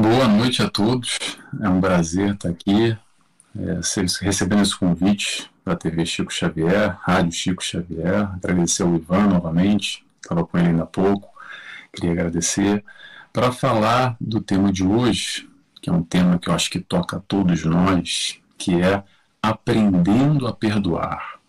Boa 0.00 0.28
noite 0.28 0.62
a 0.62 0.70
todos. 0.70 1.18
É 1.60 1.68
um 1.68 1.80
prazer 1.80 2.34
estar 2.34 2.50
aqui, 2.50 2.96
é, 3.58 3.80
recebendo 4.22 4.62
esse 4.62 4.78
convite 4.78 5.50
da 5.64 5.74
TV 5.74 6.06
Chico 6.06 6.32
Xavier, 6.32 6.96
Rádio 7.00 7.32
Chico 7.32 7.64
Xavier. 7.64 8.30
Agradecer 8.32 8.84
ao 8.84 8.94
Ivan 8.94 9.26
novamente, 9.26 10.06
estava 10.22 10.46
com 10.46 10.56
ele 10.56 10.68
ainda 10.68 10.84
há 10.84 10.86
pouco. 10.86 11.28
Queria 11.92 12.12
agradecer 12.12 12.84
para 13.32 13.50
falar 13.50 14.16
do 14.20 14.40
tema 14.40 14.72
de 14.72 14.84
hoje, 14.84 15.50
que 15.82 15.90
é 15.90 15.92
um 15.92 16.04
tema 16.04 16.38
que 16.38 16.48
eu 16.48 16.54
acho 16.54 16.70
que 16.70 16.78
toca 16.78 17.16
a 17.16 17.20
todos 17.20 17.64
nós, 17.64 18.38
que 18.56 18.80
é 18.80 19.02
aprendendo 19.42 20.46
a 20.46 20.52
perdoar. 20.52 21.40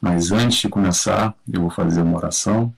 Mas 0.00 0.32
antes 0.32 0.60
de 0.60 0.68
começar, 0.70 1.34
eu 1.46 1.60
vou 1.60 1.70
fazer 1.70 2.00
uma 2.00 2.16
oração 2.16 2.72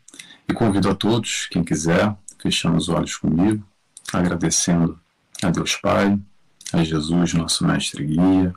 e 0.48 0.52
convido 0.52 0.90
a 0.90 0.94
todos, 0.94 1.46
quem 1.52 1.62
quiser, 1.62 2.12
fechando 2.40 2.76
os 2.76 2.88
olhos 2.88 3.16
comigo, 3.16 3.64
agradecendo 4.12 4.98
a 5.42 5.50
Deus 5.50 5.76
Pai, 5.76 6.18
a 6.72 6.84
Jesus, 6.84 7.34
nosso 7.34 7.66
mestre 7.66 8.04
guia, 8.04 8.54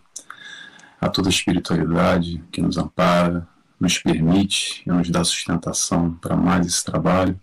a 0.99 1.09
toda 1.09 1.29
a 1.29 1.31
espiritualidade 1.31 2.43
que 2.51 2.61
nos 2.61 2.77
ampara, 2.77 3.47
nos 3.79 3.97
permite 3.97 4.83
e 4.85 4.89
nos 4.89 5.09
dá 5.09 5.23
sustentação 5.23 6.13
para 6.15 6.35
mais 6.35 6.65
esse 6.67 6.83
trabalho, 6.83 7.39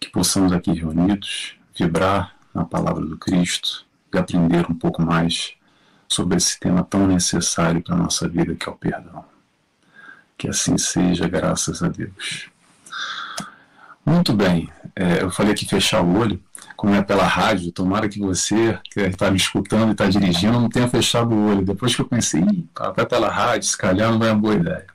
que 0.00 0.10
possamos 0.10 0.52
aqui 0.52 0.72
reunidos 0.72 1.56
vibrar 1.76 2.36
na 2.52 2.64
palavra 2.64 3.04
do 3.04 3.16
Cristo 3.16 3.84
e 4.12 4.18
aprender 4.18 4.66
um 4.70 4.74
pouco 4.74 5.02
mais 5.02 5.54
sobre 6.08 6.36
esse 6.36 6.58
tema 6.58 6.84
tão 6.84 7.06
necessário 7.06 7.82
para 7.82 7.94
a 7.94 7.98
nossa 7.98 8.28
vida, 8.28 8.54
que 8.54 8.68
é 8.68 8.72
o 8.72 8.76
perdão. 8.76 9.24
Que 10.36 10.48
assim 10.48 10.76
seja, 10.78 11.28
graças 11.28 11.82
a 11.82 11.88
Deus. 11.88 12.48
Muito 14.04 14.32
bem, 14.34 14.70
é, 14.94 15.22
eu 15.22 15.30
falei 15.30 15.54
que 15.54 15.66
fechar 15.66 16.02
o 16.02 16.18
olho, 16.18 16.40
como 16.76 16.94
é 16.94 17.02
pela 17.02 17.24
rádio, 17.24 17.72
tomara 17.72 18.08
que 18.08 18.18
você, 18.18 18.78
que 18.90 19.00
está 19.00 19.30
me 19.30 19.36
escutando 19.36 19.88
e 19.88 19.92
está 19.92 20.06
dirigindo, 20.06 20.60
não 20.60 20.68
tenha 20.68 20.88
fechado 20.88 21.34
o 21.34 21.48
olho. 21.48 21.64
Depois 21.64 21.94
que 21.94 22.02
eu 22.02 22.06
pensei, 22.06 22.44
até 22.74 23.04
pela 23.04 23.28
rádio, 23.28 23.68
se 23.68 23.76
calhar 23.76 24.10
não 24.12 24.26
é 24.26 24.32
uma 24.32 24.40
boa 24.40 24.54
ideia. 24.54 24.86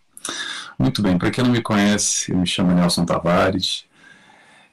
Muito 0.77 1.01
bem, 1.01 1.17
para 1.17 1.31
quem 1.31 1.43
não 1.43 1.51
me 1.51 1.61
conhece, 1.61 2.31
eu 2.31 2.37
me 2.37 2.47
chamo 2.47 2.73
Nelson 2.73 3.05
Tavares, 3.05 3.85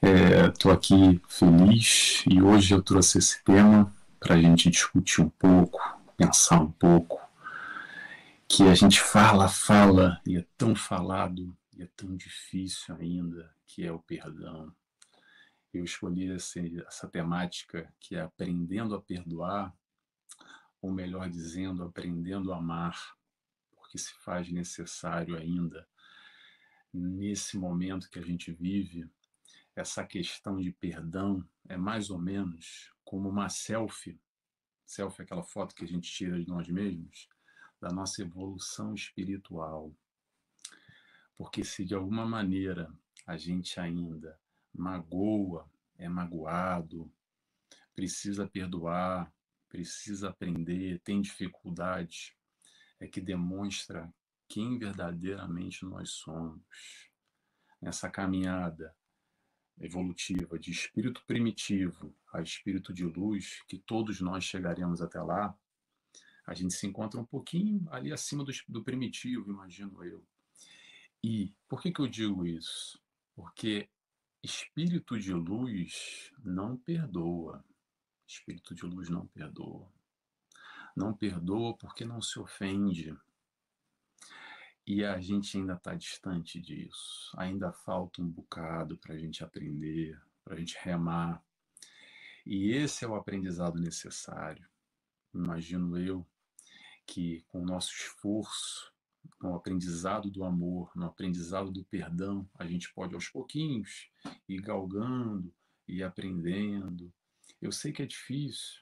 estou 0.01 0.71
é, 0.71 0.75
aqui 0.75 1.21
feliz 1.27 2.23
e 2.29 2.41
hoje 2.41 2.73
eu 2.73 2.81
trouxe 2.81 3.17
esse 3.17 3.43
tema 3.43 3.91
para 4.19 4.35
a 4.35 4.41
gente 4.41 4.69
discutir 4.69 5.21
um 5.21 5.29
pouco, 5.29 5.79
pensar 6.15 6.61
um 6.61 6.71
pouco, 6.71 7.19
que 8.47 8.63
a 8.63 8.73
gente 8.73 9.01
fala, 9.01 9.49
fala 9.49 10.19
e 10.25 10.37
é 10.37 10.45
tão 10.57 10.75
falado 10.75 11.53
e 11.77 11.83
é 11.83 11.87
tão 11.95 12.15
difícil 12.15 12.95
ainda, 12.99 13.49
que 13.65 13.85
é 13.85 13.91
o 13.91 13.99
perdão. 13.99 14.71
Eu 15.77 15.83
escolhi 15.83 16.31
esse, 16.31 16.79
essa 16.81 17.07
temática 17.07 17.93
que 17.99 18.15
é 18.15 18.21
aprendendo 18.21 18.95
a 18.95 19.01
perdoar, 19.01 19.75
ou 20.81 20.91
melhor 20.91 21.29
dizendo, 21.29 21.83
aprendendo 21.83 22.51
a 22.51 22.57
amar, 22.57 23.15
porque 23.75 23.97
se 23.97 24.13
faz 24.15 24.51
necessário 24.51 25.37
ainda 25.37 25.87
nesse 26.91 27.57
momento 27.57 28.09
que 28.09 28.17
a 28.17 28.23
gente 28.23 28.51
vive, 28.51 29.07
essa 29.75 30.03
questão 30.03 30.59
de 30.59 30.71
perdão 30.71 31.47
é 31.69 31.77
mais 31.77 32.09
ou 32.09 32.17
menos 32.17 32.91
como 33.03 33.29
uma 33.29 33.49
selfie. 33.49 34.19
Selfie 34.85 35.21
é 35.21 35.25
aquela 35.25 35.43
foto 35.43 35.75
que 35.75 35.83
a 35.83 35.87
gente 35.87 36.11
tira 36.11 36.39
de 36.39 36.47
nós 36.47 36.67
mesmos, 36.67 37.29
da 37.79 37.89
nossa 37.89 38.23
evolução 38.23 38.95
espiritual. 38.95 39.93
Porque 41.37 41.63
se 41.63 41.85
de 41.85 41.93
alguma 41.93 42.25
maneira 42.25 42.91
a 43.27 43.37
gente 43.37 43.79
ainda 43.79 44.39
magoa, 44.73 45.69
é 45.97 46.07
magoado, 46.07 47.11
precisa 47.95 48.47
perdoar, 48.47 49.31
precisa 49.69 50.29
aprender, 50.29 50.99
tem 51.03 51.21
dificuldade, 51.21 52.35
é 52.99 53.07
que 53.07 53.21
demonstra 53.21 54.11
quem 54.47 54.77
verdadeiramente 54.77 55.85
nós 55.85 56.11
somos. 56.11 56.61
Nessa 57.81 58.09
caminhada 58.09 58.95
evolutiva 59.79 60.57
de 60.57 60.71
espírito 60.71 61.23
primitivo 61.27 62.15
a 62.33 62.41
espírito 62.41 62.93
de 62.93 63.05
luz, 63.05 63.61
que 63.67 63.77
todos 63.77 64.19
nós 64.19 64.43
chegaremos 64.43 65.01
até 65.01 65.21
lá, 65.21 65.55
a 66.45 66.53
gente 66.53 66.73
se 66.73 66.87
encontra 66.87 67.19
um 67.19 67.25
pouquinho 67.25 67.85
ali 67.91 68.11
acima 68.11 68.43
do, 68.43 68.51
do 68.67 68.83
primitivo, 68.83 69.51
imagino 69.51 70.03
eu. 70.03 70.25
E 71.23 71.53
por 71.67 71.81
que, 71.81 71.91
que 71.91 71.99
eu 71.99 72.07
digo 72.07 72.45
isso? 72.45 72.99
Porque 73.35 73.89
espírito 74.43 75.19
de 75.19 75.33
luz 75.33 76.31
não 76.43 76.77
perdoa. 76.77 77.63
Espírito 78.25 78.75
de 78.75 78.85
luz 78.85 79.09
não 79.09 79.25
perdoa. 79.27 79.91
Não 80.95 81.13
perdoa 81.13 81.75
porque 81.77 82.05
não 82.05 82.21
se 82.21 82.39
ofende. 82.39 83.17
E 84.85 85.03
a 85.03 85.19
gente 85.19 85.57
ainda 85.57 85.73
está 85.73 85.93
distante 85.93 86.61
disso. 86.61 87.33
Ainda 87.37 87.71
falta 87.71 88.21
um 88.21 88.29
bocado 88.29 88.97
para 88.97 89.15
a 89.15 89.17
gente 89.17 89.43
aprender, 89.43 90.19
para 90.43 90.55
a 90.55 90.57
gente 90.57 90.77
remar. 90.81 91.43
E 92.45 92.71
esse 92.71 93.03
é 93.03 93.07
o 93.07 93.15
aprendizado 93.15 93.79
necessário. 93.79 94.67
Imagino 95.33 95.97
eu 95.97 96.25
que 97.05 97.41
com 97.49 97.61
o 97.61 97.65
nosso 97.65 97.91
esforço, 97.91 98.93
no 99.41 99.55
aprendizado 99.55 100.29
do 100.29 100.43
amor, 100.43 100.91
no 100.95 101.05
aprendizado 101.05 101.71
do 101.71 101.83
perdão, 101.85 102.49
a 102.57 102.65
gente 102.65 102.93
pode 102.93 103.13
aos 103.13 103.29
pouquinhos 103.29 104.09
ir 104.47 104.61
galgando 104.61 105.53
e 105.87 106.03
aprendendo. 106.03 107.13
Eu 107.61 107.71
sei 107.71 107.91
que 107.91 108.01
é 108.01 108.05
difícil, 108.05 108.81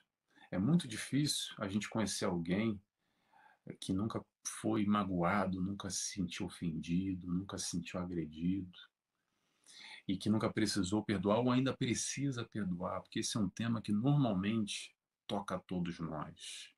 é 0.52 0.58
muito 0.58 0.88
difícil 0.88 1.54
a 1.58 1.68
gente 1.68 1.90
conhecer 1.90 2.26
alguém 2.26 2.82
que 3.80 3.94
nunca 3.94 4.24
foi 4.48 4.86
magoado, 4.86 5.62
nunca 5.62 5.90
se 5.90 6.14
sentiu 6.14 6.46
ofendido, 6.46 7.28
nunca 7.28 7.58
se 7.58 7.72
sentiu 7.72 8.00
agredido 8.00 8.78
e 10.08 10.16
que 10.16 10.30
nunca 10.30 10.52
precisou 10.52 11.04
perdoar 11.04 11.40
ou 11.40 11.52
ainda 11.52 11.76
precisa 11.76 12.46
perdoar, 12.46 13.02
porque 13.02 13.20
esse 13.20 13.38
é 13.38 13.40
um 13.40 13.50
tema 13.50 13.82
que 13.82 13.92
normalmente 13.92 14.96
toca 15.26 15.56
a 15.56 15.60
todos 15.60 16.00
nós. 16.00 16.75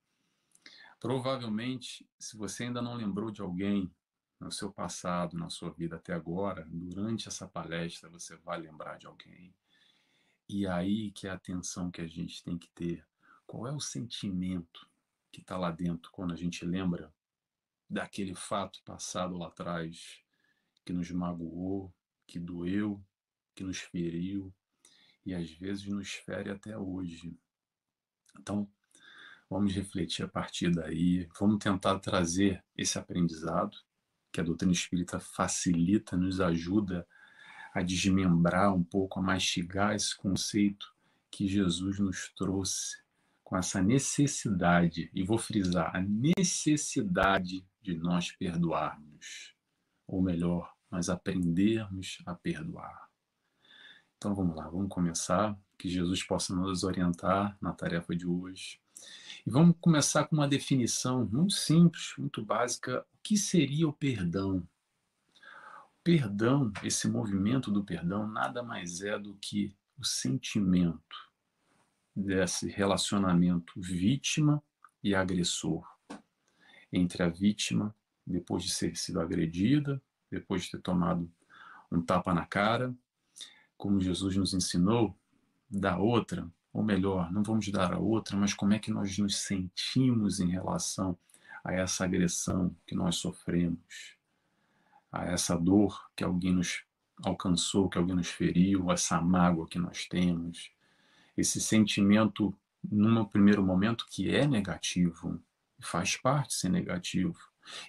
Provavelmente, 0.99 2.09
se 2.17 2.35
você 2.35 2.63
ainda 2.63 2.81
não 2.81 2.95
lembrou 2.95 3.29
de 3.29 3.41
alguém 3.41 3.91
no 4.39 4.51
seu 4.51 4.71
passado, 4.71 5.37
na 5.37 5.49
sua 5.49 5.71
vida 5.71 5.95
até 5.95 6.13
agora, 6.13 6.65
durante 6.69 7.27
essa 7.27 7.47
palestra 7.47 8.09
você 8.09 8.35
vai 8.37 8.59
lembrar 8.59 8.97
de 8.97 9.07
alguém. 9.07 9.53
E 10.49 10.65
aí 10.65 11.11
que 11.11 11.27
é 11.27 11.29
a 11.29 11.35
atenção 11.35 11.91
que 11.91 12.01
a 12.01 12.07
gente 12.07 12.43
tem 12.43 12.57
que 12.57 12.69
ter. 12.69 13.05
Qual 13.45 13.67
é 13.67 13.71
o 13.71 13.79
sentimento 13.79 14.87
que 15.31 15.41
está 15.41 15.57
lá 15.57 15.71
dentro 15.71 16.11
quando 16.11 16.33
a 16.33 16.37
gente 16.37 16.65
lembra 16.65 17.13
daquele 17.89 18.35
fato 18.35 18.81
passado 18.83 19.37
lá 19.37 19.47
atrás 19.47 20.21
que 20.83 20.93
nos 20.93 21.09
magoou, 21.11 21.93
que 22.25 22.39
doeu, 22.39 23.03
que 23.55 23.63
nos 23.63 23.79
feriu 23.79 24.53
e 25.25 25.33
às 25.33 25.49
vezes 25.51 25.85
nos 25.87 26.13
fere 26.13 26.49
até 26.49 26.77
hoje. 26.77 27.37
Então, 28.39 28.69
Vamos 29.49 29.73
refletir 29.73 30.25
a 30.25 30.27
partir 30.27 30.71
daí, 30.71 31.27
vamos 31.39 31.59
tentar 31.59 31.99
trazer 31.99 32.61
esse 32.75 32.99
aprendizado 32.99 33.77
que 34.29 34.41
a 34.41 34.43
doutrina 34.43 34.73
espírita 34.73 35.19
facilita, 35.19 36.17
nos 36.17 36.41
ajuda 36.41 37.07
a 37.73 37.81
desmembrar 37.81 38.75
um 38.75 38.83
pouco, 38.83 39.19
a 39.19 39.23
mastigar 39.23 39.95
esse 39.95 40.15
conceito 40.17 40.93
que 41.31 41.47
Jesus 41.47 41.97
nos 41.97 42.29
trouxe 42.35 42.97
com 43.41 43.55
essa 43.55 43.81
necessidade, 43.81 45.09
e 45.13 45.23
vou 45.23 45.37
frisar, 45.37 45.95
a 45.95 46.01
necessidade 46.01 47.65
de 47.81 47.95
nós 47.95 48.29
perdoarmos, 48.33 49.55
ou 50.05 50.21
melhor, 50.21 50.75
nós 50.91 51.07
aprendermos 51.07 52.17
a 52.25 52.35
perdoar. 52.35 53.09
Então 54.17 54.35
vamos 54.35 54.57
lá, 54.57 54.67
vamos 54.67 54.89
começar, 54.89 55.57
que 55.77 55.87
Jesus 55.87 56.21
possa 56.23 56.53
nos 56.53 56.83
orientar 56.83 57.57
na 57.61 57.71
tarefa 57.71 58.13
de 58.13 58.27
hoje 58.27 58.81
e 59.45 59.49
vamos 59.49 59.75
começar 59.79 60.25
com 60.25 60.35
uma 60.35 60.47
definição 60.47 61.25
muito 61.25 61.53
simples, 61.53 62.13
muito 62.17 62.43
básica. 62.43 63.05
O 63.13 63.17
que 63.23 63.37
seria 63.37 63.87
o 63.87 63.93
perdão? 63.93 64.57
O 64.57 66.03
perdão, 66.03 66.71
esse 66.83 67.07
movimento 67.07 67.71
do 67.71 67.83
perdão, 67.83 68.27
nada 68.27 68.61
mais 68.61 69.01
é 69.01 69.17
do 69.17 69.35
que 69.35 69.73
o 69.97 70.03
sentimento 70.03 71.31
desse 72.15 72.67
relacionamento 72.67 73.73
vítima 73.77 74.61
e 75.03 75.15
agressor. 75.15 75.85
Entre 76.91 77.23
a 77.23 77.29
vítima, 77.29 77.95
depois 78.25 78.63
de 78.63 78.77
ter 78.77 78.97
sido 78.97 79.21
agredida, 79.21 80.01
depois 80.29 80.63
de 80.63 80.71
ter 80.71 80.81
tomado 80.81 81.31
um 81.91 82.01
tapa 82.01 82.33
na 82.33 82.45
cara, 82.45 82.93
como 83.77 84.01
Jesus 84.01 84.35
nos 84.35 84.53
ensinou, 84.53 85.17
da 85.69 85.97
outra, 85.97 86.49
ou 86.77 86.83
melhor, 86.83 87.31
não 87.33 87.41
vamos 87.41 87.67
dar 87.69 87.91
a 87.91 87.97
outra, 87.97 88.37
mas 88.37 88.53
como 88.53 88.71
é 88.71 88.77
que 88.77 88.91
nós 88.91 89.17
nos 89.17 89.37
sentimos 89.37 90.39
em 90.39 90.47
relação 90.47 91.17
a 91.63 91.73
essa 91.73 92.05
agressão 92.05 92.75
que 92.85 92.93
nós 92.93 93.15
sofremos, 93.15 94.15
a 95.11 95.25
essa 95.25 95.57
dor 95.57 95.99
que 96.15 96.23
alguém 96.23 96.53
nos 96.53 96.83
alcançou, 97.23 97.89
que 97.89 97.97
alguém 97.97 98.15
nos 98.15 98.27
feriu, 98.27 98.91
essa 98.91 99.19
mágoa 99.19 99.67
que 99.67 99.79
nós 99.79 100.05
temos, 100.05 100.71
esse 101.35 101.59
sentimento 101.59 102.55
num 102.83 103.25
primeiro 103.25 103.65
momento, 103.65 104.05
que 104.07 104.29
é 104.29 104.45
negativo, 104.45 105.41
faz 105.79 106.15
parte 106.15 106.53
ser 106.53 106.69
negativo. 106.69 107.39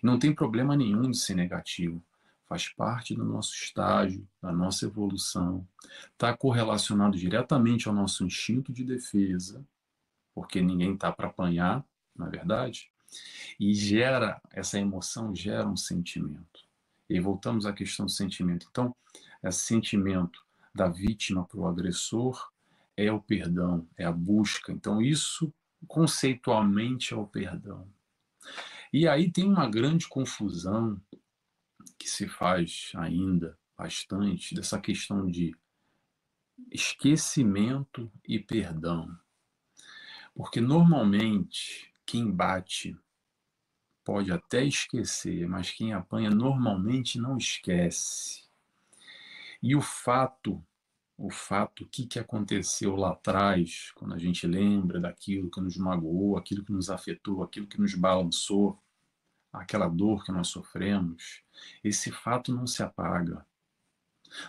Não 0.03 0.19
tem 0.19 0.35
problema 0.35 0.75
nenhum 0.75 1.11
de 1.11 1.19
ser 1.19 1.35
negativo. 1.35 2.03
Faz 2.49 2.69
parte 2.69 3.15
do 3.15 3.25
nosso 3.25 3.53
estágio, 3.55 4.27
da 4.41 4.51
nossa 4.51 4.87
evolução. 4.87 5.69
Está 6.13 6.35
correlacionado 6.35 7.19
diretamente 7.19 7.89
ao 7.89 7.95
nosso 7.95 8.25
instinto 8.25 8.73
de 8.73 8.85
defesa, 8.85 9.65
porque 10.35 10.63
ninguém 10.63 10.95
está 10.95 11.13
para 11.13 11.29
apanhar, 11.29 11.85
na 12.17 12.27
é 12.27 12.31
verdade. 12.31 12.91
E 13.61 13.75
gera, 13.75 14.41
essa 14.51 14.79
emoção 14.79 15.35
gera 15.35 15.69
um 15.69 15.77
sentimento. 15.77 16.67
E 17.09 17.21
voltamos 17.21 17.67
à 17.67 17.73
questão 17.73 18.07
do 18.07 18.13
sentimento. 18.13 18.67
Então, 18.71 18.95
esse 19.43 19.61
sentimento 19.61 20.43
da 20.75 20.89
vítima 20.89 21.45
para 21.45 21.59
o 21.59 21.67
agressor 21.67 22.51
é 22.97 23.13
o 23.13 23.21
perdão, 23.21 23.87
é 23.97 24.05
a 24.05 24.13
busca. 24.13 24.73
Então, 24.73 25.01
isso 25.01 25.53
conceitualmente 25.87 27.15
é 27.15 27.17
o 27.17 27.27
perdão. 27.27 27.87
E 28.93 29.07
aí 29.07 29.31
tem 29.31 29.45
uma 29.45 29.69
grande 29.69 30.09
confusão 30.09 31.01
que 31.99 32.09
se 32.09 32.29
faz 32.29 32.93
ainda 32.95 33.59
bastante 33.77 34.55
dessa 34.55 34.81
questão 34.81 35.31
de 35.31 35.57
esquecimento 36.71 38.11
e 38.27 38.39
perdão. 38.39 39.17
Porque 40.35 40.61
normalmente 40.61 41.93
quem 42.05 42.31
bate 42.31 42.97
pode 44.05 44.33
até 44.33 44.65
esquecer, 44.65 45.47
mas 45.47 45.71
quem 45.71 45.93
apanha 45.93 46.31
normalmente 46.31 47.19
não 47.21 47.37
esquece. 47.37 48.49
E 49.63 49.77
o 49.77 49.83
fato, 49.83 50.65
o 51.17 51.31
fato, 51.31 51.85
o 51.85 51.89
que, 51.89 52.07
que 52.07 52.19
aconteceu 52.19 52.97
lá 52.97 53.11
atrás, 53.11 53.91
quando 53.95 54.15
a 54.15 54.19
gente 54.19 54.47
lembra 54.47 55.01
daquilo 55.01 55.51
que 55.51 55.61
nos 55.61 55.77
magoou, 55.77 56.37
aquilo 56.37 56.65
que 56.65 56.73
nos 56.73 56.89
afetou, 56.89 57.43
aquilo 57.43 57.67
que 57.67 57.81
nos 57.81 57.95
balançou, 57.95 58.81
aquela 59.53 59.89
dor 59.89 60.25
que 60.25 60.33
nós 60.33 60.49
sofremos, 60.49 61.43
esse 61.83 62.11
fato 62.11 62.55
não 62.55 62.67
se 62.67 62.83
apaga. 62.83 63.45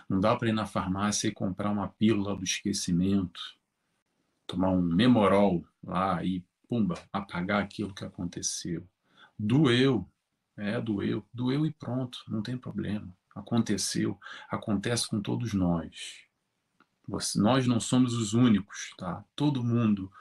Não 0.08 0.20
dá 0.20 0.36
para 0.36 0.48
ir 0.48 0.52
na 0.52 0.66
farmácia 0.66 1.28
e 1.28 1.32
comprar 1.32 1.70
uma 1.70 1.88
pílula 1.88 2.36
do 2.36 2.44
esquecimento, 2.44 3.40
tomar 4.46 4.70
um 4.70 4.82
memorol 4.82 5.64
lá 5.82 6.22
e, 6.24 6.44
pumba, 6.68 6.94
apagar 7.12 7.62
aquilo 7.62 7.94
que 7.94 8.04
aconteceu. 8.04 8.86
Doeu, 9.38 10.08
é, 10.56 10.80
doeu, 10.80 11.26
doeu 11.32 11.64
e 11.64 11.72
pronto, 11.72 12.18
não 12.28 12.42
tem 12.42 12.58
problema. 12.58 13.08
Aconteceu, 13.34 14.18
acontece 14.50 15.08
com 15.08 15.20
todos 15.20 15.54
nós. 15.54 16.26
nós 17.36 17.66
não 17.66 17.80
somos 17.80 18.12
os 18.14 18.34
únicos, 18.34 18.92
tá? 18.98 19.24
Todo 19.34 19.64
mundo, 19.64 20.12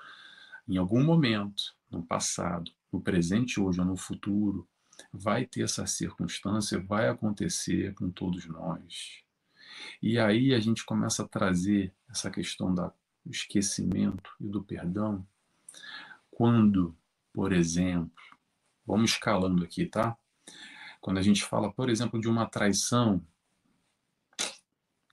em 0.68 0.78
algum 0.78 1.04
momento, 1.04 1.76
no 1.92 2.04
passado, 2.04 2.72
no 2.92 3.02
presente 3.02 3.60
hoje 3.60 3.80
ou 3.80 3.86
no 3.86 3.98
futuro, 3.98 4.68
vai 5.14 5.46
ter 5.46 5.64
essa 5.64 5.86
circunstância, 5.86 6.80
vai 6.80 7.08
acontecer 7.08 7.94
com 7.94 8.10
todos 8.10 8.46
nós. 8.46 9.24
E 10.02 10.20
aí 10.20 10.54
a 10.54 10.60
gente 10.60 10.86
começa 10.86 11.24
a 11.24 11.28
trazer 11.28 11.94
essa 12.10 12.30
questão 12.30 12.74
do 12.74 12.92
esquecimento 13.26 14.32
e 14.40 14.48
do 14.48 14.64
perdão 14.64 15.26
quando, 16.32 16.96
por 17.34 17.54
exemplo, 17.54 18.30
Vamos 18.90 19.12
escalando 19.12 19.64
aqui, 19.64 19.86
tá? 19.86 20.18
Quando 21.00 21.20
a 21.20 21.22
gente 21.22 21.46
fala, 21.46 21.72
por 21.72 21.92
exemplo, 21.92 22.20
de 22.20 22.28
uma 22.28 22.48
traição, 22.48 23.24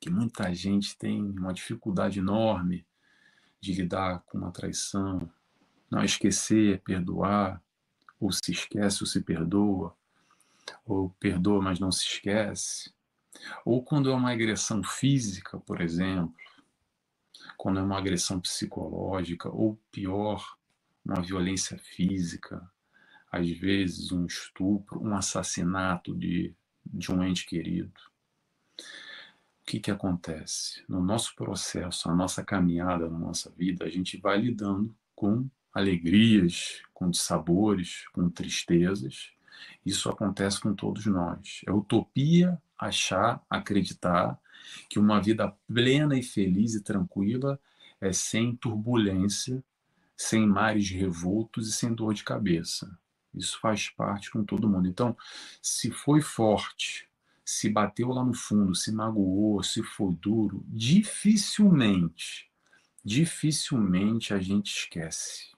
que 0.00 0.08
muita 0.08 0.54
gente 0.54 0.96
tem 0.96 1.20
uma 1.22 1.52
dificuldade 1.52 2.18
enorme 2.18 2.86
de 3.60 3.74
lidar 3.74 4.20
com 4.20 4.38
uma 4.38 4.50
traição, 4.50 5.30
não 5.90 6.02
esquecer, 6.02 6.80
perdoar, 6.84 7.62
ou 8.20 8.32
se 8.32 8.52
esquece 8.52 9.02
ou 9.02 9.06
se 9.06 9.20
perdoa, 9.20 9.96
ou 10.84 11.10
perdoa, 11.20 11.62
mas 11.62 11.78
não 11.78 11.92
se 11.92 12.04
esquece. 12.04 12.92
Ou 13.64 13.82
quando 13.82 14.10
é 14.10 14.14
uma 14.14 14.32
agressão 14.32 14.82
física, 14.82 15.58
por 15.60 15.80
exemplo, 15.80 16.34
quando 17.56 17.78
é 17.78 17.82
uma 17.82 17.98
agressão 17.98 18.40
psicológica, 18.40 19.48
ou 19.48 19.78
pior, 19.90 20.56
uma 21.04 21.20
violência 21.22 21.78
física, 21.78 22.68
às 23.30 23.48
vezes 23.50 24.12
um 24.12 24.26
estupro, 24.26 25.02
um 25.02 25.14
assassinato 25.14 26.14
de, 26.14 26.54
de 26.84 27.12
um 27.12 27.22
ente 27.22 27.44
querido. 27.44 28.00
O 28.78 29.66
que, 29.66 29.80
que 29.80 29.90
acontece? 29.90 30.84
No 30.88 31.02
nosso 31.02 31.34
processo, 31.34 32.08
a 32.08 32.14
nossa 32.14 32.44
caminhada 32.44 33.08
na 33.08 33.18
nossa 33.18 33.50
vida, 33.50 33.84
a 33.84 33.88
gente 33.88 34.16
vai 34.16 34.38
lidando 34.38 34.94
com 35.14 35.48
alegrias, 35.76 36.80
com 36.94 37.10
dissabores, 37.10 38.08
com 38.08 38.30
tristezas. 38.30 39.28
Isso 39.84 40.08
acontece 40.08 40.58
com 40.58 40.74
todos 40.74 41.04
nós. 41.04 41.60
É 41.66 41.70
utopia 41.70 42.58
achar, 42.78 43.44
acreditar 43.50 44.40
que 44.88 44.98
uma 44.98 45.20
vida 45.20 45.54
plena 45.68 46.18
e 46.18 46.22
feliz 46.22 46.74
e 46.74 46.82
tranquila 46.82 47.60
é 48.00 48.10
sem 48.10 48.56
turbulência, 48.56 49.62
sem 50.16 50.46
mares 50.46 50.88
revoltos 50.88 51.68
e 51.68 51.72
sem 51.72 51.92
dor 51.92 52.14
de 52.14 52.24
cabeça. 52.24 52.98
Isso 53.34 53.60
faz 53.60 53.90
parte 53.90 54.30
com 54.30 54.42
todo 54.42 54.66
mundo. 54.66 54.88
Então, 54.88 55.14
se 55.60 55.90
foi 55.90 56.22
forte, 56.22 57.06
se 57.44 57.68
bateu 57.68 58.08
lá 58.08 58.24
no 58.24 58.32
fundo, 58.32 58.74
se 58.74 58.90
magoou, 58.90 59.62
se 59.62 59.82
foi 59.82 60.14
duro, 60.14 60.64
dificilmente, 60.68 62.50
dificilmente 63.04 64.32
a 64.32 64.38
gente 64.38 64.74
esquece. 64.74 65.55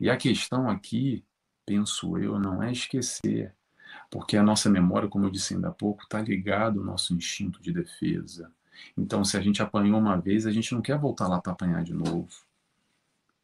E 0.00 0.10
a 0.10 0.16
questão 0.16 0.68
aqui, 0.68 1.24
penso 1.64 2.16
eu, 2.18 2.38
não 2.38 2.62
é 2.62 2.72
esquecer, 2.72 3.54
porque 4.10 4.36
a 4.36 4.42
nossa 4.42 4.68
memória, 4.70 5.08
como 5.08 5.26
eu 5.26 5.30
disse 5.30 5.54
ainda 5.54 5.68
há 5.68 5.72
pouco, 5.72 6.04
está 6.04 6.20
ligada 6.20 6.78
ao 6.78 6.84
nosso 6.84 7.14
instinto 7.14 7.60
de 7.60 7.72
defesa. 7.72 8.52
Então, 8.96 9.24
se 9.24 9.36
a 9.36 9.40
gente 9.40 9.62
apanhou 9.62 9.98
uma 9.98 10.16
vez, 10.20 10.46
a 10.46 10.52
gente 10.52 10.74
não 10.74 10.82
quer 10.82 10.98
voltar 10.98 11.28
lá 11.28 11.40
para 11.40 11.52
apanhar 11.52 11.82
de 11.82 11.94
novo. 11.94 12.28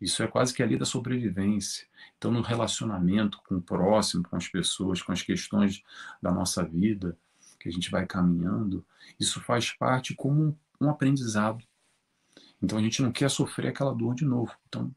Isso 0.00 0.22
é 0.22 0.26
quase 0.26 0.52
que 0.52 0.62
a 0.62 0.66
lei 0.66 0.76
da 0.76 0.84
sobrevivência. 0.84 1.86
Então, 2.18 2.30
no 2.30 2.40
relacionamento 2.40 3.40
com 3.46 3.56
o 3.56 3.62
próximo, 3.62 4.24
com 4.24 4.36
as 4.36 4.48
pessoas, 4.48 5.00
com 5.00 5.12
as 5.12 5.22
questões 5.22 5.82
da 6.20 6.32
nossa 6.32 6.64
vida, 6.64 7.16
que 7.60 7.68
a 7.68 7.72
gente 7.72 7.88
vai 7.90 8.04
caminhando, 8.04 8.84
isso 9.18 9.40
faz 9.40 9.70
parte 9.70 10.14
como 10.14 10.58
um, 10.80 10.90
aprendizado. 10.90 11.64
Então, 12.60 12.78
a 12.78 12.82
gente 12.82 13.00
não 13.00 13.12
quer 13.12 13.30
sofrer 13.30 13.68
aquela 13.68 13.94
dor 13.94 14.14
de 14.14 14.24
novo. 14.24 14.52
Então, 14.68 14.92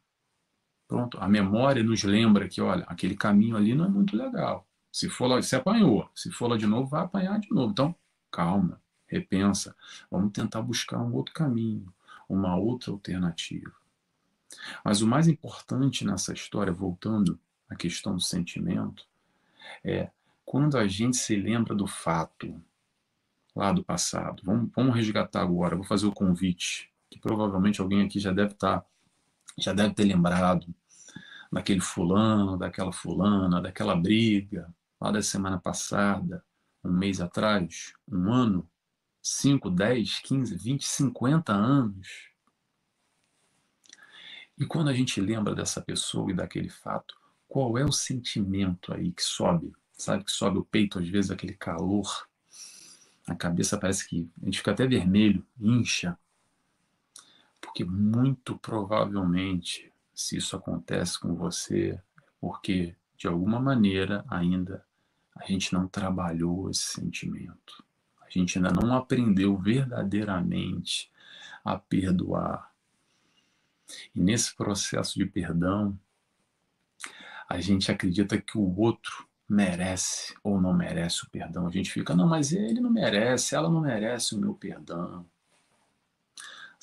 pronto, 0.88 1.18
a 1.20 1.27
memória 1.27 1.84
nos 1.84 2.04
lembra 2.04 2.48
que, 2.48 2.62
olha, 2.62 2.84
aquele 2.88 3.15
caminho 3.15 3.58
ali 3.58 3.74
não 3.74 3.86
é 3.86 3.89
muito 3.89 4.15
legal. 4.15 4.68
Se 4.92 5.10
for 5.10 5.27
lá, 5.27 5.42
se 5.42 5.56
apanhou, 5.56 6.10
se 6.15 6.32
for 6.32 6.48
lá 6.48 6.58
de 6.58 6.65
novo, 6.65 6.89
vai 6.89 7.04
apanhar 7.04 7.39
de 7.39 7.50
novo. 7.51 7.72
Então, 7.72 7.96
calma, 8.32 8.82
repensa. 9.08 9.75
Vamos 10.10 10.32
tentar 10.32 10.62
buscar 10.62 11.00
um 11.00 11.13
outro 11.13 11.34
caminho, 11.34 11.94
uma 12.30 12.56
outra 12.56 12.92
alternativa. 12.92 13.74
Mas 14.84 15.01
o 15.01 15.08
mais 15.08 15.27
importante 15.27 16.06
nessa 16.06 16.34
história, 16.34 16.72
voltando 16.72 17.39
à 17.70 17.75
questão 17.75 18.15
do 18.15 18.22
sentimento, 18.22 19.06
é 19.84 20.10
quando 20.46 20.77
a 20.77 20.88
gente 20.88 21.18
se 21.18 21.36
lembra 21.36 21.75
do 21.75 21.88
fato 21.88 22.62
lá 23.56 23.72
do 23.72 23.84
passado. 23.84 24.42
Vamos, 24.46 24.70
vamos 24.75 24.96
resgatar 24.96 25.42
agora. 25.42 25.75
Vou 25.75 25.86
fazer 25.86 26.06
o 26.06 26.12
convite 26.12 26.92
que 27.10 27.20
provavelmente 27.20 27.80
alguém 27.80 28.01
aqui 28.01 28.20
já 28.20 28.32
deve 28.32 28.54
estar, 28.54 28.86
já 29.57 29.74
deve 29.74 29.93
ter 29.93 30.03
lembrado 30.03 30.74
daquele 31.51 31.81
fulano, 31.81 32.57
daquela 32.57 32.91
fulana, 32.91 33.62
daquela 33.62 33.95
briga 33.95 34.74
lá 35.00 35.12
da 35.12 35.21
semana 35.21 35.59
passada, 35.59 36.43
um 36.83 36.91
mês 36.91 37.21
atrás, 37.21 37.93
um 38.07 38.31
ano, 38.31 38.69
5, 39.21 39.69
10, 39.69 40.19
15, 40.19 40.55
20, 40.55 40.85
50 40.85 41.53
anos. 41.53 42.29
E 44.57 44.65
quando 44.65 44.89
a 44.89 44.93
gente 44.93 45.19
lembra 45.19 45.55
dessa 45.55 45.81
pessoa 45.81 46.31
e 46.31 46.35
daquele 46.35 46.69
fato, 46.69 47.15
qual 47.47 47.77
é 47.77 47.83
o 47.83 47.91
sentimento 47.91 48.93
aí 48.93 49.12
que 49.12 49.24
sobe? 49.24 49.74
Sabe 49.91 50.24
que 50.24 50.31
sobe 50.31 50.59
o 50.59 50.65
peito, 50.65 51.00
às 51.00 51.07
vezes, 51.07 51.31
aquele 51.31 51.53
calor. 51.53 52.27
A 53.27 53.35
cabeça 53.35 53.77
parece 53.77 54.07
que 54.07 54.29
a 54.41 54.45
gente 54.45 54.57
fica 54.59 54.71
até 54.71 54.85
vermelho, 54.85 55.45
incha. 55.59 56.17
Porque 57.65 57.84
muito 57.84 58.57
provavelmente, 58.57 59.91
se 60.13 60.38
isso 60.38 60.55
acontece 60.55 61.19
com 61.19 61.36
você, 61.36 62.00
porque 62.39 62.95
de 63.17 63.27
alguma 63.27 63.60
maneira 63.60 64.24
ainda 64.29 64.86
a 65.36 65.45
gente 65.45 65.74
não 65.74 65.88
trabalhou 65.88 66.69
esse 66.69 66.93
sentimento. 66.93 67.84
A 68.25 68.29
gente 68.29 68.57
ainda 68.57 68.72
não 68.72 68.95
aprendeu 68.95 69.57
verdadeiramente 69.57 71.12
a 71.63 71.77
perdoar, 71.77 72.75
e 74.13 74.19
nesse 74.19 74.55
processo 74.55 75.17
de 75.17 75.25
perdão, 75.25 75.98
a 77.48 77.60
gente 77.60 77.91
acredita 77.91 78.39
que 78.41 78.57
o 78.57 78.79
outro 78.79 79.27
merece 79.48 80.34
ou 80.43 80.60
não 80.60 80.74
merece 80.74 81.24
o 81.24 81.29
perdão. 81.29 81.67
A 81.67 81.72
gente 81.72 81.91
fica, 81.91 82.15
não, 82.15 82.27
mas 82.27 82.51
ele 82.51 82.81
não 82.81 82.89
merece, 82.89 83.55
ela 83.55 83.69
não 83.69 83.81
merece 83.81 84.36
o 84.36 84.39
meu 84.39 84.53
perdão. 84.53 85.25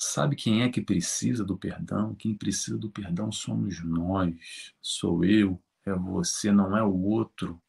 Sabe 0.05 0.35
quem 0.35 0.63
é 0.63 0.69
que 0.69 0.81
precisa 0.81 1.45
do 1.45 1.57
perdão? 1.57 2.13
Quem 2.13 2.35
precisa 2.35 2.77
do 2.77 2.91
perdão 2.91 3.31
somos 3.31 3.81
nós. 3.83 4.73
Sou 4.81 5.23
eu, 5.23 5.59
é 5.85 5.93
você, 5.93 6.51
não 6.51 6.77
é 6.77 6.83
o 6.83 6.93
outro. 6.93 7.59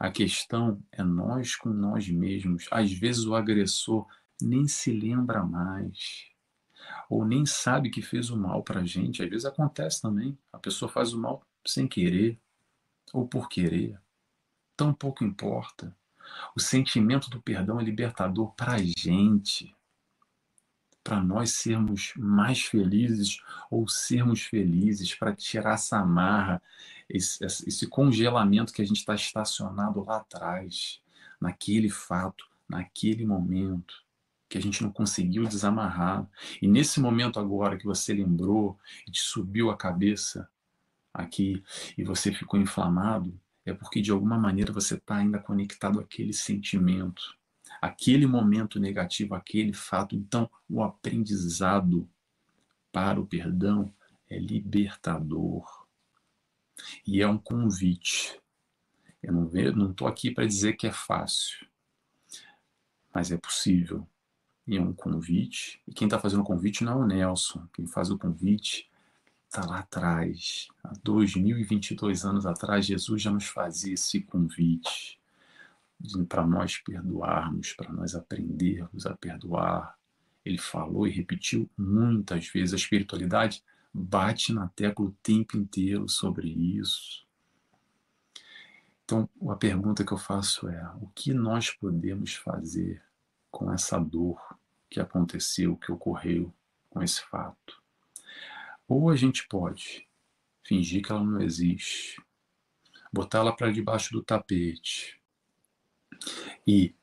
A 0.00 0.10
questão 0.10 0.82
é 0.90 1.04
nós 1.04 1.54
com 1.54 1.68
nós 1.68 2.08
mesmos. 2.08 2.66
Às 2.70 2.90
vezes 2.92 3.26
o 3.26 3.34
agressor 3.34 4.06
nem 4.40 4.66
se 4.66 4.90
lembra 4.90 5.44
mais, 5.44 6.28
ou 7.10 7.26
nem 7.26 7.44
sabe 7.44 7.90
que 7.90 8.00
fez 8.00 8.30
o 8.30 8.36
mal 8.36 8.62
para 8.62 8.84
gente. 8.84 9.22
Às 9.22 9.28
vezes 9.28 9.44
acontece 9.44 10.00
também. 10.00 10.36
A 10.50 10.58
pessoa 10.58 10.90
faz 10.90 11.12
o 11.12 11.20
mal 11.20 11.46
sem 11.64 11.86
querer, 11.86 12.40
ou 13.12 13.28
por 13.28 13.50
querer. 13.50 14.00
Tão 14.74 14.94
pouco 14.94 15.22
importa. 15.22 15.94
O 16.56 16.60
sentimento 16.60 17.28
do 17.28 17.40
perdão 17.40 17.78
é 17.78 17.84
libertador 17.84 18.52
para 18.54 18.76
a 18.76 18.78
gente 18.78 19.76
para 21.06 21.22
nós 21.22 21.52
sermos 21.52 22.12
mais 22.16 22.62
felizes 22.62 23.38
ou 23.70 23.86
sermos 23.86 24.42
felizes, 24.42 25.14
para 25.14 25.32
tirar 25.32 25.74
essa 25.74 26.00
amarra, 26.00 26.60
esse, 27.08 27.44
esse 27.44 27.86
congelamento 27.86 28.72
que 28.72 28.82
a 28.82 28.84
gente 28.84 28.96
está 28.96 29.14
estacionado 29.14 30.04
lá 30.04 30.16
atrás, 30.16 31.00
naquele 31.40 31.88
fato, 31.88 32.44
naquele 32.68 33.24
momento, 33.24 34.02
que 34.48 34.58
a 34.58 34.60
gente 34.60 34.82
não 34.82 34.90
conseguiu 34.90 35.44
desamarrar. 35.46 36.28
E 36.60 36.66
nesse 36.66 36.98
momento 36.98 37.38
agora 37.38 37.78
que 37.78 37.84
você 37.84 38.12
lembrou 38.12 38.76
e 39.06 39.12
te 39.12 39.20
subiu 39.20 39.70
a 39.70 39.76
cabeça 39.76 40.50
aqui 41.14 41.62
e 41.96 42.02
você 42.02 42.32
ficou 42.32 42.58
inflamado, 42.58 43.40
é 43.64 43.72
porque 43.72 44.00
de 44.00 44.10
alguma 44.10 44.36
maneira 44.36 44.72
você 44.72 44.94
está 44.96 45.18
ainda 45.18 45.38
conectado 45.38 46.00
àquele 46.00 46.32
sentimento 46.32 47.35
aquele 47.86 48.26
momento 48.26 48.78
negativo, 48.78 49.34
aquele 49.34 49.72
fato. 49.72 50.14
Então, 50.14 50.50
o 50.68 50.82
aprendizado 50.82 52.08
para 52.92 53.20
o 53.20 53.26
perdão 53.26 53.92
é 54.28 54.38
libertador. 54.38 55.86
E 57.06 57.22
é 57.22 57.28
um 57.28 57.38
convite. 57.38 58.40
Eu 59.22 59.32
não 59.32 59.90
estou 59.90 60.06
aqui 60.06 60.30
para 60.30 60.46
dizer 60.46 60.74
que 60.74 60.86
é 60.86 60.92
fácil, 60.92 61.66
mas 63.12 63.32
é 63.32 63.36
possível. 63.36 64.06
E 64.66 64.76
é 64.76 64.80
um 64.80 64.92
convite. 64.92 65.80
E 65.86 65.92
quem 65.92 66.06
está 66.06 66.18
fazendo 66.18 66.40
o 66.40 66.44
convite 66.44 66.84
não 66.84 67.02
é 67.02 67.04
o 67.04 67.06
Nelson. 67.06 67.66
Quem 67.72 67.86
faz 67.86 68.10
o 68.10 68.18
convite 68.18 68.90
está 69.46 69.64
lá 69.64 69.78
atrás. 69.78 70.68
Há 70.82 70.92
2022 71.02 72.24
anos 72.24 72.46
atrás, 72.46 72.86
Jesus 72.86 73.22
já 73.22 73.30
nos 73.30 73.46
fazia 73.46 73.94
esse 73.94 74.20
convite 74.20 75.15
para 76.28 76.46
nós 76.46 76.78
perdoarmos, 76.78 77.72
para 77.72 77.92
nós 77.92 78.14
aprendermos 78.14 79.06
a 79.06 79.16
perdoar. 79.16 79.96
Ele 80.44 80.58
falou 80.58 81.06
e 81.06 81.10
repetiu 81.10 81.68
muitas 81.76 82.48
vezes. 82.48 82.74
A 82.74 82.76
espiritualidade 82.76 83.62
bate 83.92 84.52
na 84.52 84.68
tecla 84.68 85.06
o 85.06 85.16
tempo 85.22 85.56
inteiro 85.56 86.08
sobre 86.08 86.48
isso. 86.48 87.26
Então, 89.04 89.28
a 89.48 89.54
pergunta 89.54 90.04
que 90.04 90.12
eu 90.12 90.18
faço 90.18 90.68
é: 90.68 90.92
o 91.00 91.08
que 91.08 91.32
nós 91.32 91.70
podemos 91.70 92.34
fazer 92.34 93.02
com 93.50 93.72
essa 93.72 93.98
dor 93.98 94.58
que 94.90 95.00
aconteceu, 95.00 95.76
que 95.76 95.90
ocorreu 95.90 96.52
com 96.90 97.02
esse 97.02 97.22
fato? 97.22 97.82
Ou 98.88 99.10
a 99.10 99.16
gente 99.16 99.46
pode 99.48 100.06
fingir 100.62 101.02
que 101.02 101.10
ela 101.10 101.24
não 101.24 101.40
existe, 101.40 102.20
botá-la 103.12 103.52
para 103.52 103.72
debaixo 103.72 104.12
do 104.12 104.22
tapete, 104.22 105.20
e 106.66 106.94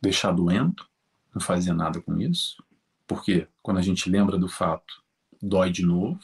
deixar 0.00 0.32
doendo, 0.32 0.86
não 1.34 1.40
fazer 1.40 1.72
nada 1.72 2.00
com 2.00 2.18
isso, 2.18 2.62
porque 3.06 3.48
quando 3.62 3.78
a 3.78 3.82
gente 3.82 4.08
lembra 4.08 4.38
do 4.38 4.48
fato, 4.48 5.02
dói 5.40 5.70
de 5.70 5.84
novo. 5.84 6.20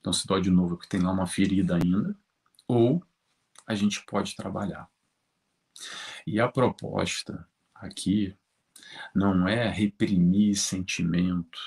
Então, 0.00 0.12
se 0.12 0.26
dói 0.26 0.40
de 0.40 0.50
novo, 0.50 0.74
é 0.74 0.76
porque 0.76 0.88
tem 0.88 1.00
lá 1.00 1.12
uma 1.12 1.26
ferida 1.26 1.76
ainda, 1.76 2.16
ou 2.66 3.02
a 3.66 3.74
gente 3.74 4.04
pode 4.06 4.34
trabalhar. 4.34 4.88
E 6.26 6.40
a 6.40 6.48
proposta 6.48 7.46
aqui 7.74 8.36
não 9.14 9.46
é 9.46 9.68
reprimir 9.68 10.56
sentimento, 10.56 11.58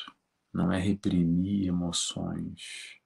não 0.53 0.71
é 0.71 0.79
reprimir 0.79 1.67
emoções, 1.67 2.99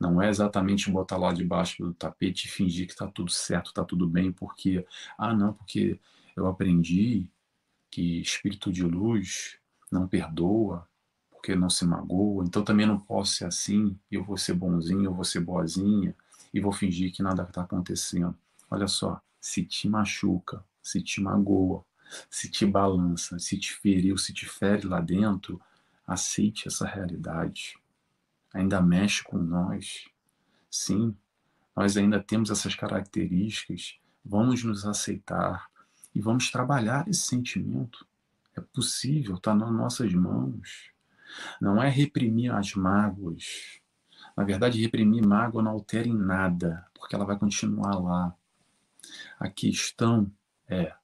não 0.00 0.20
é 0.20 0.28
exatamente 0.28 0.90
botar 0.90 1.16
lá 1.16 1.32
debaixo 1.32 1.82
do 1.82 1.94
tapete 1.94 2.46
e 2.46 2.50
fingir 2.50 2.86
que 2.86 2.92
está 2.92 3.06
tudo 3.06 3.30
certo, 3.30 3.68
está 3.68 3.84
tudo 3.84 4.06
bem, 4.06 4.32
porque, 4.32 4.86
ah, 5.16 5.34
não, 5.34 5.52
porque 5.52 5.98
eu 6.36 6.46
aprendi 6.46 7.30
que 7.90 8.20
espírito 8.20 8.70
de 8.70 8.82
luz 8.82 9.58
não 9.90 10.06
perdoa, 10.06 10.86
porque 11.30 11.54
não 11.54 11.70
se 11.70 11.84
magoa, 11.86 12.44
então 12.44 12.62
também 12.62 12.86
não 12.86 12.98
posso 12.98 13.36
ser 13.36 13.46
assim, 13.46 13.98
eu 14.10 14.24
vou 14.24 14.36
ser 14.36 14.54
bonzinho, 14.54 15.04
eu 15.04 15.14
vou 15.14 15.24
ser 15.24 15.40
boazinha, 15.40 16.14
e 16.52 16.60
vou 16.60 16.72
fingir 16.72 17.12
que 17.12 17.22
nada 17.22 17.42
está 17.42 17.62
acontecendo. 17.62 18.36
Olha 18.70 18.88
só, 18.88 19.20
se 19.40 19.64
te 19.64 19.88
machuca, 19.88 20.64
se 20.82 21.02
te 21.02 21.20
magoa, 21.20 21.84
se 22.30 22.50
te 22.50 22.64
balança, 22.66 23.38
se 23.38 23.58
te 23.58 23.72
feriu, 23.72 24.16
se 24.16 24.32
te 24.32 24.46
fere 24.46 24.86
lá 24.86 25.00
dentro, 25.00 25.60
aceite 26.06 26.66
essa 26.66 26.86
realidade 26.86 27.78
ainda 28.52 28.80
mexe 28.80 29.22
com 29.22 29.38
nós. 29.38 30.08
Sim, 30.70 31.16
nós 31.74 31.96
ainda 31.96 32.22
temos 32.22 32.50
essas 32.50 32.74
características. 32.74 33.98
Vamos 34.24 34.62
nos 34.64 34.84
aceitar 34.84 35.68
e 36.14 36.20
vamos 36.20 36.50
trabalhar 36.50 37.08
esse 37.08 37.22
sentimento. 37.22 38.06
É 38.56 38.60
possível, 38.60 39.36
está 39.36 39.54
nas 39.54 39.72
nossas 39.72 40.12
mãos. 40.12 40.90
Não 41.60 41.82
é 41.82 41.88
reprimir 41.88 42.52
as 42.52 42.74
mágoas. 42.74 43.80
Na 44.36 44.44
verdade, 44.44 44.80
reprimir 44.80 45.26
mágoa 45.26 45.62
não 45.62 45.72
altera 45.72 46.08
em 46.08 46.16
nada, 46.16 46.86
porque 46.94 47.14
ela 47.14 47.24
vai 47.24 47.38
continuar 47.38 47.98
lá. 47.98 48.34
A 49.38 49.48
questão 49.48 50.30
é: 50.66 50.94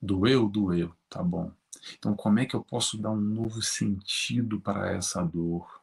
doeu, 0.00 0.48
doeu, 0.48 0.94
tá 1.08 1.22
bom. 1.22 1.52
Então, 1.98 2.14
como 2.14 2.38
é 2.38 2.46
que 2.46 2.54
eu 2.54 2.62
posso 2.62 2.98
dar 2.98 3.10
um 3.10 3.20
novo 3.20 3.62
sentido 3.62 4.60
para 4.60 4.92
essa 4.92 5.22
dor? 5.22 5.77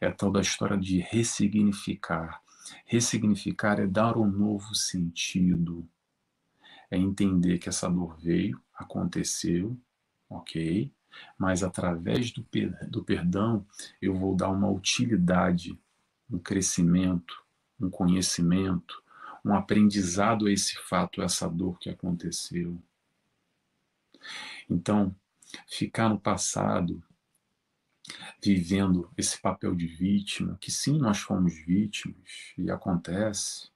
É 0.00 0.06
a 0.06 0.12
tal 0.12 0.30
da 0.30 0.40
história 0.40 0.76
de 0.76 0.98
ressignificar. 0.98 2.42
Ressignificar 2.86 3.80
é 3.80 3.86
dar 3.86 4.16
um 4.16 4.26
novo 4.26 4.74
sentido. 4.74 5.88
É 6.90 6.96
entender 6.96 7.58
que 7.58 7.68
essa 7.68 7.88
dor 7.88 8.18
veio, 8.20 8.60
aconteceu, 8.74 9.76
ok? 10.28 10.90
Mas 11.38 11.62
através 11.62 12.30
do, 12.30 12.46
do 12.88 13.04
perdão 13.04 13.66
eu 14.00 14.14
vou 14.14 14.34
dar 14.34 14.50
uma 14.50 14.70
utilidade, 14.70 15.78
um 16.30 16.38
crescimento, 16.38 17.42
um 17.80 17.90
conhecimento, 17.90 19.02
um 19.44 19.54
aprendizado 19.54 20.46
a 20.46 20.52
esse 20.52 20.76
fato, 20.78 21.20
a 21.20 21.24
essa 21.24 21.48
dor 21.48 21.78
que 21.78 21.90
aconteceu. 21.90 22.80
Então, 24.70 25.14
ficar 25.66 26.08
no 26.08 26.18
passado 26.18 27.02
vivendo 28.42 29.10
esse 29.16 29.40
papel 29.40 29.74
de 29.74 29.86
vítima, 29.86 30.58
que 30.60 30.70
sim, 30.70 30.98
nós 30.98 31.18
fomos 31.18 31.54
vítimas 31.64 32.52
e 32.58 32.70
acontece, 32.70 33.70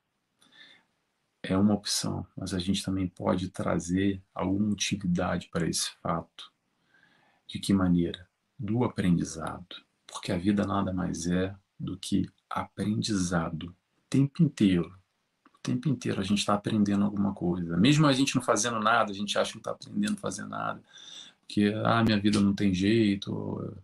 é 1.42 1.56
uma 1.56 1.75
opção, 1.75 2.26
mas 2.37 2.52
a 2.52 2.59
gente 2.59 2.83
também 2.85 3.06
pode 3.06 3.49
trazer 3.49 4.21
alguma 4.35 4.73
utilidade 4.73 5.49
para 5.50 5.68
esse 5.68 5.90
fato. 6.02 6.50
De 7.47 7.59
que 7.61 7.73
maneira? 7.73 8.28
Do 8.59 8.85
aprendizado. 8.85 9.76
Porque 10.06 10.33
a 10.33 10.38
vida 10.38 10.66
nada 10.66 10.92
mais 10.92 11.26
é 11.26 11.54
do 11.78 11.97
que 11.97 12.28
aprendizado. 12.50 13.68
O 13.68 14.02
tempo 14.11 14.42
inteiro. 14.42 14.99
O 15.54 15.59
tempo 15.62 15.88
inteiro 15.88 16.21
a 16.21 16.25
gente 16.25 16.38
está 16.38 16.54
aprendendo 16.54 17.04
alguma 17.04 17.33
coisa. 17.33 17.76
Mesmo 17.76 18.06
a 18.06 18.12
gente 18.12 18.35
não 18.35 18.42
fazendo 18.42 18.80
nada, 18.80 19.12
a 19.12 19.14
gente 19.14 19.38
acha 19.38 19.52
que 19.52 19.56
não 19.56 19.61
está 19.61 19.71
aprendendo 19.71 20.16
fazer 20.16 20.47
nada. 20.47 20.83
Porque, 21.40 21.73
ah, 21.85 22.02
minha 22.02 22.18
vida 22.18 22.40
não 22.40 22.54
tem 22.54 22.75
jeito, 22.75 23.76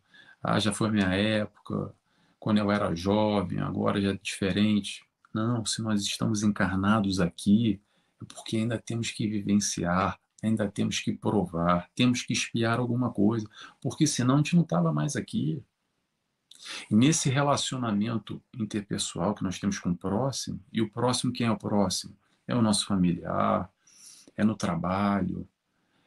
ah, 0.42 0.58
já 0.58 0.72
foi 0.72 0.90
minha 0.90 1.14
época, 1.14 1.94
quando 2.38 2.58
eu 2.58 2.72
era 2.72 2.94
jovem, 2.94 3.61
agora 3.61 4.00
já 4.00 4.11
é 4.11 4.18
diferente. 4.20 5.04
Não, 5.32 5.64
se 5.64 5.80
nós 5.80 6.02
estamos 6.02 6.42
encarnados 6.42 7.20
aqui, 7.20 7.80
é 8.20 8.25
porque 8.25 8.56
ainda 8.56 8.78
temos 8.78 9.12
que 9.12 9.28
vivenciar, 9.28 10.18
ainda 10.42 10.68
temos 10.68 10.99
que 10.99 11.12
provar, 11.12 11.88
temos 11.94 12.22
que 12.22 12.32
espiar 12.32 12.80
alguma 12.80 13.12
coisa, 13.12 13.49
porque 13.80 14.06
senão 14.06 14.34
a 14.34 14.37
gente 14.38 14.56
não 14.56 14.64
estava 14.64 14.92
mais 14.92 15.14
aqui. 15.14 15.62
E 16.90 16.94
nesse 16.94 17.30
relacionamento 17.30 18.42
interpessoal 18.58 19.34
que 19.34 19.44
nós 19.44 19.58
temos 19.61 19.78
com 19.78 19.90
o 19.90 19.96
próximo, 19.96 20.61
e 20.72 20.82
o 20.82 20.90
próximo 20.90 21.32
quem 21.32 21.46
é 21.46 21.50
o 21.50 21.56
próximo? 21.56 22.16
É 22.46 22.54
o 22.54 22.62
nosso 22.62 22.87
familiar, 22.87 23.70
é 24.37 24.44
no 24.44 24.56
trabalho, 24.56 25.49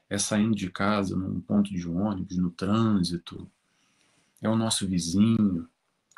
é 0.10 0.18
saindo 0.18 0.56
de 0.56 0.70
casa 0.70 1.16
num 1.16 1.40
ponto 1.40 1.72
de 1.74 1.88
ônibus, 1.88 2.38
no 2.38 2.52
trânsito, 2.52 3.50
é 4.42 4.50
o 4.50 4.56
nosso 4.56 4.88
vizinho, 4.88 5.68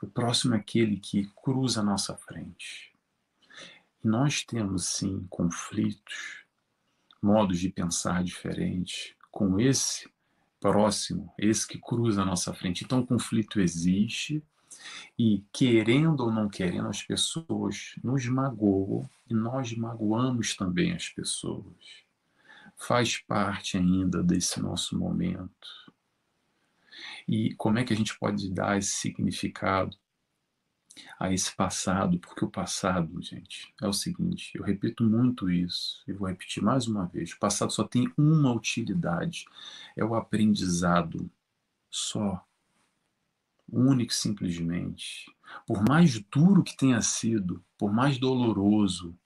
o 0.02 0.08
próximo 0.08 0.54
é 0.54 0.58
aquele 0.58 0.98
que 0.98 1.30
cruza 1.44 1.82
a 1.82 1.84
nossa 1.84 2.16
frente. 2.16 2.94
E 4.04 4.08
nós 4.08 4.44
temos, 4.44 4.86
sim, 4.86 5.26
conflitos, 5.30 6.46
modos 7.22 7.60
de 7.60 7.70
pensar 7.70 8.24
diferentes 8.24 9.16
com 9.32 9.60
esse 9.60 10.10
próximo, 10.60 11.34
esse 11.38 11.68
que 11.68 11.80
cruza 11.80 12.22
a 12.22 12.26
nossa 12.26 12.54
frente. 12.54 12.84
Então, 12.84 13.00
o 13.00 13.08
conflito 13.08 13.60
existe 13.60 14.44
e, 15.18 15.44
querendo 15.52 16.22
ou 16.22 16.32
não 16.32 16.48
querendo, 16.48 16.88
as 16.88 17.02
pessoas 17.02 17.96
nos 18.04 18.26
magoam 18.28 19.10
e 19.30 19.34
nós 19.34 19.76
magoamos 19.76 20.56
também 20.56 20.94
as 20.94 21.10
pessoas. 21.10 22.06
Faz 22.76 23.18
parte 23.18 23.78
ainda 23.78 24.22
desse 24.22 24.60
nosso 24.62 24.98
momento. 24.98 25.87
E 27.28 27.54
como 27.56 27.78
é 27.78 27.84
que 27.84 27.94
a 27.94 27.96
gente 27.96 28.18
pode 28.18 28.50
dar 28.54 28.78
esse 28.78 28.92
significado 28.92 29.98
a 31.20 31.32
esse 31.32 31.54
passado? 31.54 32.18
Porque 32.20 32.46
o 32.46 32.50
passado, 32.50 33.22
gente, 33.22 33.74
é 33.82 33.88
o 33.88 33.94
seguinte: 33.94 34.52
eu 34.56 34.64
repito 34.64 35.04
muito 35.04 35.50
isso 35.52 36.04
e 36.08 36.14
vou 36.14 36.28
repetir 36.28 36.64
mais 36.64 36.88
uma 36.88 37.06
vez. 37.06 37.34
O 37.34 37.40
passado 37.40 37.72
só 37.72 37.84
tem 37.84 38.12
uma 38.18 38.54
utilidade: 38.54 39.46
é 39.96 40.06
o 40.06 40.16
aprendizado. 40.16 41.30
Só. 41.90 42.44
Único 43.70 44.14
e 44.14 44.16
simplesmente. 44.16 45.30
Por 45.66 45.84
mais 45.84 46.18
duro 46.20 46.64
que 46.64 46.78
tenha 46.78 47.02
sido, 47.02 47.62
por 47.78 47.92
mais 47.92 48.18
doloroso 48.18 49.18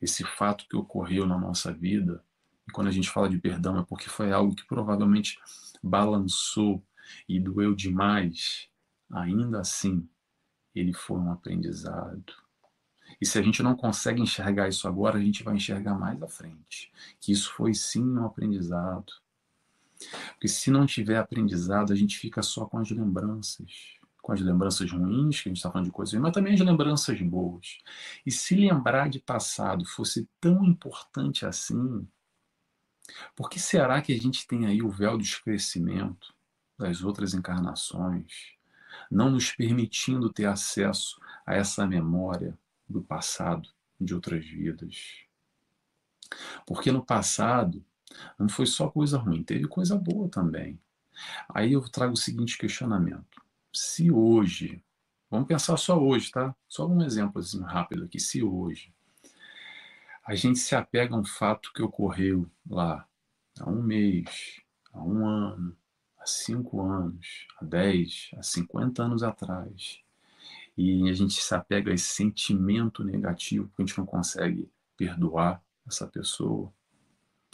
esse 0.00 0.24
fato 0.24 0.66
que 0.68 0.76
ocorreu 0.76 1.26
na 1.26 1.38
nossa 1.38 1.72
vida, 1.72 2.24
e 2.68 2.72
quando 2.72 2.88
a 2.88 2.92
gente 2.92 3.10
fala 3.10 3.28
de 3.28 3.38
perdão 3.38 3.78
é 3.78 3.84
porque 3.84 4.08
foi 4.08 4.32
algo 4.32 4.54
que 4.54 4.64
provavelmente 4.64 5.38
balançou 5.82 6.84
e 7.28 7.38
doeu 7.40 7.74
demais, 7.74 8.68
ainda 9.10 9.60
assim, 9.60 10.08
ele 10.74 10.92
foi 10.92 11.18
um 11.18 11.30
aprendizado. 11.30 12.32
E 13.20 13.26
se 13.26 13.38
a 13.38 13.42
gente 13.42 13.62
não 13.62 13.76
consegue 13.76 14.20
enxergar 14.20 14.68
isso 14.68 14.88
agora, 14.88 15.18
a 15.18 15.22
gente 15.22 15.42
vai 15.42 15.54
enxergar 15.54 15.94
mais 15.94 16.20
à 16.22 16.28
frente. 16.28 16.90
Que 17.20 17.32
isso 17.32 17.52
foi 17.52 17.74
sim 17.74 18.02
um 18.02 18.24
aprendizado. 18.24 19.12
Porque 20.32 20.48
se 20.48 20.70
não 20.70 20.86
tiver 20.86 21.18
aprendizado, 21.18 21.92
a 21.92 21.96
gente 21.96 22.18
fica 22.18 22.42
só 22.42 22.66
com 22.66 22.78
as 22.78 22.90
lembranças. 22.90 23.98
Com 24.20 24.32
as 24.32 24.40
lembranças 24.40 24.90
ruins, 24.90 25.40
que 25.40 25.48
a 25.48 25.50
gente 25.50 25.58
está 25.58 25.70
falando 25.70 25.86
de 25.86 25.92
coisas 25.92 26.12
ruins, 26.12 26.22
mas 26.22 26.32
também 26.32 26.54
as 26.54 26.60
lembranças 26.60 27.20
boas. 27.20 27.78
E 28.24 28.30
se 28.30 28.54
lembrar 28.54 29.08
de 29.08 29.20
passado 29.20 29.84
fosse 29.84 30.28
tão 30.40 30.64
importante 30.64 31.44
assim, 31.44 32.06
por 33.34 33.50
que 33.50 33.58
será 33.58 34.00
que 34.00 34.12
a 34.12 34.18
gente 34.18 34.46
tem 34.46 34.66
aí 34.66 34.82
o 34.82 34.88
véu 34.88 35.16
do 35.16 35.24
esclarecimento? 35.24 36.34
Das 36.82 37.04
outras 37.04 37.32
encarnações, 37.32 38.54
não 39.08 39.30
nos 39.30 39.52
permitindo 39.52 40.32
ter 40.32 40.46
acesso 40.46 41.20
a 41.46 41.54
essa 41.54 41.86
memória 41.86 42.58
do 42.88 43.00
passado, 43.00 43.68
de 44.00 44.12
outras 44.14 44.44
vidas. 44.44 45.24
Porque 46.66 46.90
no 46.90 47.04
passado 47.04 47.84
não 48.36 48.48
foi 48.48 48.66
só 48.66 48.90
coisa 48.90 49.16
ruim, 49.16 49.44
teve 49.44 49.68
coisa 49.68 49.96
boa 49.96 50.28
também. 50.28 50.78
Aí 51.48 51.74
eu 51.74 51.88
trago 51.88 52.14
o 52.14 52.16
seguinte 52.16 52.58
questionamento: 52.58 53.40
se 53.72 54.10
hoje, 54.10 54.82
vamos 55.30 55.46
pensar 55.46 55.76
só 55.76 55.96
hoje, 55.96 56.32
tá? 56.32 56.54
Só 56.68 56.86
um 56.88 57.02
exemplozinho 57.02 57.64
rápido 57.64 58.04
aqui. 58.04 58.18
Se 58.18 58.42
hoje 58.42 58.92
a 60.24 60.34
gente 60.34 60.58
se 60.58 60.74
apega 60.74 61.14
a 61.14 61.18
um 61.18 61.24
fato 61.24 61.72
que 61.72 61.82
ocorreu 61.82 62.50
lá 62.68 63.06
há 63.60 63.70
um 63.70 63.82
mês, 63.82 64.60
há 64.92 65.02
um 65.02 65.26
ano, 65.26 65.76
há 66.22 66.26
5 66.26 66.80
anos, 66.80 67.46
há 67.60 67.64
10, 67.64 68.30
há 68.38 68.42
50 68.42 69.02
anos 69.02 69.22
atrás, 69.22 70.00
e 70.76 71.08
a 71.08 71.12
gente 71.12 71.34
se 71.34 71.54
apega 71.54 71.90
a 71.90 71.94
esse 71.94 72.06
sentimento 72.06 73.04
negativo 73.04 73.66
porque 73.68 73.82
a 73.82 73.86
gente 73.86 73.98
não 73.98 74.06
consegue 74.06 74.70
perdoar 74.96 75.62
essa 75.86 76.06
pessoa. 76.06 76.72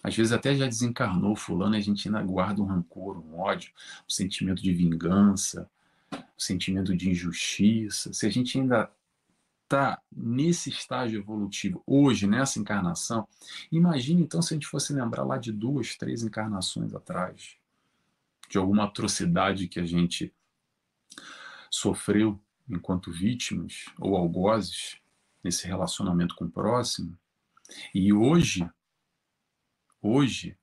Às 0.03 0.15
vezes 0.15 0.33
até 0.33 0.55
já 0.55 0.67
desencarnou 0.67 1.35
fulano 1.35 1.75
e 1.75 1.79
a 1.79 1.81
gente 1.81 2.07
ainda 2.07 2.23
guarda 2.23 2.63
um 2.63 2.67
rancor, 2.67 3.19
um 3.19 3.41
ódio, 3.41 3.73
um 4.07 4.11
sentimento 4.11 4.63
de 4.63 4.73
vingança, 4.73 5.69
um 6.13 6.19
sentimento 6.37 6.97
de 6.97 7.11
injustiça. 7.11 8.13
Se 8.13 8.25
a 8.25 8.31
gente 8.31 8.61
ainda 8.61 8.89
está 9.65 10.01
nesse 10.15 10.71
estágio 10.71 11.19
evolutivo 11.21 11.83
hoje, 11.85 12.27
nessa 12.29 12.61
encarnação, 12.61 13.27
imagine 13.73 14.23
então 14.23 14.41
se 14.41 14.55
a 14.55 14.57
gente 14.57 14.69
fosse 14.69 14.93
lembrar 14.93 15.25
lá 15.25 15.37
de 15.37 15.51
duas, 15.51 15.97
três 15.97 16.23
encarnações 16.23 16.95
atrás 16.95 17.58
de 18.49 18.59
alguma 18.59 18.85
atrocidade 18.85 19.69
que 19.69 19.79
a 19.79 19.85
gente 19.85 20.35
sofreu 21.71 22.41
enquanto 22.69 23.13
vítimas 23.13 23.85
ou 23.99 24.17
algozes 24.17 25.01
nesse 25.43 25.67
relacionamento 25.67 26.35
com 26.35 26.47
o 26.47 26.51
próximo. 26.51 27.17
E 27.95 28.13
hoje, 28.13 28.69
hoje, 30.01 30.57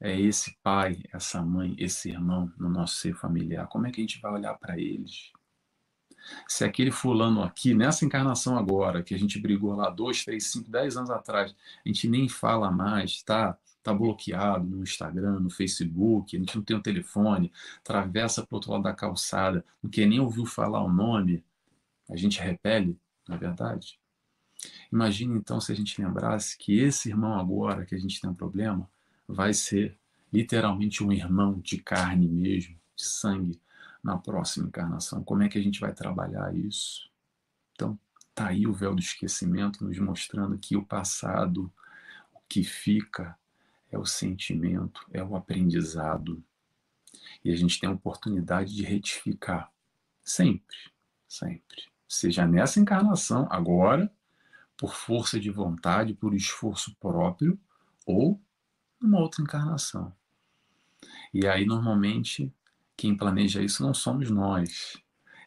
é 0.00 0.18
esse 0.20 0.56
pai, 0.62 1.02
essa 1.12 1.42
mãe, 1.42 1.74
esse 1.78 2.10
irmão 2.10 2.52
no 2.58 2.68
nosso 2.68 2.96
ser 2.96 3.14
familiar. 3.14 3.66
Como 3.68 3.86
é 3.86 3.90
que 3.90 4.00
a 4.00 4.04
gente 4.04 4.20
vai 4.20 4.32
olhar 4.32 4.54
para 4.54 4.78
eles? 4.78 5.32
Se 6.48 6.64
aquele 6.64 6.90
fulano 6.90 7.42
aqui, 7.42 7.74
nessa 7.74 8.04
encarnação 8.04 8.58
agora, 8.58 9.02
que 9.02 9.14
a 9.14 9.18
gente 9.18 9.38
brigou 9.38 9.74
lá 9.74 9.90
dois, 9.90 10.24
três, 10.24 10.50
cinco, 10.50 10.70
dez 10.70 10.96
anos 10.96 11.10
atrás, 11.10 11.54
a 11.84 11.88
gente 11.88 12.08
nem 12.08 12.28
fala 12.28 12.70
mais, 12.70 13.22
tá? 13.22 13.58
Tá 13.84 13.92
bloqueado 13.92 14.64
no 14.64 14.82
Instagram, 14.82 15.40
no 15.40 15.50
Facebook, 15.50 16.34
a 16.34 16.40
gente 16.40 16.56
não 16.56 16.64
tem 16.64 16.74
o 16.74 16.80
um 16.80 16.82
telefone, 16.82 17.52
atravessa 17.80 18.42
para 18.42 18.54
o 18.54 18.56
outro 18.56 18.72
lado 18.72 18.82
da 18.82 18.94
calçada, 18.94 19.62
não 19.82 19.90
quer 19.90 20.06
nem 20.06 20.18
ouvir 20.18 20.46
falar 20.46 20.82
o 20.82 20.90
nome, 20.90 21.44
a 22.08 22.16
gente 22.16 22.40
repele, 22.40 22.98
não 23.28 23.36
é 23.36 23.38
verdade? 23.38 24.00
Imagine 24.90 25.36
então 25.36 25.60
se 25.60 25.70
a 25.70 25.74
gente 25.74 26.00
lembrasse 26.00 26.56
que 26.56 26.78
esse 26.78 27.10
irmão 27.10 27.38
agora 27.38 27.84
que 27.84 27.94
a 27.94 27.98
gente 27.98 28.18
tem 28.18 28.30
um 28.30 28.34
problema 28.34 28.90
vai 29.28 29.52
ser 29.52 29.98
literalmente 30.32 31.04
um 31.04 31.12
irmão 31.12 31.60
de 31.60 31.76
carne 31.76 32.26
mesmo, 32.26 32.74
de 32.96 33.04
sangue, 33.04 33.60
na 34.02 34.16
próxima 34.16 34.66
encarnação. 34.66 35.22
Como 35.22 35.42
é 35.42 35.48
que 35.48 35.58
a 35.58 35.62
gente 35.62 35.78
vai 35.78 35.92
trabalhar 35.92 36.54
isso? 36.56 37.10
Então, 37.74 37.98
tá 38.34 38.48
aí 38.48 38.66
o 38.66 38.72
véu 38.72 38.94
do 38.94 39.00
esquecimento 39.00 39.84
nos 39.84 39.98
mostrando 39.98 40.56
que 40.56 40.74
o 40.74 40.84
passado, 40.84 41.70
o 42.32 42.40
que 42.48 42.64
fica 42.64 43.38
é 43.94 43.98
o 43.98 44.04
sentimento, 44.04 45.06
é 45.12 45.22
o 45.22 45.36
aprendizado. 45.36 46.42
E 47.44 47.52
a 47.52 47.56
gente 47.56 47.78
tem 47.78 47.88
a 47.88 47.92
oportunidade 47.92 48.74
de 48.74 48.82
retificar 48.82 49.70
sempre, 50.22 50.76
sempre. 51.28 51.84
Seja 52.08 52.46
nessa 52.46 52.80
encarnação, 52.80 53.46
agora, 53.50 54.12
por 54.76 54.94
força 54.94 55.38
de 55.38 55.50
vontade, 55.50 56.12
por 56.12 56.34
esforço 56.34 56.94
próprio, 56.96 57.58
ou 58.04 58.40
numa 59.00 59.20
outra 59.20 59.42
encarnação. 59.42 60.12
E 61.32 61.46
aí, 61.46 61.64
normalmente, 61.64 62.52
quem 62.96 63.16
planeja 63.16 63.62
isso 63.62 63.82
não 63.82 63.94
somos 63.94 64.28
nós. 64.28 65.00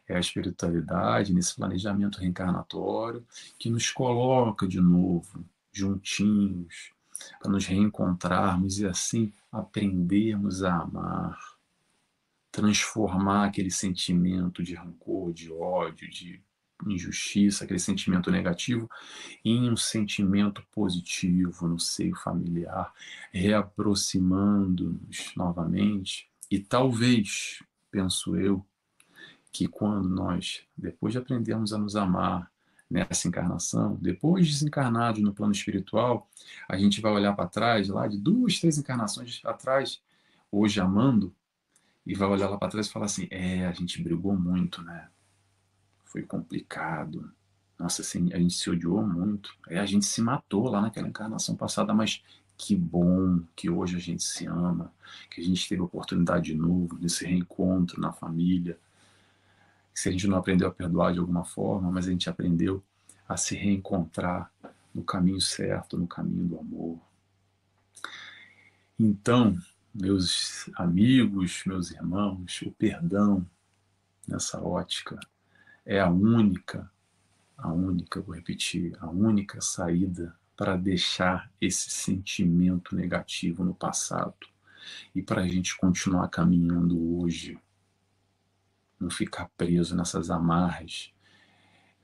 É 0.08 0.16
a 0.16 0.20
espiritualidade, 0.20 1.34
nesse 1.34 1.54
planejamento 1.54 2.18
reencarnatório, 2.18 3.26
que 3.58 3.68
nos 3.68 3.90
coloca 3.90 4.66
de 4.66 4.80
novo, 4.80 5.44
juntinhos, 5.70 6.92
para 7.40 7.50
nos 7.50 7.66
reencontrarmos 7.66 8.78
e 8.78 8.86
assim 8.86 9.32
aprendermos 9.50 10.62
a 10.62 10.82
amar, 10.82 11.38
transformar 12.50 13.46
aquele 13.46 13.70
sentimento 13.70 14.62
de 14.62 14.74
rancor, 14.74 15.32
de 15.32 15.52
ódio, 15.52 16.08
de 16.10 16.42
injustiça, 16.86 17.64
aquele 17.64 17.80
sentimento 17.80 18.30
negativo, 18.30 18.88
em 19.44 19.70
um 19.70 19.76
sentimento 19.76 20.62
positivo 20.70 21.66
no 21.66 21.78
seio 21.78 22.14
familiar, 22.16 22.92
reaproximando-nos 23.32 25.32
novamente. 25.36 26.30
E 26.50 26.58
talvez, 26.58 27.62
penso 27.90 28.36
eu, 28.36 28.64
que 29.52 29.66
quando 29.66 30.08
nós, 30.08 30.62
depois 30.76 31.12
de 31.12 31.18
aprendermos 31.18 31.72
a 31.72 31.78
nos 31.78 31.96
amar 31.96 32.50
nessa 32.90 33.28
encarnação, 33.28 33.96
depois 34.00 34.46
de 34.46 34.52
desencarnados 34.52 35.22
no 35.22 35.34
plano 35.34 35.52
espiritual, 35.52 36.28
a 36.68 36.76
gente 36.78 37.00
vai 37.00 37.12
olhar 37.12 37.34
para 37.34 37.48
trás, 37.48 37.88
lá 37.88 38.06
de 38.06 38.16
duas, 38.16 38.58
três 38.58 38.78
encarnações 38.78 39.40
atrás, 39.44 40.00
hoje 40.50 40.80
amando, 40.80 41.34
e 42.06 42.14
vai 42.14 42.28
olhar 42.28 42.48
lá 42.48 42.56
para 42.56 42.68
trás 42.70 42.86
e 42.86 42.90
falar 42.90 43.04
assim: 43.04 43.28
é, 43.30 43.66
a 43.66 43.72
gente 43.72 44.02
brigou 44.02 44.34
muito, 44.34 44.80
né? 44.82 45.08
Foi 46.04 46.22
complicado. 46.22 47.30
Nossa, 47.78 48.00
assim, 48.00 48.32
a 48.32 48.38
gente 48.38 48.54
se 48.54 48.70
odiou 48.70 49.06
muito. 49.06 49.54
É, 49.68 49.78
a 49.78 49.84
gente 49.84 50.06
se 50.06 50.22
matou 50.22 50.68
lá 50.70 50.80
naquela 50.80 51.06
encarnação 51.06 51.54
passada, 51.54 51.92
mas 51.92 52.22
que 52.56 52.74
bom 52.74 53.40
que 53.54 53.70
hoje 53.70 53.96
a 53.96 54.00
gente 54.00 54.22
se 54.22 54.46
ama, 54.46 54.92
que 55.30 55.40
a 55.40 55.44
gente 55.44 55.68
teve 55.68 55.82
a 55.82 55.84
oportunidade 55.84 56.46
de 56.46 56.54
novo 56.54 56.96
desse 56.96 57.26
reencontro 57.26 58.00
na 58.00 58.12
família. 58.12 58.78
Se 59.98 60.08
a 60.08 60.12
gente 60.12 60.28
não 60.28 60.38
aprendeu 60.38 60.68
a 60.68 60.70
perdoar 60.70 61.12
de 61.12 61.18
alguma 61.18 61.44
forma, 61.44 61.90
mas 61.90 62.06
a 62.06 62.12
gente 62.12 62.30
aprendeu 62.30 62.80
a 63.28 63.36
se 63.36 63.56
reencontrar 63.56 64.48
no 64.94 65.02
caminho 65.02 65.40
certo, 65.40 65.98
no 65.98 66.06
caminho 66.06 66.44
do 66.44 66.56
amor. 66.60 67.00
Então, 68.96 69.58
meus 69.92 70.70
amigos, 70.76 71.64
meus 71.66 71.90
irmãos, 71.90 72.62
o 72.62 72.70
perdão 72.70 73.44
nessa 74.24 74.62
ótica 74.62 75.18
é 75.84 75.98
a 75.98 76.08
única, 76.08 76.88
a 77.56 77.72
única, 77.72 78.20
vou 78.20 78.36
repetir, 78.36 78.96
a 79.00 79.10
única 79.10 79.60
saída 79.60 80.32
para 80.56 80.76
deixar 80.76 81.50
esse 81.60 81.90
sentimento 81.90 82.94
negativo 82.94 83.64
no 83.64 83.74
passado 83.74 84.46
e 85.12 85.20
para 85.20 85.42
a 85.42 85.48
gente 85.48 85.76
continuar 85.76 86.28
caminhando 86.28 87.18
hoje. 87.18 87.58
Não 88.98 89.10
ficar 89.10 89.48
preso 89.56 89.94
nessas 89.94 90.30
amarras, 90.30 91.12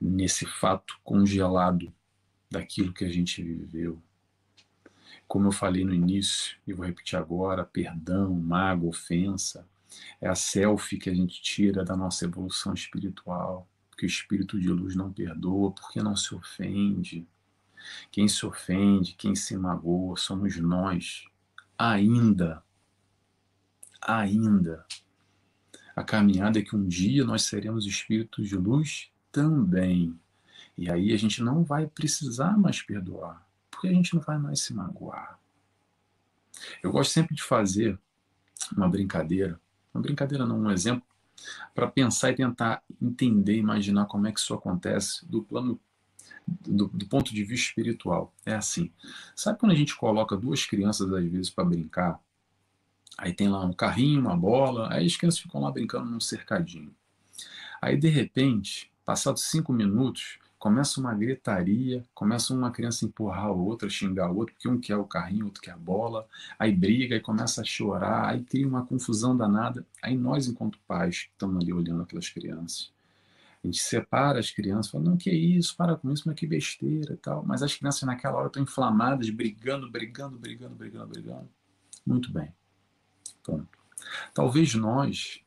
nesse 0.01 0.47
fato 0.47 0.99
congelado 1.03 1.93
daquilo 2.51 2.93
que 2.93 3.05
a 3.05 3.11
gente 3.11 3.43
viveu. 3.43 4.01
Como 5.27 5.49
eu 5.49 5.53
falei 5.53 5.85
no 5.85 5.95
início, 5.95 6.57
e 6.67 6.73
vou 6.73 6.87
repetir 6.87 7.19
agora: 7.19 7.65
perdão, 7.65 8.35
mágoa, 8.35 8.91
ofensa, 8.91 9.67
é 10.21 10.29
a 10.29 10.35
selfie 10.35 10.99
que 10.99 11.11
a 11.11 11.15
gente 11.15 11.41
tira 11.43 11.85
da 11.85 11.97
nossa 11.97 12.25
evolução 12.25 12.75
espiritual. 12.75 13.69
Porque 13.91 14.07
o 14.07 14.09
espírito 14.09 14.61
de 14.61 14.69
luz 14.69 14.97
não 14.97 15.13
perdoa, 15.13 15.71
porque 15.71 16.03
não 16.03 16.17
se 16.17 16.35
ofende. 16.35 17.27
Quem 18.11 18.27
se 18.29 18.45
ofende, 18.45 19.15
quem 19.15 19.35
se 19.35 19.57
magoa, 19.57 20.17
somos 20.17 20.57
nós. 20.57 21.25
Ainda. 21.79 22.63
Ainda. 24.01 24.85
A 25.95 26.03
caminhada 26.03 26.59
é 26.59 26.63
que 26.63 26.75
um 26.75 26.87
dia 26.87 27.25
nós 27.25 27.43
seremos 27.43 27.87
espíritos 27.87 28.49
de 28.49 28.57
luz 28.57 29.11
também. 29.31 30.19
E 30.77 30.91
aí 30.91 31.13
a 31.13 31.17
gente 31.17 31.43
não 31.43 31.63
vai 31.63 31.87
precisar 31.87 32.59
mais 32.59 32.83
perdoar, 32.83 33.47
porque 33.71 33.89
a 33.89 33.93
gente 33.93 34.15
não 34.15 34.21
vai 34.21 34.39
mais 34.39 34.61
se 34.61 34.75
magoar. 34.75 35.39
Eu 36.83 36.91
gosto 36.91 37.13
sempre 37.13 37.35
de 37.35 37.43
fazer 37.43 37.99
uma 38.77 38.89
brincadeira, 38.89 39.61
uma 39.93 40.03
brincadeira 40.03 40.47
não, 40.47 40.59
um 40.61 40.71
exemplo, 40.71 41.07
para 41.75 41.87
pensar 41.87 42.31
e 42.31 42.35
tentar 42.35 42.83
entender, 43.01 43.57
imaginar 43.57 44.07
como 44.07 44.27
é 44.27 44.33
que 44.33 44.41
isso 44.41 44.55
acontece 44.55 45.27
do 45.27 45.43
plano 45.43 45.81
do, 46.47 46.89
do, 46.89 47.07
ponto 47.07 47.33
de 47.33 47.45
vista 47.45 47.69
espiritual. 47.69 48.35
É 48.45 48.55
assim. 48.55 48.93
Sabe 49.35 49.59
quando 49.59 49.73
a 49.73 49.77
gente 49.77 49.97
coloca 49.97 50.37
duas 50.37 50.65
crianças, 50.65 51.13
às 51.13 51.25
vezes, 51.25 51.51
para 51.51 51.65
brincar? 51.65 52.21
Aí 53.17 53.33
tem 53.33 53.49
lá 53.49 53.65
um 53.65 53.73
carrinho, 53.73 54.21
uma 54.21 54.37
bola, 54.37 54.93
aí 54.93 55.07
as 55.07 55.17
crianças 55.17 55.41
ficam 55.41 55.61
lá 55.61 55.71
brincando 55.71 56.11
num 56.11 56.21
cercadinho. 56.21 56.95
Aí, 57.81 57.97
de 57.97 58.09
repente, 58.09 58.91
passados 59.05 59.45
cinco 59.45 59.73
minutos, 59.73 60.39
começa 60.59 60.99
uma 60.99 61.15
gritaria, 61.15 62.03
começa 62.15 62.55
uma 62.55 62.71
criança 62.71 63.05
empurrar 63.05 63.45
a 63.45 63.53
outra, 63.53 63.89
xingar 63.91 64.27
a 64.27 64.31
outra, 64.31 64.55
porque 64.55 64.69
um 64.69 64.81
quer 64.81 64.97
o 64.97 65.05
carrinho, 65.05 65.45
outro 65.45 65.61
quer 65.61 65.73
a 65.73 65.77
bola, 65.77 66.27
aí 66.59 66.73
briga, 66.73 67.15
aí 67.15 67.21
começa 67.21 67.61
a 67.61 67.65
chorar, 67.65 68.31
aí 68.31 68.43
cria 68.43 68.67
uma 68.67 68.87
confusão 68.87 69.37
danada. 69.37 69.87
Aí 70.03 70.17
nós, 70.17 70.49
enquanto 70.49 70.79
pais, 70.89 71.29
estamos 71.31 71.63
ali 71.63 71.73
olhando 71.73 72.03
aquelas 72.03 72.31
crianças, 72.31 72.91
a 73.63 73.67
gente 73.67 73.83
separa 73.83 74.39
as 74.39 74.51
crianças, 74.51 74.91
fala, 74.91 75.05
não, 75.05 75.17
que 75.17 75.31
isso, 75.31 75.77
para 75.77 75.97
com 75.97 76.11
isso, 76.11 76.25
mas 76.27 76.37
que 76.37 76.47
besteira 76.47 77.15
e 77.15 77.17
tal. 77.17 77.45
Mas 77.45 77.63
as 77.63 77.75
crianças 77.75 78.03
naquela 78.03 78.39
hora 78.39 78.47
estão 78.47 78.63
inflamadas, 78.63 79.31
brigando, 79.31 79.91
brigando, 79.91 80.39
brigando, 80.39 80.75
brigando, 80.75 81.07
brigando. 81.07 81.49
Muito 82.07 82.33
bem. 82.33 82.53
Ponto. 83.45 83.69
Talvez 84.33 84.75
nós 84.75 85.41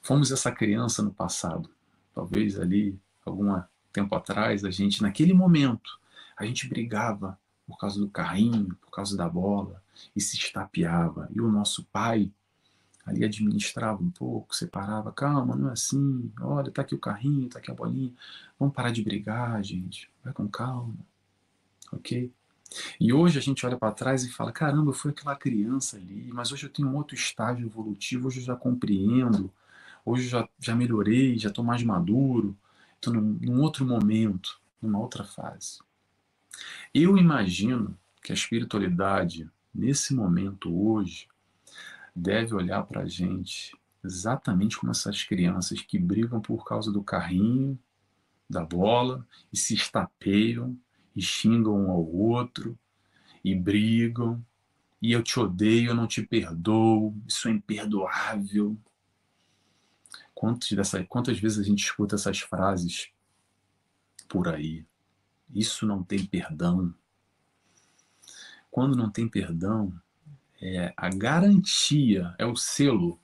fomos 0.00 0.30
essa 0.32 0.50
criança 0.50 1.02
no 1.02 1.12
passado. 1.12 1.68
Talvez 2.14 2.58
ali, 2.58 2.98
alguma 3.24 3.68
tempo 3.92 4.14
atrás, 4.14 4.64
a 4.64 4.70
gente, 4.70 5.02
naquele 5.02 5.34
momento, 5.34 6.00
a 6.36 6.46
gente 6.46 6.68
brigava 6.68 7.38
por 7.66 7.78
causa 7.78 8.00
do 8.00 8.08
carrinho, 8.08 8.74
por 8.80 8.90
causa 8.90 9.16
da 9.16 9.28
bola, 9.28 9.82
e 10.16 10.20
se 10.20 10.36
estapeava. 10.36 11.28
E 11.30 11.40
o 11.40 11.48
nosso 11.50 11.84
pai 11.92 12.32
ali 13.04 13.24
administrava 13.24 14.02
um 14.02 14.10
pouco, 14.10 14.54
separava, 14.54 15.12
calma, 15.12 15.56
não 15.56 15.68
é 15.68 15.72
assim, 15.72 16.32
olha, 16.40 16.70
tá 16.70 16.82
aqui 16.82 16.94
o 16.94 17.00
carrinho, 17.00 17.48
tá 17.48 17.58
aqui 17.58 17.70
a 17.70 17.74
bolinha, 17.74 18.12
vamos 18.58 18.74
parar 18.74 18.92
de 18.92 19.02
brigar, 19.02 19.62
gente, 19.64 20.08
vai 20.22 20.32
com 20.32 20.48
calma, 20.48 20.94
ok? 21.92 22.32
E 23.00 23.12
hoje 23.12 23.38
a 23.38 23.42
gente 23.42 23.64
olha 23.66 23.76
para 23.76 23.92
trás 23.92 24.24
e 24.24 24.30
fala, 24.30 24.52
caramba, 24.52 24.90
eu 24.90 24.94
fui 24.94 25.10
aquela 25.10 25.36
criança 25.36 25.96
ali, 25.96 26.30
mas 26.32 26.52
hoje 26.52 26.66
eu 26.66 26.70
tenho 26.70 26.88
um 26.88 26.96
outro 26.96 27.14
estágio 27.14 27.66
evolutivo, 27.66 28.28
hoje 28.28 28.40
eu 28.40 28.44
já 28.44 28.56
compreendo, 28.56 29.52
hoje 30.04 30.24
eu 30.26 30.30
já, 30.30 30.48
já 30.58 30.74
melhorei, 30.74 31.38
já 31.38 31.48
estou 31.48 31.64
mais 31.64 31.82
maduro, 31.82 32.56
estou 32.94 33.12
num, 33.12 33.38
num 33.40 33.60
outro 33.60 33.84
momento, 33.84 34.60
numa 34.80 34.98
outra 34.98 35.24
fase. 35.24 35.78
Eu 36.94 37.16
imagino 37.16 37.96
que 38.22 38.32
a 38.32 38.34
espiritualidade, 38.34 39.50
nesse 39.74 40.14
momento 40.14 40.72
hoje, 40.74 41.26
deve 42.14 42.54
olhar 42.54 42.82
para 42.84 43.02
a 43.02 43.06
gente 43.06 43.76
exatamente 44.04 44.76
como 44.76 44.92
essas 44.92 45.22
crianças 45.22 45.80
que 45.80 45.98
brigam 45.98 46.40
por 46.40 46.64
causa 46.64 46.90
do 46.92 47.02
carrinho, 47.02 47.78
da 48.48 48.64
bola, 48.64 49.26
e 49.52 49.56
se 49.56 49.74
estapeiam, 49.74 50.76
e 51.14 51.22
xingam 51.22 51.74
um 51.74 51.90
ao 51.90 52.04
outro, 52.04 52.78
e 53.44 53.54
brigam, 53.54 54.44
e 55.00 55.12
eu 55.12 55.22
te 55.22 55.38
odeio, 55.40 55.90
eu 55.90 55.94
não 55.94 56.06
te 56.06 56.22
perdoo, 56.22 57.14
isso 57.26 57.48
é 57.48 57.50
imperdoável. 57.50 58.78
Quantas, 60.32 60.70
dessa, 60.70 61.04
quantas 61.04 61.38
vezes 61.38 61.58
a 61.58 61.62
gente 61.62 61.84
escuta 61.84 62.14
essas 62.14 62.38
frases 62.38 63.10
por 64.28 64.48
aí? 64.48 64.86
Isso 65.52 65.86
não 65.86 66.02
tem 66.02 66.24
perdão. 66.24 66.94
Quando 68.70 68.96
não 68.96 69.10
tem 69.10 69.28
perdão, 69.28 69.92
é 70.60 70.94
a 70.96 71.10
garantia, 71.10 72.34
é 72.38 72.46
o 72.46 72.56
selo. 72.56 73.20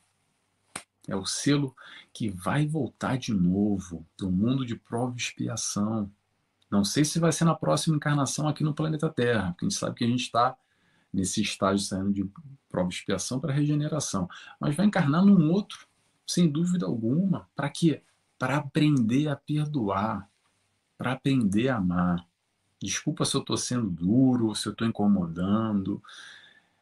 É 1.07 1.17
o 1.17 1.25
selo 1.25 1.75
que 2.13 2.29
vai 2.29 2.67
voltar 2.67 3.17
de 3.17 3.33
novo 3.33 4.05
do 4.17 4.31
mundo 4.31 4.67
de 4.67 4.75
prova 4.77 5.15
e 5.15 5.21
expiação. 5.21 6.13
Não 6.71 6.85
sei 6.85 7.05
se 7.05 7.19
vai 7.19 7.33
ser 7.33 7.45
na 7.45 7.55
próxima 7.55 7.97
encarnação 7.97 8.47
aqui 8.47 8.63
no 8.63 8.75
planeta 8.75 9.09
Terra, 9.09 9.53
porque 9.53 9.65
a 9.65 9.69
gente 9.69 9.79
sabe 9.79 9.97
que 9.97 10.05
a 10.05 10.09
gente 10.09 10.23
está 10.23 10.57
nesse 11.13 11.41
estágio 11.41 11.85
saindo 11.85 12.13
de 12.13 12.31
prova 12.69 12.91
e 12.91 12.93
expiação 12.93 13.41
para 13.41 13.53
regeneração. 13.53 14.29
Mas 14.61 14.77
vai 14.77 14.87
encarnar 14.87 15.25
num 15.25 15.51
outro 15.51 15.87
sem 16.27 16.51
dúvida 16.51 16.85
alguma. 16.85 17.49
Para 17.57 17.71
quê? 17.71 18.03
Para 18.39 18.59
aprender 18.59 19.29
a 19.29 19.37
perdoar, 19.37 20.29
para 20.97 21.13
aprender 21.13 21.69
a 21.69 21.77
amar. 21.77 22.27
Desculpa 22.81 23.25
se 23.25 23.35
eu 23.35 23.41
estou 23.41 23.57
sendo 23.57 23.89
duro, 23.91 24.55
se 24.55 24.69
eu 24.69 24.73
estou 24.73 24.87
incomodando. 24.87 26.03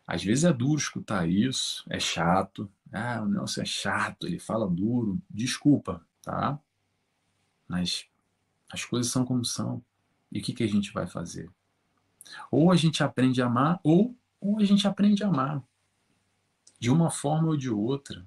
Às 0.06 0.22
vezes 0.22 0.44
é 0.44 0.52
duro 0.52 0.78
escutar 0.78 1.28
isso, 1.28 1.84
é 1.88 1.98
chato. 1.98 2.70
Ah, 2.92 3.22
o 3.22 3.28
Nelson 3.28 3.62
é 3.62 3.64
chato, 3.64 4.26
ele 4.26 4.38
fala 4.38 4.68
duro. 4.68 5.20
Desculpa, 5.30 6.04
tá? 6.22 6.58
Mas 7.66 8.06
as 8.70 8.84
coisas 8.84 9.10
são 9.10 9.24
como 9.24 9.44
são. 9.44 9.82
E 10.30 10.40
o 10.40 10.42
que, 10.42 10.52
que 10.52 10.64
a 10.64 10.68
gente 10.68 10.92
vai 10.92 11.06
fazer? 11.06 11.50
Ou 12.50 12.72
a 12.72 12.76
gente 12.76 13.02
aprende 13.02 13.40
a 13.40 13.46
amar, 13.46 13.80
ou, 13.82 14.14
ou 14.40 14.58
a 14.58 14.64
gente 14.64 14.86
aprende 14.86 15.22
a 15.22 15.28
amar. 15.28 15.62
De 16.78 16.90
uma 16.90 17.10
forma 17.10 17.48
ou 17.48 17.56
de 17.56 17.70
outra. 17.70 18.26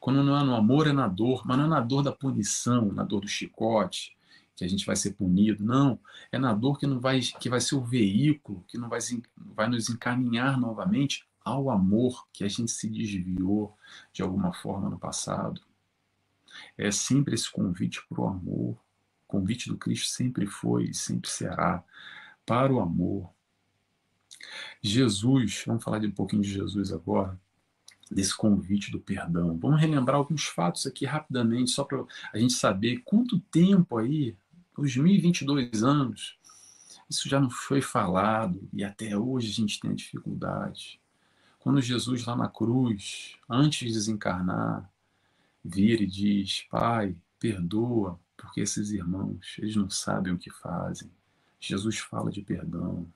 Quando 0.00 0.22
não 0.22 0.38
é 0.38 0.44
no 0.44 0.54
amor, 0.54 0.86
é 0.86 0.92
na 0.92 1.08
dor, 1.08 1.46
mas 1.46 1.56
não 1.56 1.64
é 1.64 1.68
na 1.68 1.80
dor 1.80 2.02
da 2.02 2.12
punição, 2.12 2.92
na 2.92 3.02
dor 3.02 3.20
do 3.20 3.28
chicote, 3.28 4.16
que 4.54 4.64
a 4.64 4.68
gente 4.68 4.86
vai 4.86 4.96
ser 4.96 5.12
punido. 5.12 5.64
Não, 5.64 5.98
é 6.32 6.38
na 6.38 6.52
dor 6.52 6.78
que 6.78 6.86
não 6.86 7.00
vai, 7.00 7.20
que 7.20 7.48
vai 7.48 7.60
ser 7.60 7.74
o 7.76 7.84
veículo, 7.84 8.64
que 8.68 8.78
não 8.78 8.88
vai, 8.88 9.00
vai 9.36 9.68
nos 9.68 9.88
encaminhar 9.88 10.58
novamente 10.58 11.26
ao 11.44 11.70
amor 11.70 12.26
que 12.32 12.42
a 12.42 12.48
gente 12.48 12.70
se 12.70 12.88
desviou 12.88 13.76
de 14.12 14.22
alguma 14.22 14.52
forma 14.52 14.90
no 14.90 14.98
passado. 14.98 15.60
É 16.76 16.90
sempre 16.90 17.34
esse 17.34 17.50
convite 17.50 18.04
para 18.08 18.20
o 18.20 18.26
amor. 18.26 18.85
O 19.26 19.32
convite 19.32 19.68
do 19.68 19.76
Cristo 19.76 20.08
sempre 20.08 20.46
foi 20.46 20.84
e 20.90 20.94
sempre 20.94 21.28
será 21.30 21.82
para 22.44 22.72
o 22.72 22.80
amor. 22.80 23.30
Jesus, 24.80 25.64
vamos 25.66 25.82
falar 25.82 25.98
de 25.98 26.06
um 26.06 26.12
pouquinho 26.12 26.42
de 26.42 26.52
Jesus 26.52 26.92
agora 26.92 27.38
desse 28.10 28.36
convite 28.36 28.90
do 28.90 29.00
perdão. 29.00 29.58
Vamos 29.58 29.80
relembrar 29.80 30.16
alguns 30.16 30.44
fatos 30.44 30.86
aqui 30.86 31.04
rapidamente, 31.04 31.70
só 31.70 31.84
para 31.84 32.04
a 32.32 32.38
gente 32.38 32.52
saber 32.52 33.02
quanto 33.04 33.40
tempo 33.40 33.98
aí, 33.98 34.36
2022 34.76 35.82
anos, 35.82 36.38
isso 37.08 37.28
já 37.28 37.40
não 37.40 37.50
foi 37.50 37.80
falado 37.80 38.68
e 38.72 38.84
até 38.84 39.16
hoje 39.16 39.50
a 39.50 39.54
gente 39.54 39.80
tem 39.80 39.94
dificuldade. 39.94 41.00
Quando 41.58 41.80
Jesus 41.80 42.24
lá 42.24 42.36
na 42.36 42.48
cruz, 42.48 43.36
antes 43.48 43.88
de 43.88 43.94
desencarnar, 43.94 44.90
vira 45.64 46.02
e 46.02 46.06
diz: 46.06 46.62
Pai, 46.70 47.16
perdoa, 47.38 48.20
porque 48.36 48.60
esses 48.60 48.90
irmãos, 48.90 49.56
eles 49.58 49.76
não 49.76 49.88
sabem 49.88 50.32
o 50.32 50.38
que 50.38 50.50
fazem. 50.50 51.10
Jesus 51.58 51.98
fala 51.98 52.30
de 52.30 52.42
perdão. 52.42 53.10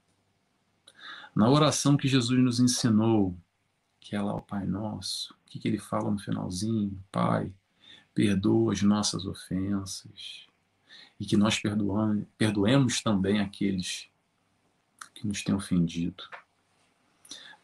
Na 1.35 1.49
oração 1.49 1.97
que 1.97 2.09
Jesus 2.09 2.39
nos 2.43 2.59
ensinou, 2.59 3.37
que 4.01 4.17
é 4.17 4.21
lá 4.21 4.35
o 4.35 4.43
Pai 4.43 4.67
Nosso. 4.67 5.33
O 5.35 5.51
que, 5.51 5.59
que 5.59 5.69
ele 5.69 5.79
fala 5.79 6.11
no 6.11 6.19
finalzinho? 6.19 6.99
Pai, 7.13 7.53
perdoa 8.15 8.73
as 8.73 8.83
nossas 8.83 9.27
ofensas 9.27 10.47
e 11.19 11.27
que 11.27 11.37
nós 11.37 11.59
perdoamos, 11.59 12.27
perdoemos 12.37 13.03
também 13.03 13.41
aqueles 13.41 14.09
que 15.15 15.27
nos 15.27 15.45
têm 15.45 15.55
ofendido. 15.55 16.25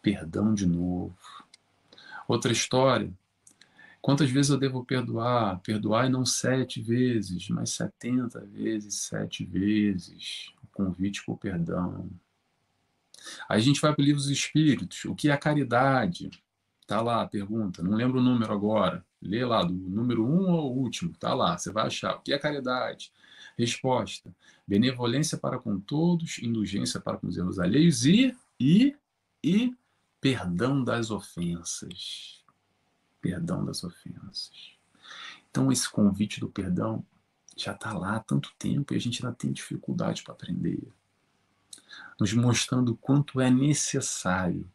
Perdão 0.02 0.54
de 0.54 0.66
novo. 0.66 1.16
Outra 2.28 2.52
história. 2.52 3.12
Quantas 4.06 4.30
vezes 4.30 4.52
eu 4.52 4.56
devo 4.56 4.84
perdoar? 4.84 5.58
Perdoar 5.62 6.06
e 6.06 6.08
não 6.08 6.24
sete 6.24 6.80
vezes, 6.80 7.48
mas 7.48 7.70
setenta 7.70 8.38
vezes, 8.46 9.00
sete 9.00 9.44
vezes. 9.44 10.52
O 10.62 10.68
convite 10.68 11.24
por 11.26 11.36
perdão. 11.36 12.08
Aí 13.48 13.58
a 13.58 13.60
gente 13.60 13.80
vai 13.80 13.92
para 13.92 14.00
o 14.00 14.04
livro 14.04 14.22
dos 14.22 14.30
Espíritos. 14.30 15.04
O 15.06 15.14
que 15.16 15.28
é 15.28 15.32
a 15.32 15.36
caridade? 15.36 16.30
Tá 16.86 17.00
lá 17.02 17.22
a 17.22 17.26
pergunta. 17.26 17.82
Não 17.82 17.96
lembro 17.96 18.20
o 18.20 18.22
número 18.22 18.52
agora. 18.52 19.04
Lê 19.20 19.44
lá, 19.44 19.64
do 19.64 19.74
número 19.74 20.24
um 20.24 20.52
ao 20.52 20.72
último. 20.72 21.12
Tá 21.18 21.34
lá. 21.34 21.58
Você 21.58 21.72
vai 21.72 21.88
achar. 21.88 22.14
O 22.14 22.20
que 22.20 22.32
é 22.32 22.38
caridade? 22.38 23.10
Resposta: 23.58 24.32
benevolência 24.64 25.36
para 25.36 25.58
com 25.58 25.80
todos, 25.80 26.38
indulgência 26.38 27.00
para 27.00 27.16
com 27.16 27.26
os 27.26 27.36
erros 27.36 27.58
alheios 27.58 28.06
e, 28.06 28.32
e, 28.60 28.94
e 29.42 29.74
perdão 30.20 30.84
das 30.84 31.10
ofensas. 31.10 32.45
Perdão 33.26 33.64
das 33.64 33.82
ofensas. 33.82 34.76
Então, 35.50 35.72
esse 35.72 35.90
convite 35.90 36.38
do 36.38 36.48
perdão 36.48 37.04
já 37.56 37.72
está 37.72 37.92
lá 37.92 38.14
há 38.14 38.20
tanto 38.20 38.54
tempo 38.56 38.94
e 38.94 38.96
a 38.96 39.00
gente 39.00 39.24
ainda 39.24 39.36
tem 39.36 39.50
dificuldade 39.50 40.22
para 40.22 40.32
aprender. 40.32 40.80
Nos 42.20 42.32
mostrando 42.32 42.92
o 42.92 42.96
quanto 42.96 43.40
é 43.40 43.50
necessário 43.50 44.70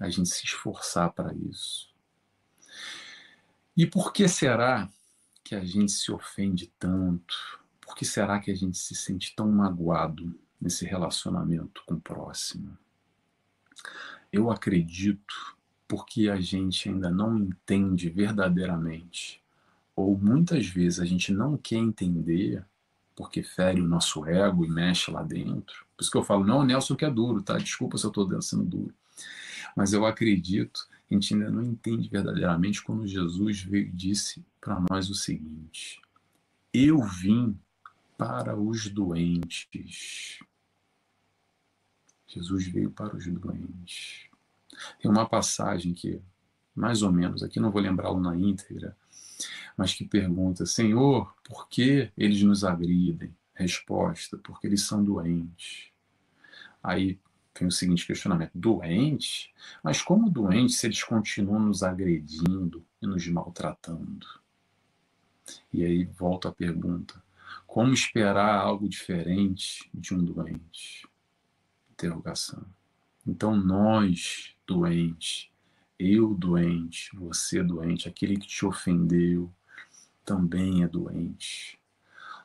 a 0.00 0.08
gente 0.08 0.30
se 0.30 0.46
esforçar 0.46 1.12
para 1.12 1.34
isso. 1.34 1.92
E 3.76 3.86
por 3.86 4.10
que 4.10 4.26
será 4.26 4.88
que 5.44 5.54
a 5.54 5.62
gente 5.62 5.92
se 5.92 6.10
ofende 6.10 6.72
tanto? 6.78 7.60
Por 7.78 7.94
que 7.94 8.06
será 8.06 8.40
que 8.40 8.50
a 8.50 8.54
gente 8.54 8.78
se 8.78 8.94
sente 8.94 9.34
tão 9.36 9.52
magoado 9.52 10.34
nesse 10.58 10.86
relacionamento 10.86 11.82
com 11.84 11.96
o 11.96 12.00
próximo? 12.00 12.78
Eu 14.32 14.50
acredito 14.50 15.60
porque 15.92 16.30
a 16.30 16.40
gente 16.40 16.88
ainda 16.88 17.10
não 17.10 17.36
entende 17.36 18.08
verdadeiramente, 18.08 19.42
ou 19.94 20.16
muitas 20.16 20.66
vezes 20.66 20.98
a 20.98 21.04
gente 21.04 21.30
não 21.30 21.54
quer 21.58 21.76
entender 21.76 22.64
porque 23.14 23.42
fere 23.42 23.78
o 23.78 23.86
nosso 23.86 24.24
ego 24.24 24.64
e 24.64 24.70
mexe 24.70 25.10
lá 25.10 25.22
dentro. 25.22 25.84
Por 25.94 26.02
isso 26.02 26.10
que 26.10 26.16
eu 26.16 26.24
falo, 26.24 26.46
não, 26.46 26.64
Nelson 26.64 26.96
que 26.96 27.04
é 27.04 27.10
duro, 27.10 27.42
tá? 27.42 27.58
Desculpa 27.58 27.98
se 27.98 28.06
eu 28.06 28.08
estou 28.08 28.40
sendo 28.40 28.64
duro. 28.64 28.94
Mas 29.76 29.92
eu 29.92 30.06
acredito 30.06 30.88
que 31.06 31.14
a 31.14 31.18
gente 31.18 31.34
ainda 31.34 31.50
não 31.50 31.62
entende 31.62 32.08
verdadeiramente 32.08 32.82
quando 32.82 33.06
Jesus 33.06 33.60
veio 33.60 33.88
e 33.88 33.92
disse 33.92 34.42
para 34.62 34.82
nós 34.88 35.10
o 35.10 35.14
seguinte: 35.14 36.00
Eu 36.72 37.02
vim 37.02 37.54
para 38.16 38.58
os 38.58 38.88
doentes. 38.88 40.38
Jesus 42.26 42.66
veio 42.66 42.90
para 42.90 43.14
os 43.14 43.26
doentes. 43.26 44.31
Tem 45.00 45.10
uma 45.10 45.28
passagem 45.28 45.92
que, 45.92 46.20
mais 46.74 47.02
ou 47.02 47.12
menos, 47.12 47.42
aqui 47.42 47.60
não 47.60 47.70
vou 47.70 47.80
lembrá-lo 47.80 48.20
na 48.20 48.36
íntegra, 48.36 48.96
mas 49.76 49.94
que 49.94 50.04
pergunta: 50.04 50.66
Senhor, 50.66 51.34
por 51.44 51.68
que 51.68 52.10
eles 52.16 52.42
nos 52.42 52.64
agridem? 52.64 53.34
Resposta: 53.54 54.38
porque 54.38 54.66
eles 54.66 54.82
são 54.82 55.04
doentes. 55.04 55.90
Aí 56.82 57.18
vem 57.58 57.68
o 57.68 57.72
seguinte 57.72 58.06
questionamento: 58.06 58.52
doentes? 58.54 59.50
Mas 59.82 60.02
como 60.02 60.30
doentes 60.30 60.78
se 60.78 60.86
eles 60.86 61.02
continuam 61.02 61.60
nos 61.60 61.82
agredindo 61.82 62.84
e 63.00 63.06
nos 63.06 63.26
maltratando? 63.28 64.26
E 65.72 65.84
aí 65.84 66.04
volta 66.04 66.48
a 66.48 66.52
pergunta: 66.52 67.22
como 67.66 67.92
esperar 67.92 68.56
algo 68.56 68.88
diferente 68.88 69.88
de 69.92 70.14
um 70.14 70.24
doente? 70.24 71.06
Interrogação. 71.90 72.64
Então 73.26 73.56
nós, 73.56 74.51
doentes, 74.66 75.50
eu 75.98 76.34
doente, 76.34 77.10
você 77.14 77.62
doente, 77.62 78.08
aquele 78.08 78.36
que 78.36 78.46
te 78.46 78.64
ofendeu, 78.64 79.52
também 80.24 80.82
é 80.82 80.88
doente. 80.88 81.78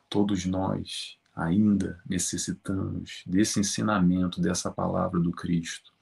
Todos 0.08 0.44
nós 0.44 1.18
ainda 1.34 2.00
necessitamos 2.08 3.22
desse 3.26 3.60
ensinamento, 3.60 4.40
dessa 4.40 4.70
palavra 4.70 5.20
do 5.20 5.30
Cristo. 5.30 5.92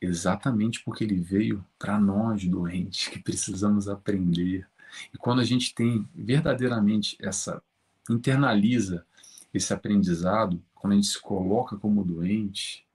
Exatamente 0.00 0.82
porque 0.84 1.04
ele 1.04 1.18
veio 1.18 1.64
para 1.78 1.98
nós 1.98 2.44
doentes, 2.44 3.08
que 3.08 3.18
precisamos 3.18 3.88
aprender. 3.88 4.68
E 5.12 5.18
quando 5.18 5.40
a 5.40 5.44
gente 5.44 5.74
tem 5.74 6.08
verdadeiramente 6.14 7.16
essa 7.20 7.62
internaliza 8.08 9.04
esse 9.52 9.72
aprendizado, 9.72 10.62
quando 10.74 10.92
a 10.92 10.96
gente 10.96 11.08
se 11.08 11.20
coloca 11.20 11.76
como 11.76 12.04
doente 12.04 12.85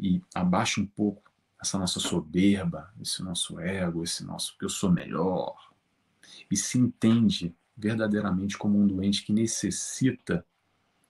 e 0.00 0.22
abaixa 0.34 0.80
um 0.80 0.86
pouco 0.86 1.30
essa 1.60 1.78
nossa 1.78 2.00
soberba, 2.00 2.92
esse 3.00 3.22
nosso 3.22 3.60
ego, 3.60 4.02
esse 4.02 4.24
nosso 4.24 4.56
que 4.58 4.64
eu 4.64 4.68
sou 4.68 4.90
melhor, 4.90 5.54
e 6.50 6.56
se 6.56 6.78
entende 6.78 7.54
verdadeiramente 7.76 8.56
como 8.56 8.78
um 8.78 8.86
doente 8.86 9.22
que 9.22 9.32
necessita 9.32 10.44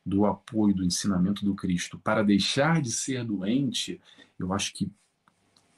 do 0.04 0.26
apoio, 0.26 0.74
do 0.74 0.84
ensinamento 0.84 1.44
do 1.44 1.54
Cristo 1.54 1.98
para 1.98 2.24
deixar 2.24 2.82
de 2.82 2.90
ser 2.90 3.24
doente, 3.24 4.00
eu 4.38 4.52
acho 4.52 4.72
que 4.74 4.90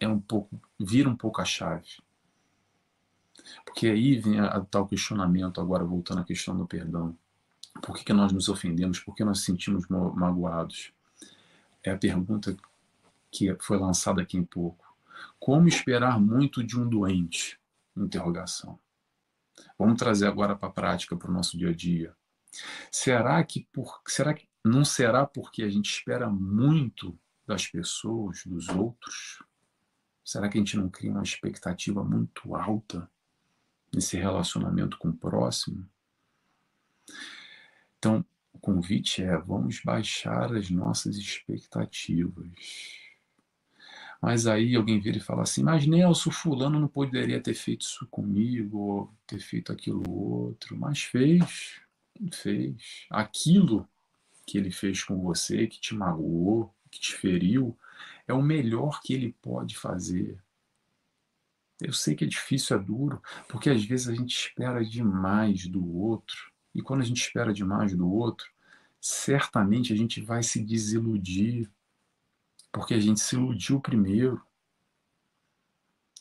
é 0.01 0.09
um 0.09 0.19
pouco, 0.19 0.61
vira 0.81 1.09
um 1.09 1.17
pouco 1.17 1.41
a 1.41 1.45
chave. 1.45 2.03
Porque 3.65 3.89
aí 3.89 4.19
vem 4.19 4.41
a, 4.41 4.47
a 4.47 4.61
tal 4.61 4.87
questionamento, 4.87 5.61
agora 5.61 5.85
voltando 5.85 6.21
à 6.21 6.25
questão 6.25 6.57
do 6.57 6.67
perdão. 6.67 7.17
Por 7.83 7.97
que, 7.97 8.05
que 8.05 8.13
nós 8.13 8.33
nos 8.33 8.49
ofendemos? 8.49 9.01
Por 9.01 9.15
que 9.15 9.25
nós 9.25 9.39
nos 9.39 9.45
sentimos 9.45 9.87
magoados? 9.89 10.93
É 11.83 11.91
a 11.91 11.99
pergunta 11.99 12.57
que 13.33 13.57
foi 13.61 13.79
lançada 13.79 14.21
aqui 14.21 14.37
em 14.37 14.45
pouco. 14.45 14.95
Como 15.41 15.67
esperar 15.67 16.21
muito 16.21 16.63
de 16.63 16.79
um 16.79 16.87
doente? 16.87 17.59
Interrogação. 17.97 18.79
Vamos 19.79 19.99
trazer 19.99 20.27
agora 20.27 20.55
para 20.55 20.69
a 20.69 20.73
prática, 20.73 21.17
para 21.17 21.31
o 21.31 21.35
nosso 21.35 21.57
dia 21.57 21.71
a 21.71 21.75
dia. 21.75 22.15
Será 22.91 23.43
que, 23.43 23.67
por, 23.73 24.03
será 24.07 24.35
que 24.35 24.47
não 24.65 24.85
será 24.85 25.27
porque 25.27 25.63
a 25.63 25.71
gente 25.71 25.91
espera 25.91 26.29
muito 26.29 27.19
das 27.47 27.67
pessoas, 27.67 28.45
dos 28.45 28.69
outros? 28.69 29.43
Será 30.25 30.49
que 30.49 30.59
a 30.59 30.61
gente 30.61 30.77
não 30.77 30.89
cria 30.89 31.11
uma 31.11 31.23
expectativa 31.23 32.05
muito 32.05 32.55
alta 32.55 33.11
nesse 33.93 34.17
relacionamento 34.17 34.99
com 34.99 35.09
o 35.09 35.17
próximo? 35.17 35.89
Então, 37.99 38.25
o 38.53 38.59
convite 38.59 39.23
é: 39.23 39.37
vamos 39.39 39.81
baixar 39.83 40.55
as 40.55 40.71
nossas 40.71 41.17
expectativas. 41.17 43.02
Mas 44.23 44.47
aí 44.47 44.77
alguém 44.77 45.01
vira 45.01 45.17
e 45.17 45.21
fala 45.21 45.43
assim: 45.43 45.65
Mas 45.65 45.85
Nelson, 45.85 46.31
Fulano 46.31 46.79
não 46.79 46.87
poderia 46.87 47.41
ter 47.43 47.55
feito 47.55 47.83
isso 47.83 48.07
comigo, 48.07 48.79
ou 48.79 49.15
ter 49.27 49.41
feito 49.41 49.73
aquilo 49.73 50.09
outro. 50.09 50.79
Mas 50.79 51.03
fez, 51.03 51.81
fez. 52.33 53.07
Aquilo 53.11 53.89
que 54.47 54.57
ele 54.57 54.71
fez 54.71 55.03
com 55.03 55.21
você, 55.21 55.67
que 55.67 55.81
te 55.81 55.93
magoou, 55.93 56.73
que 56.89 57.01
te 57.01 57.15
feriu, 57.15 57.77
é 58.29 58.33
o 58.33 58.41
melhor 58.41 59.01
que 59.03 59.13
ele 59.13 59.35
pode 59.43 59.77
fazer. 59.77 60.41
Eu 61.81 61.93
sei 61.93 62.15
que 62.15 62.25
é 62.25 62.29
difícil, 62.29 62.77
é 62.77 62.79
duro, 62.79 63.21
porque 63.49 63.69
às 63.69 63.85
vezes 63.85 64.09
a 64.09 64.15
gente 64.15 64.37
espera 64.37 64.85
demais 64.85 65.67
do 65.67 65.85
outro. 65.99 66.53
E 66.73 66.81
quando 66.81 67.01
a 67.01 67.05
gente 67.05 67.21
espera 67.21 67.53
demais 67.53 67.93
do 67.97 68.09
outro, 68.09 68.47
certamente 69.01 69.93
a 69.93 69.97
gente 69.97 70.21
vai 70.21 70.45
se 70.45 70.63
desiludir 70.63 71.69
porque 72.73 72.95
a 72.95 73.01
gente 73.01 73.21
se 73.21 73.37
iludiu 73.37 73.81
primeiro. 73.81 74.43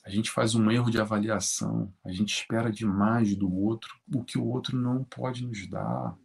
A 0.03 0.09
gente 0.09 0.29
faz 0.29 0.53
um 0.55 0.69
erro 0.69 0.89
de 0.89 0.99
avaliação, 0.99 1.93
a 2.03 2.11
gente 2.11 2.33
espera 2.33 2.71
demais 2.71 3.35
do 3.35 3.53
outro 3.53 3.95
o 4.13 4.23
que 4.23 4.37
o 4.37 4.45
outro 4.45 4.75
não 4.75 5.03
pode 5.03 5.45
nos 5.45 5.67
dar. 5.67 6.17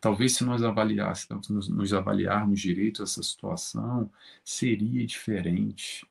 Talvez 0.00 0.36
se 0.36 0.44
nós 0.44 0.62
avaliássemos, 0.62 1.68
nos 1.68 1.92
avaliarmos 1.92 2.60
direito 2.60 3.02
essa 3.02 3.22
situação, 3.22 4.10
seria 4.44 5.04
diferente. 5.06 6.06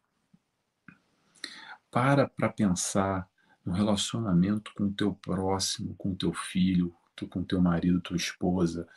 Para 1.90 2.28
para 2.28 2.50
pensar 2.50 3.28
no 3.66 3.74
relacionamento 3.74 4.72
com 4.76 4.86
o 4.86 4.94
teu 4.94 5.14
próximo, 5.14 5.96
com 5.96 6.12
o 6.12 6.16
teu 6.16 6.34
filho, 6.34 6.94
com 7.30 7.40
o 7.40 7.46
teu 7.46 7.62
marido, 7.62 8.02
tua 8.02 8.18
esposa, 8.18 8.88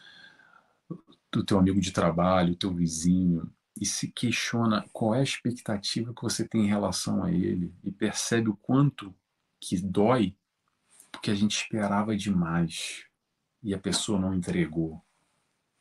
do 1.32 1.44
teu 1.44 1.58
amigo 1.58 1.80
de 1.80 1.92
trabalho, 1.92 2.56
teu 2.56 2.74
vizinho, 2.74 3.50
e 3.78 3.86
se 3.86 4.08
questiona 4.08 4.84
qual 4.92 5.14
é 5.14 5.20
a 5.20 5.24
expectativa 5.24 6.14
que 6.14 6.22
você 6.22 6.46
tem 6.46 6.64
em 6.64 6.68
relação 6.68 7.22
a 7.22 7.30
ele 7.30 7.74
e 7.82 7.90
percebe 7.90 8.48
o 8.48 8.56
quanto 8.56 9.14
que 9.60 9.76
dói 9.78 10.34
porque 11.10 11.30
a 11.30 11.34
gente 11.34 11.56
esperava 11.56 12.16
demais 12.16 13.04
e 13.62 13.74
a 13.74 13.78
pessoa 13.78 14.18
não 14.18 14.34
entregou. 14.34 15.02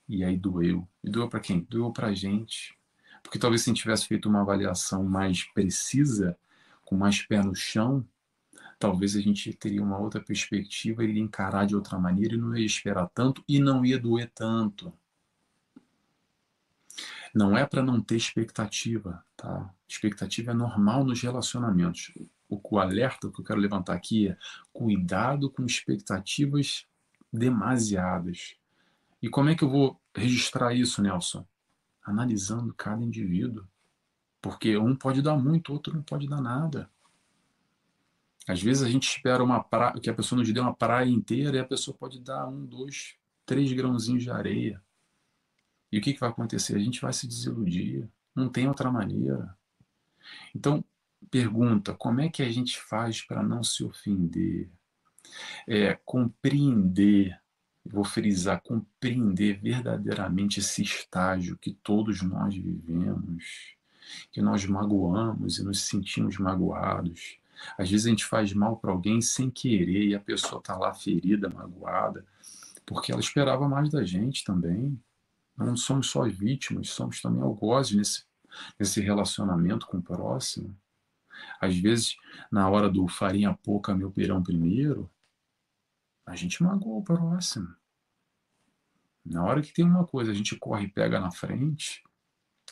E 0.08 0.24
aí 0.24 0.36
doeu. 0.36 0.88
E 1.04 1.10
doeu 1.10 1.30
para 1.30 1.40
quem? 1.40 1.62
Doeu 1.70 1.92
para 1.92 2.08
a 2.08 2.14
gente. 2.14 2.78
Porque 3.22 3.38
talvez 3.38 3.62
se 3.62 3.70
a 3.70 3.74
gente 3.74 3.82
tivesse 3.82 4.08
feito 4.08 4.28
uma 4.28 4.42
avaliação 4.42 5.04
mais 5.04 5.44
precisa, 5.54 6.38
com 6.84 6.96
mais 6.96 7.22
pé 7.22 7.44
no 7.44 7.54
chão, 7.54 8.06
talvez 8.80 9.16
a 9.16 9.22
gente 9.22 9.54
teria 9.54 9.84
uma 9.84 10.00
outra 10.00 10.22
perspectiva, 10.22 11.04
iria 11.04 11.22
encarar 11.22 11.66
de 11.66 11.76
outra 11.76 12.00
maneira 12.00 12.34
e 12.34 12.38
não 12.38 12.56
ia 12.56 12.66
esperar 12.66 13.08
tanto 13.14 13.44
e 13.48 13.60
não 13.60 13.86
ia 13.86 14.00
doer 14.00 14.32
tanto. 14.34 14.92
Não 17.34 17.58
é 17.58 17.66
para 17.66 17.84
não 17.84 18.02
ter 18.02 18.16
expectativa, 18.16 19.24
tá? 19.36 19.74
Expectativa 19.88 20.52
é 20.52 20.54
normal 20.54 21.04
nos 21.04 21.22
relacionamentos. 21.22 22.12
O, 22.50 22.60
o 22.64 22.80
alerta 22.80 23.32
que 23.32 23.40
eu 23.40 23.46
quero 23.46 23.60
levantar 23.60 23.94
aqui 23.94 24.30
é 24.30 24.38
cuidado 24.74 25.50
com 25.50 25.66
expectativas 25.66 26.86
demasiadas. 27.32 28.56
E 29.22 29.30
como 29.30 29.50
é 29.50 29.56
que 29.56 29.64
eu 29.64 29.70
vou 29.70 30.00
registrar 30.16 30.74
isso, 30.74 31.02
Nelson? 31.02 31.46
analisando 32.10 32.74
cada 32.74 33.04
indivíduo. 33.04 33.68
Porque 34.42 34.78
um 34.78 34.96
pode 34.96 35.22
dar 35.22 35.38
muito, 35.38 35.74
outro 35.74 35.94
não 35.94 36.02
pode 36.02 36.28
dar 36.28 36.42
nada. 36.42 36.90
Às 38.48 38.62
vezes 38.62 38.84
a 38.84 38.90
gente 38.90 39.08
espera 39.08 39.44
uma 39.44 39.64
pra... 39.64 39.94
que 39.94 40.10
a 40.10 40.14
pessoa 40.14 40.40
nos 40.40 40.52
dê 40.52 40.60
uma 40.60 40.74
praia 40.74 41.10
inteira 41.10 41.58
e 41.58 41.60
a 41.60 41.66
pessoa 41.66 41.96
pode 41.96 42.20
dar 42.20 42.48
um, 42.48 42.66
dois, 42.66 43.16
três 43.46 43.72
grãozinhos 43.74 44.24
de 44.24 44.32
areia. 44.32 44.82
E 45.92 45.98
o 45.98 46.02
que, 46.02 46.14
que 46.14 46.20
vai 46.20 46.30
acontecer? 46.30 46.76
A 46.76 46.80
gente 46.80 47.02
vai 47.02 47.14
se 47.14 47.28
desiludir. 47.28 48.08
Não 48.36 48.50
tem 48.50 48.68
outra 48.68 48.92
maneira. 48.92 49.56
Então, 50.56 50.84
pergunta: 51.30 51.94
como 51.94 52.22
é 52.22 52.30
que 52.30 52.44
a 52.44 52.52
gente 52.52 52.80
faz 52.80 53.22
para 53.22 53.44
não 53.44 53.64
se 53.64 53.84
ofender? 53.84 54.70
É, 55.68 55.96
compreender, 56.06 57.40
vou 57.86 58.04
frisar, 58.04 58.62
compreender 58.62 59.60
verdadeiramente 59.60 60.60
esse 60.60 60.82
estágio 60.82 61.58
que 61.58 61.74
todos 61.74 62.22
nós 62.22 62.56
vivemos, 62.56 63.76
que 64.32 64.42
nós 64.42 64.66
magoamos 64.66 65.60
e 65.60 65.64
nos 65.64 65.82
sentimos 65.82 66.38
magoados. 66.38 67.38
Às 67.78 67.90
vezes 67.90 68.06
a 68.06 68.10
gente 68.10 68.26
faz 68.26 68.54
mal 68.54 68.78
para 68.78 68.92
alguém 68.92 69.22
sem 69.22 69.50
querer 69.50 70.08
e 70.08 70.16
a 70.16 70.20
pessoa 70.20 70.60
está 70.60 70.78
lá 70.78 70.94
ferida, 70.94 71.50
magoada, 71.50 72.26
porque 72.86 73.12
ela 73.12 73.22
esperava 73.22 73.68
mais 73.68 73.90
da 73.90 74.04
gente 74.04 74.44
também. 74.44 75.00
Não 75.66 75.76
somos 75.76 76.10
só 76.10 76.24
vítimas, 76.24 76.90
somos 76.90 77.22
também 77.22 77.42
algozes 77.42 77.96
nesse, 77.96 78.24
nesse 78.80 79.02
relacionamento 79.02 79.86
com 79.86 79.98
o 79.98 80.02
próximo. 80.02 80.76
Às 81.60 81.78
vezes, 81.78 82.16
na 82.52 82.70
hora 82.70 82.90
do 82.90 83.08
farinha 83.08 83.54
pouca, 83.54 83.96
meu 83.96 84.12
pirão 84.12 84.42
primeiro, 84.42 85.10
a 86.26 86.36
gente 86.36 86.64
magoa 86.64 87.00
o 87.00 87.04
próximo. 87.04 87.76
Na 89.26 89.44
hora 89.44 89.62
que 89.62 89.74
tem 89.74 89.86
uma 89.86 90.06
coisa, 90.06 90.32
a 90.32 90.34
gente 90.34 90.56
corre 90.56 90.86
e 90.86 90.92
pega 90.92 91.20
na 91.20 91.32
frente, 91.32 92.04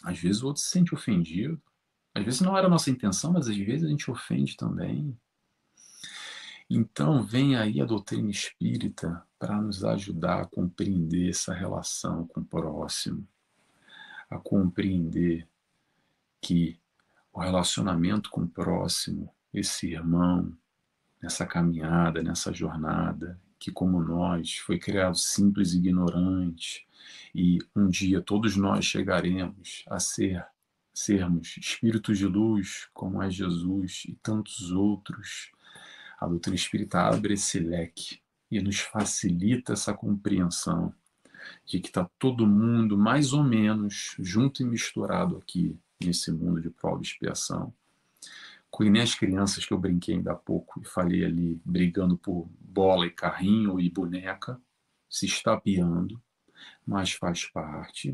às 0.03 0.17
vezes 0.17 0.41
o 0.41 0.47
outro 0.47 0.61
se 0.61 0.69
sente 0.69 0.93
ofendido. 0.93 1.61
Às 2.13 2.23
vezes 2.23 2.41
não 2.41 2.57
era 2.57 2.67
a 2.67 2.69
nossa 2.69 2.89
intenção, 2.89 3.33
mas 3.33 3.47
às 3.47 3.57
vezes 3.57 3.83
a 3.85 3.89
gente 3.89 4.09
ofende 4.09 4.55
também. 4.55 5.17
Então, 6.69 7.23
vem 7.23 7.55
aí 7.55 7.79
a 7.79 7.85
doutrina 7.85 8.29
espírita 8.29 9.25
para 9.39 9.61
nos 9.61 9.85
ajudar 9.85 10.41
a 10.41 10.45
compreender 10.45 11.29
essa 11.29 11.53
relação 11.53 12.27
com 12.27 12.41
o 12.41 12.45
próximo, 12.45 13.25
a 14.29 14.37
compreender 14.37 15.47
que 16.41 16.77
o 17.31 17.39
relacionamento 17.39 18.29
com 18.29 18.41
o 18.41 18.49
próximo, 18.49 19.33
esse 19.53 19.91
irmão, 19.91 20.51
nessa 21.21 21.45
caminhada, 21.45 22.21
nessa 22.21 22.51
jornada, 22.51 23.39
que 23.57 23.71
como 23.71 24.01
nós 24.01 24.57
foi 24.57 24.77
criado 24.77 25.15
simples 25.15 25.73
e 25.73 25.77
ignorante, 25.77 26.85
e 27.33 27.59
um 27.75 27.87
dia 27.87 28.21
todos 28.21 28.57
nós 28.57 28.83
chegaremos 28.83 29.85
a 29.87 29.99
ser 29.99 30.45
sermos 30.93 31.55
espíritos 31.57 32.17
de 32.17 32.25
luz, 32.25 32.89
como 32.93 33.21
é 33.21 33.29
Jesus 33.29 34.03
e 34.07 34.15
tantos 34.15 34.71
outros 34.71 35.51
a 36.19 36.25
doutrina 36.25 36.55
espírita 36.55 36.99
abre 36.99 37.35
esse 37.35 37.59
leque 37.59 38.19
e 38.49 38.59
nos 38.59 38.79
facilita 38.79 39.73
essa 39.73 39.93
compreensão 39.93 40.93
de 41.65 41.79
que 41.79 41.87
está 41.87 42.09
todo 42.17 42.47
mundo 42.47 42.97
mais 42.97 43.33
ou 43.33 43.43
menos 43.43 44.15
junto 44.19 44.63
e 44.63 44.65
misturado 44.65 45.37
aqui 45.37 45.77
nesse 46.01 46.31
mundo 46.31 46.59
de 46.59 46.69
prova 46.69 46.99
e 47.01 47.05
expiação. 47.05 47.73
Com 48.69 48.83
as 48.99 49.15
crianças 49.15 49.65
que 49.65 49.73
eu 49.73 49.77
brinquei 49.77 50.15
ainda 50.15 50.31
há 50.31 50.35
pouco 50.35 50.81
e 50.81 50.85
falei 50.85 51.23
ali, 51.23 51.61
brigando 51.63 52.17
por 52.17 52.49
bola 52.59 53.05
e 53.05 53.11
carrinho 53.11 53.79
e 53.79 53.89
boneca, 53.89 54.59
se 55.09 55.25
estapeando, 55.25 56.21
mas 56.85 57.13
faz 57.13 57.45
parte. 57.45 58.13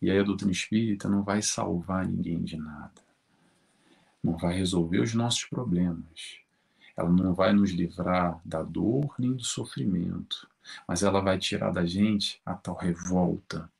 E 0.00 0.10
aí 0.10 0.18
a 0.18 0.24
doutrina 0.24 0.52
espírita 0.52 1.08
não 1.08 1.22
vai 1.22 1.40
salvar 1.40 2.06
ninguém 2.06 2.42
de 2.42 2.56
nada. 2.56 3.00
Não 4.22 4.36
vai 4.36 4.54
resolver 4.54 5.00
os 5.00 5.14
nossos 5.14 5.44
problemas 5.44 6.41
ela 6.96 7.10
não 7.10 7.34
vai 7.34 7.52
nos 7.52 7.70
livrar 7.70 8.40
da 8.44 8.62
dor 8.62 9.14
nem 9.18 9.32
do 9.32 9.44
sofrimento, 9.44 10.48
mas 10.86 11.02
ela 11.02 11.20
vai 11.20 11.38
tirar 11.38 11.70
da 11.70 11.84
gente 11.84 12.40
a 12.44 12.54
tal 12.54 12.76
revolta, 12.76 13.70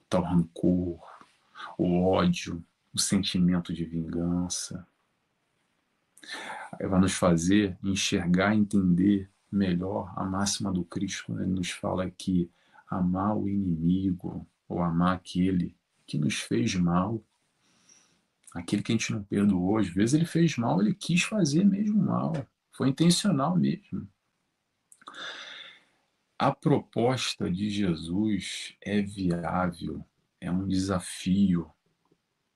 o 0.00 0.04
tal 0.08 0.22
rancor, 0.22 1.00
o 1.78 2.02
ódio, 2.02 2.62
o 2.92 2.98
sentimento 2.98 3.72
de 3.72 3.84
vingança. 3.84 4.86
Ela 6.78 6.90
vai 6.90 7.00
nos 7.00 7.14
fazer 7.14 7.76
enxergar 7.82 8.54
entender 8.54 9.28
melhor 9.50 10.12
a 10.16 10.24
máxima 10.24 10.72
do 10.72 10.84
Cristo, 10.84 11.26
quando 11.26 11.42
ele 11.42 11.50
nos 11.50 11.70
fala 11.70 12.10
que 12.10 12.50
amar 12.88 13.36
o 13.36 13.48
inimigo 13.48 14.46
ou 14.68 14.82
amar 14.82 15.16
aquele 15.16 15.76
que 16.06 16.18
nos 16.18 16.40
fez 16.40 16.74
mal 16.74 17.22
aquele 18.54 18.82
que 18.82 18.92
a 18.92 18.94
gente 18.94 19.12
não 19.12 19.22
perdoou, 19.22 19.78
às 19.78 19.88
vezes 19.88 20.14
ele 20.14 20.26
fez 20.26 20.56
mal, 20.56 20.80
ele 20.80 20.94
quis 20.94 21.22
fazer 21.22 21.64
mesmo 21.64 22.02
mal, 22.02 22.32
foi 22.72 22.88
intencional 22.88 23.56
mesmo. 23.56 24.08
A 26.38 26.52
proposta 26.52 27.50
de 27.50 27.70
Jesus 27.70 28.74
é 28.80 29.00
viável, 29.00 30.04
é 30.40 30.50
um 30.50 30.66
desafio. 30.66 31.70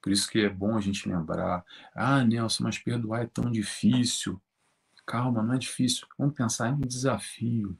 Por 0.02 0.12
isso 0.12 0.28
que 0.28 0.40
é 0.40 0.48
bom 0.48 0.76
a 0.76 0.80
gente 0.80 1.09
lembrar: 1.09 1.64
ah, 1.94 2.22
Nelson, 2.24 2.64
mas 2.64 2.78
perdoar 2.78 3.22
é 3.22 3.26
tão 3.26 3.50
difícil. 3.50 4.40
Calma, 5.06 5.42
não 5.42 5.54
é 5.54 5.59
difícil. 5.59 6.06
Vamos 6.18 6.35
pensar 6.35 6.68
em 6.68 6.74
um 6.74 6.80
desafio. 6.80 7.78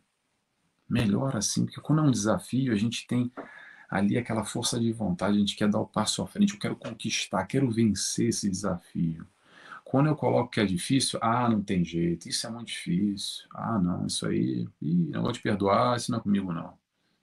Melhor 0.89 1.37
assim, 1.37 1.65
porque 1.65 1.81
quando 1.81 1.99
é 1.99 2.03
um 2.03 2.11
desafio, 2.11 2.73
a 2.73 2.77
gente 2.77 3.05
tem 3.09 3.33
ali 3.89 4.17
aquela 4.19 4.45
força 4.45 4.79
de 4.81 4.93
vontade, 4.93 5.37
a 5.37 5.41
gente 5.41 5.57
quer 5.57 5.69
dar 5.69 5.81
o 5.81 5.87
passo 5.87 6.23
à 6.23 6.27
frente, 6.27 6.55
eu 6.55 6.59
quero 6.59 6.77
conquistar, 6.77 7.47
quero 7.47 7.71
vencer 7.71 8.29
esse 8.29 8.51
desafio. 8.51 9.27
Quando 9.85 10.09
eu 10.09 10.17
coloco 10.17 10.51
que 10.51 10.61
é 10.61 10.67
difícil, 10.67 11.19
ah, 11.23 11.49
não 11.49 11.63
tem 11.63 11.85
jeito, 11.85 12.29
isso 12.29 12.47
é 12.47 12.51
muito 12.51 12.69
difícil, 12.69 13.47
ah, 13.55 13.79
não, 13.79 14.07
isso 14.07 14.27
aí, 14.27 14.69
ih, 14.83 15.11
não 15.11 15.23
vou 15.23 15.33
te 15.33 15.41
perdoar, 15.41 15.97
isso 15.97 16.11
não 16.11 16.19
é 16.19 16.23
comigo 16.23 16.53
não. 16.53 16.77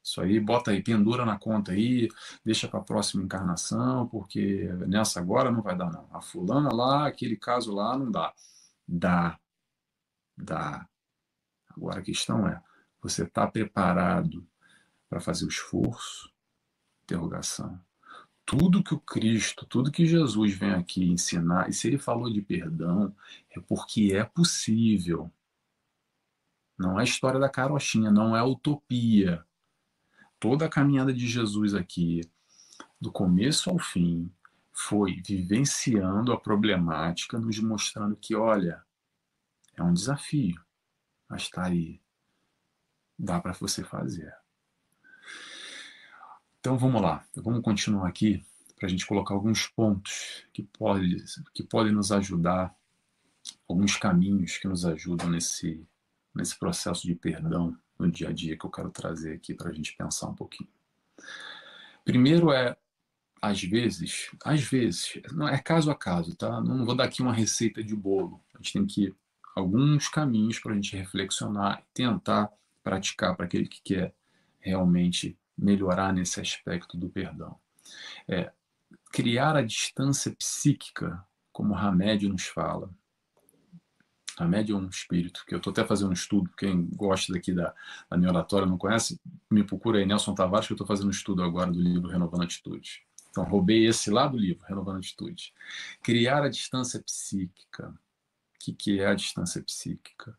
Isso 0.04 0.20
aí, 0.22 0.40
bota 0.40 0.72
aí, 0.72 0.84
pendura 0.84 1.26
na 1.26 1.38
conta 1.40 1.72
aí, 1.72 2.10
deixa 2.44 2.68
para 2.68 2.80
a 2.80 2.84
próxima 2.84 3.24
encarnação, 3.24 4.08
porque 4.08 4.66
nessa 4.88 5.20
agora 5.20 5.50
não 5.52 5.62
vai 5.62 5.78
dar 5.78 5.92
não. 5.92 6.08
A 6.12 6.22
fulana 6.22 6.74
lá, 6.74 7.08
aquele 7.08 7.38
caso 7.38 7.74
lá, 7.74 7.98
não 7.98 8.12
dá. 8.12 8.34
Dá. 8.88 9.40
Dá. 10.38 10.88
Agora 11.70 12.00
a 12.00 12.04
questão 12.04 12.48
é, 12.48 12.62
você 13.02 13.24
está 13.24 13.48
preparado 13.48 14.46
para 15.10 15.22
fazer 15.22 15.46
o 15.46 15.50
esforço, 15.50 16.33
interrogação. 17.04 17.80
Tudo 18.46 18.84
que 18.84 18.94
o 18.94 19.00
Cristo, 19.00 19.66
tudo 19.66 19.92
que 19.92 20.06
Jesus 20.06 20.54
vem 20.54 20.72
aqui 20.72 21.06
ensinar, 21.06 21.70
e 21.70 21.74
se 21.74 21.88
ele 21.88 21.98
falou 21.98 22.32
de 22.32 22.42
perdão, 22.42 23.16
é 23.50 23.60
porque 23.60 24.12
é 24.14 24.24
possível. 24.24 25.32
Não 26.78 27.00
é 27.00 27.04
história 27.04 27.40
da 27.40 27.50
carochinha, 27.50 28.12
não 28.12 28.36
é 28.36 28.44
utopia. 28.44 29.46
Toda 30.40 30.66
a 30.66 30.70
caminhada 30.70 31.14
de 31.14 31.26
Jesus 31.26 31.74
aqui, 31.74 32.22
do 33.00 33.12
começo 33.12 33.70
ao 33.70 33.80
fim, 33.80 34.30
foi 34.74 35.22
vivenciando 35.22 36.34
a 36.34 36.40
problemática, 36.40 37.40
nos 37.40 37.60
mostrando 37.60 38.16
que, 38.18 38.36
olha, 38.36 38.84
é 39.76 39.84
um 39.84 39.94
desafio, 39.94 40.60
mas 41.30 41.44
está 41.44 41.66
aí. 41.66 42.02
Dá 43.18 43.40
para 43.40 43.54
você 43.54 43.84
fazer. 43.84 44.43
Então 46.64 46.78
vamos 46.78 47.02
lá, 47.02 47.28
vamos 47.36 47.62
continuar 47.62 48.08
aqui 48.08 48.42
para 48.78 48.88
a 48.88 48.90
gente 48.90 49.06
colocar 49.06 49.34
alguns 49.34 49.68
pontos 49.68 50.46
que, 50.54 50.64
pode, 50.64 51.22
que 51.54 51.62
podem 51.62 51.92
nos 51.92 52.10
ajudar, 52.10 52.74
alguns 53.68 53.98
caminhos 53.98 54.58
que 54.58 54.66
nos 54.70 54.86
ajudam 54.86 55.30
nesse, 55.30 55.86
nesse 56.34 56.58
processo 56.58 57.06
de 57.06 57.16
perdão 57.16 57.78
no 58.00 58.10
dia 58.10 58.30
a 58.30 58.32
dia 58.32 58.58
que 58.58 58.66
eu 58.66 58.72
quero 58.72 58.90
trazer 58.92 59.34
aqui 59.34 59.54
para 59.54 59.72
a 59.72 59.74
gente 59.74 59.94
pensar 59.98 60.30
um 60.30 60.36
pouquinho. 60.36 60.70
Primeiro 62.06 62.50
é, 62.50 62.78
às 63.42 63.62
vezes, 63.62 64.32
às 64.46 64.62
vezes, 64.62 65.20
não 65.34 65.50
é 65.50 65.62
caso 65.62 65.92
a 65.92 65.96
caso, 65.96 66.34
tá? 66.34 66.62
Não 66.62 66.86
vou 66.86 66.96
dar 66.96 67.04
aqui 67.04 67.22
uma 67.22 67.34
receita 67.34 67.84
de 67.84 67.94
bolo. 67.94 68.42
A 68.54 68.60
gente 68.60 68.72
tem 68.72 68.86
que 68.86 69.14
alguns 69.54 70.08
caminhos 70.08 70.60
para 70.60 70.72
a 70.72 70.76
gente 70.76 70.96
reflexionar 70.96 71.82
e 71.82 71.94
tentar 71.94 72.50
praticar 72.82 73.36
para 73.36 73.48
aquele 73.48 73.68
que 73.68 73.82
quer 73.82 74.16
realmente 74.62 75.38
melhorar 75.58 76.14
nesse 76.14 76.40
aspecto 76.40 76.98
do 76.98 77.10
perdão. 77.10 77.58
É, 78.28 78.52
criar 79.12 79.56
a 79.56 79.62
distância 79.62 80.32
psíquica, 80.36 81.24
como 81.52 81.76
Hamed 81.76 82.28
nos 82.28 82.46
fala. 82.46 82.90
Hamed 84.40 84.72
é 84.72 84.76
um 84.76 84.88
espírito, 84.88 85.44
que 85.46 85.54
eu 85.54 85.58
estou 85.58 85.72
até 85.72 85.86
fazendo 85.86 86.10
um 86.10 86.14
estudo, 86.14 86.50
quem 86.58 86.88
gosta 86.96 87.32
daqui 87.32 87.54
da, 87.54 87.74
da 88.10 88.18
minha 88.18 88.32
oratória 88.32 88.66
não 88.66 88.78
conhece, 88.78 89.22
me 89.50 89.64
procura 89.64 90.00
aí, 90.00 90.06
Nelson 90.06 90.34
Tavares, 90.34 90.66
que 90.66 90.74
eu 90.74 90.76
estou 90.76 90.88
fazendo 90.88 91.08
um 91.08 91.12
estudo 91.12 91.44
agora 91.44 91.72
do 91.72 91.80
livro 91.80 92.10
Renovando 92.10 92.44
Atitude. 92.44 93.06
Então, 93.30 93.44
roubei 93.44 93.86
esse 93.86 94.10
lá 94.10 94.28
do 94.28 94.38
livro, 94.38 94.66
Renovando 94.66 94.98
Atitude. 94.98 95.54
Criar 96.02 96.44
a 96.44 96.50
distância 96.50 97.02
psíquica. 97.02 97.90
O 97.90 98.60
que, 98.60 98.74
que 98.74 99.00
é 99.00 99.08
a 99.08 99.14
distância 99.14 99.62
psíquica? 99.62 100.38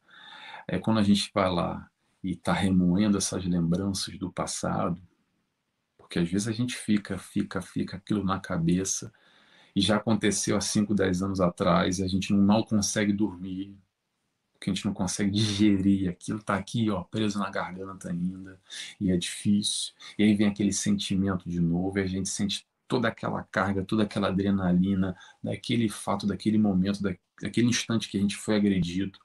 É 0.66 0.78
quando 0.78 0.98
a 0.98 1.02
gente 1.02 1.30
vai 1.32 1.50
lá 1.50 1.88
e 2.24 2.32
está 2.32 2.54
remoendo 2.54 3.18
essas 3.18 3.44
lembranças 3.44 4.18
do 4.18 4.32
passado, 4.32 5.00
porque 5.98 6.18
às 6.18 6.28
vezes 6.28 6.48
a 6.48 6.52
gente 6.52 6.74
fica, 6.74 7.18
fica, 7.18 7.60
fica 7.60 7.98
aquilo 7.98 8.24
na 8.24 8.40
cabeça 8.40 9.12
e 9.76 9.80
já 9.80 9.96
aconteceu 9.96 10.56
há 10.56 10.60
5, 10.60 10.94
10 10.94 11.22
anos 11.22 11.40
atrás 11.40 11.98
e 11.98 12.04
a 12.04 12.08
gente 12.08 12.32
mal 12.32 12.64
consegue 12.64 13.12
dormir, 13.12 13.76
porque 14.52 14.70
a 14.70 14.74
gente 14.74 14.86
não 14.86 14.94
consegue 14.94 15.30
digerir 15.30 16.08
aquilo, 16.08 16.42
tá 16.42 16.56
aqui, 16.56 16.88
ó, 16.88 17.04
preso 17.04 17.38
na 17.38 17.50
garganta 17.50 18.10
ainda, 18.10 18.58
e 18.98 19.10
é 19.10 19.16
difícil. 19.16 19.92
E 20.18 20.24
aí 20.24 20.34
vem 20.34 20.46
aquele 20.46 20.72
sentimento 20.72 21.48
de 21.48 21.60
novo 21.60 21.98
e 21.98 22.02
a 22.02 22.06
gente 22.06 22.28
sente 22.30 22.66
toda 22.88 23.08
aquela 23.08 23.42
carga, 23.44 23.84
toda 23.84 24.04
aquela 24.04 24.28
adrenalina 24.28 25.14
daquele 25.42 25.88
fato, 25.90 26.26
daquele 26.26 26.56
momento, 26.56 27.02
daquele 27.02 27.66
instante 27.66 28.08
que 28.08 28.16
a 28.16 28.20
gente 28.20 28.36
foi 28.36 28.56
agredido, 28.56 29.18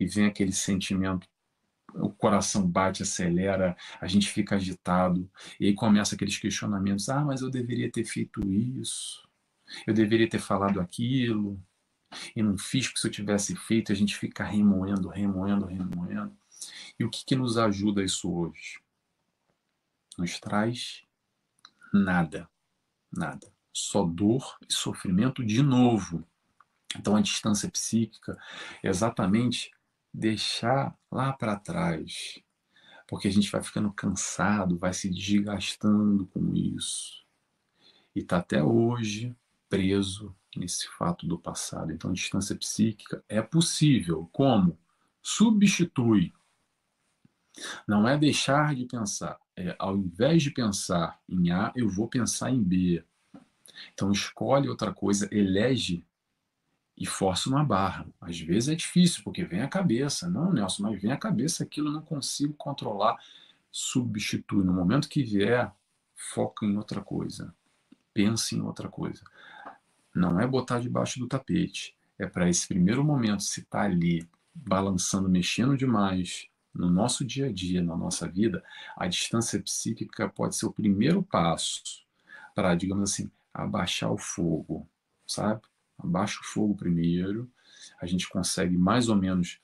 e 0.00 0.06
vem 0.06 0.26
aquele 0.26 0.52
sentimento 0.52 1.28
o 1.94 2.10
coração 2.10 2.66
bate, 2.66 3.02
acelera, 3.02 3.76
a 4.00 4.06
gente 4.06 4.30
fica 4.30 4.56
agitado, 4.56 5.30
e 5.58 5.66
aí 5.66 5.74
começa 5.74 6.14
aqueles 6.14 6.38
questionamentos: 6.38 7.08
ah, 7.08 7.24
mas 7.24 7.42
eu 7.42 7.50
deveria 7.50 7.90
ter 7.90 8.04
feito 8.04 8.40
isso, 8.46 9.26
eu 9.86 9.94
deveria 9.94 10.28
ter 10.28 10.40
falado 10.40 10.80
aquilo, 10.80 11.60
e 12.34 12.42
não 12.42 12.56
fiz, 12.58 12.86
porque 12.86 13.00
se 13.00 13.06
eu 13.06 13.10
tivesse 13.10 13.56
feito, 13.56 13.92
a 13.92 13.94
gente 13.94 14.16
fica 14.16 14.44
remoendo, 14.44 15.08
remoendo, 15.08 15.66
remoendo. 15.66 16.36
E 16.98 17.04
o 17.04 17.10
que, 17.10 17.24
que 17.24 17.36
nos 17.36 17.58
ajuda 17.58 18.04
isso 18.04 18.32
hoje? 18.32 18.80
Nos 20.18 20.38
traz 20.38 21.02
nada, 21.92 22.48
nada. 23.10 23.50
Só 23.72 24.04
dor 24.04 24.56
e 24.68 24.72
sofrimento 24.72 25.44
de 25.44 25.62
novo. 25.62 26.24
Então 26.96 27.16
a 27.16 27.22
distância 27.22 27.70
psíquica 27.70 28.38
é 28.82 28.88
exatamente 28.88 29.72
deixar 30.12 30.96
lá 31.10 31.32
para 31.32 31.56
trás, 31.56 32.40
porque 33.08 33.28
a 33.28 33.30
gente 33.30 33.50
vai 33.50 33.62
ficando 33.62 33.92
cansado, 33.92 34.78
vai 34.78 34.92
se 34.92 35.08
desgastando 35.08 36.26
com 36.26 36.54
isso. 36.54 37.24
E 38.14 38.20
está 38.20 38.38
até 38.38 38.62
hoje 38.62 39.34
preso 39.68 40.36
nesse 40.56 40.86
fato 40.88 41.26
do 41.26 41.38
passado. 41.38 41.92
Então, 41.92 42.12
distância 42.12 42.54
psíquica 42.54 43.24
é 43.28 43.40
possível. 43.40 44.28
Como? 44.32 44.78
Substitui. 45.22 46.32
Não 47.86 48.06
é 48.06 48.18
deixar 48.18 48.74
de 48.74 48.84
pensar. 48.84 49.38
É, 49.56 49.74
ao 49.78 49.96
invés 49.96 50.42
de 50.42 50.50
pensar 50.50 51.20
em 51.28 51.50
A, 51.50 51.72
eu 51.74 51.88
vou 51.88 52.08
pensar 52.08 52.50
em 52.50 52.62
B. 52.62 53.04
Então, 53.92 54.12
escolhe 54.12 54.68
outra 54.68 54.92
coisa, 54.92 55.28
elege 55.32 56.04
e 57.02 57.06
força 57.06 57.48
uma 57.48 57.64
barra. 57.64 58.06
Às 58.20 58.38
vezes 58.38 58.68
é 58.68 58.76
difícil, 58.76 59.24
porque 59.24 59.44
vem 59.44 59.60
a 59.60 59.66
cabeça. 59.66 60.30
Não, 60.30 60.52
Nelson, 60.52 60.84
mas 60.84 61.02
vem 61.02 61.10
a 61.10 61.16
cabeça, 61.16 61.64
aquilo 61.64 61.88
eu 61.88 61.92
não 61.92 62.00
consigo 62.00 62.54
controlar. 62.54 63.18
Substitui. 63.72 64.64
No 64.64 64.72
momento 64.72 65.08
que 65.08 65.20
vier, 65.20 65.72
foca 66.14 66.64
em 66.64 66.76
outra 66.76 67.00
coisa. 67.00 67.52
Pense 68.14 68.54
em 68.54 68.60
outra 68.60 68.88
coisa. 68.88 69.24
Não 70.14 70.40
é 70.40 70.46
botar 70.46 70.78
debaixo 70.78 71.18
do 71.18 71.26
tapete. 71.26 71.96
É 72.16 72.24
para 72.24 72.48
esse 72.48 72.68
primeiro 72.68 73.02
momento, 73.02 73.42
se 73.42 73.62
está 73.62 73.80
ali 73.82 74.24
balançando, 74.54 75.28
mexendo 75.28 75.76
demais 75.76 76.46
no 76.72 76.88
nosso 76.88 77.24
dia 77.24 77.46
a 77.46 77.52
dia, 77.52 77.82
na 77.82 77.96
nossa 77.96 78.28
vida, 78.28 78.62
a 78.96 79.08
distância 79.08 79.60
psíquica 79.60 80.28
pode 80.28 80.54
ser 80.54 80.66
o 80.66 80.72
primeiro 80.72 81.20
passo 81.20 81.82
para, 82.54 82.76
digamos 82.76 83.10
assim, 83.10 83.28
abaixar 83.52 84.12
o 84.12 84.16
fogo, 84.16 84.88
sabe? 85.26 85.62
Abaixa 86.06 86.40
o 86.40 86.44
fogo 86.44 86.74
primeiro, 86.74 87.50
a 88.00 88.06
gente 88.06 88.28
consegue 88.28 88.76
mais 88.76 89.08
ou 89.08 89.16
menos 89.16 89.60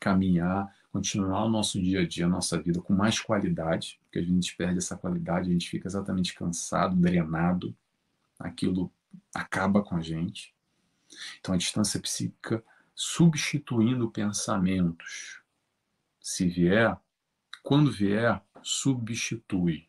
caminhar, 0.00 0.74
continuar 0.90 1.44
o 1.44 1.50
nosso 1.50 1.80
dia 1.80 2.00
a 2.00 2.06
dia, 2.06 2.26
a 2.26 2.28
nossa 2.28 2.60
vida 2.60 2.80
com 2.80 2.92
mais 2.92 3.20
qualidade, 3.20 4.00
porque 4.04 4.18
a 4.18 4.22
gente 4.22 4.56
perde 4.56 4.78
essa 4.78 4.96
qualidade, 4.96 5.48
a 5.48 5.52
gente 5.52 5.68
fica 5.68 5.88
exatamente 5.88 6.34
cansado, 6.34 6.96
drenado, 6.96 7.74
aquilo 8.38 8.92
acaba 9.34 9.82
com 9.82 9.96
a 9.96 10.02
gente. 10.02 10.54
Então 11.40 11.54
a 11.54 11.58
distância 11.58 12.00
psíquica 12.00 12.62
substituindo 12.94 14.10
pensamentos. 14.10 15.40
Se 16.20 16.46
vier, 16.46 16.96
quando 17.62 17.90
vier, 17.90 18.42
substitui. 18.62 19.88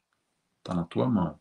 Está 0.59 0.73
na 0.73 0.83
tua 0.83 1.09
mão. 1.09 1.39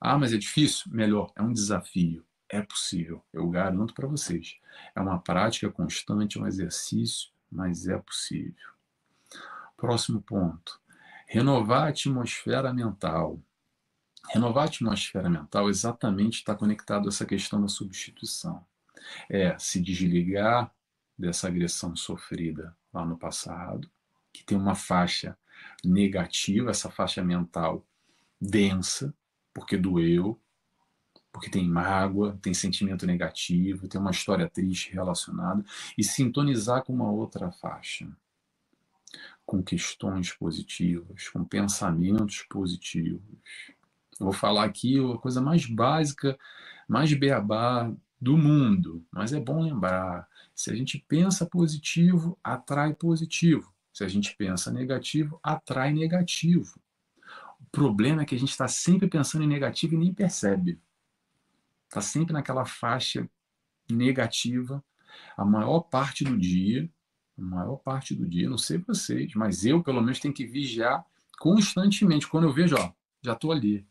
Ah, 0.00 0.18
mas 0.18 0.32
é 0.32 0.36
difícil? 0.36 0.90
Melhor, 0.92 1.32
é 1.36 1.42
um 1.42 1.52
desafio. 1.52 2.24
É 2.54 2.62
possível, 2.62 3.20
eu 3.32 3.50
garanto 3.50 3.92
para 3.92 4.06
vocês. 4.06 4.60
É 4.94 5.00
uma 5.00 5.18
prática 5.18 5.68
constante, 5.72 6.38
um 6.38 6.46
exercício, 6.46 7.32
mas 7.50 7.88
é 7.88 7.98
possível. 7.98 8.70
Próximo 9.76 10.22
ponto: 10.22 10.80
renovar 11.26 11.86
a 11.86 11.88
atmosfera 11.88 12.72
mental. 12.72 13.42
Renovar 14.32 14.62
a 14.62 14.66
atmosfera 14.68 15.28
mental 15.28 15.68
exatamente 15.68 16.34
está 16.34 16.54
conectado 16.54 17.06
a 17.06 17.08
essa 17.08 17.26
questão 17.26 17.60
da 17.60 17.66
substituição. 17.66 18.64
É 19.28 19.58
se 19.58 19.80
desligar 19.80 20.72
dessa 21.18 21.48
agressão 21.48 21.96
sofrida 21.96 22.72
lá 22.92 23.04
no 23.04 23.18
passado, 23.18 23.90
que 24.32 24.44
tem 24.44 24.56
uma 24.56 24.76
faixa 24.76 25.36
negativa, 25.84 26.70
essa 26.70 26.88
faixa 26.88 27.20
mental 27.20 27.84
densa, 28.40 29.12
porque 29.52 29.76
doeu, 29.76 30.40
porque 31.34 31.50
tem 31.50 31.68
mágoa, 31.68 32.38
tem 32.40 32.54
sentimento 32.54 33.04
negativo, 33.04 33.88
tem 33.88 34.00
uma 34.00 34.12
história 34.12 34.48
triste 34.48 34.92
relacionada, 34.92 35.64
e 35.98 36.04
sintonizar 36.04 36.84
com 36.84 36.92
uma 36.92 37.10
outra 37.10 37.50
faixa, 37.50 38.08
com 39.44 39.60
questões 39.60 40.32
positivas, 40.32 41.28
com 41.28 41.44
pensamentos 41.44 42.42
positivos. 42.48 43.40
Eu 44.20 44.26
vou 44.26 44.32
falar 44.32 44.62
aqui 44.62 44.96
a 44.96 45.18
coisa 45.18 45.40
mais 45.40 45.66
básica, 45.66 46.38
mais 46.88 47.12
beabá 47.12 47.92
do 48.20 48.38
mundo, 48.38 49.04
mas 49.10 49.32
é 49.32 49.40
bom 49.40 49.60
lembrar: 49.60 50.28
se 50.54 50.70
a 50.70 50.76
gente 50.76 51.04
pensa 51.08 51.44
positivo, 51.44 52.38
atrai 52.44 52.94
positivo. 52.94 53.74
Se 53.92 54.04
a 54.04 54.08
gente 54.08 54.36
pensa 54.36 54.70
negativo, 54.70 55.40
atrai 55.42 55.92
negativo. 55.92 56.80
O 57.60 57.64
problema 57.72 58.22
é 58.22 58.24
que 58.24 58.36
a 58.36 58.38
gente 58.38 58.50
está 58.50 58.68
sempre 58.68 59.08
pensando 59.08 59.42
em 59.42 59.48
negativo 59.48 59.94
e 59.94 59.98
nem 59.98 60.14
percebe 60.14 60.80
está 61.88 62.00
sempre 62.00 62.32
naquela 62.32 62.64
faixa 62.64 63.28
negativa 63.90 64.82
a 65.36 65.44
maior 65.44 65.80
parte 65.80 66.24
do 66.24 66.36
dia, 66.36 66.90
a 67.38 67.42
maior 67.42 67.76
parte 67.76 68.14
do 68.14 68.26
dia, 68.26 68.48
não 68.48 68.58
sei 68.58 68.78
vocês, 68.78 69.34
mas 69.34 69.64
eu 69.64 69.82
pelo 69.82 70.00
menos 70.00 70.20
tenho 70.20 70.34
que 70.34 70.46
vigiar 70.46 71.04
constantemente. 71.38 72.28
Quando 72.28 72.44
eu 72.44 72.52
vejo, 72.52 72.76
ó, 72.76 72.92
já 73.22 73.32
estou 73.32 73.52
ali, 73.52 73.86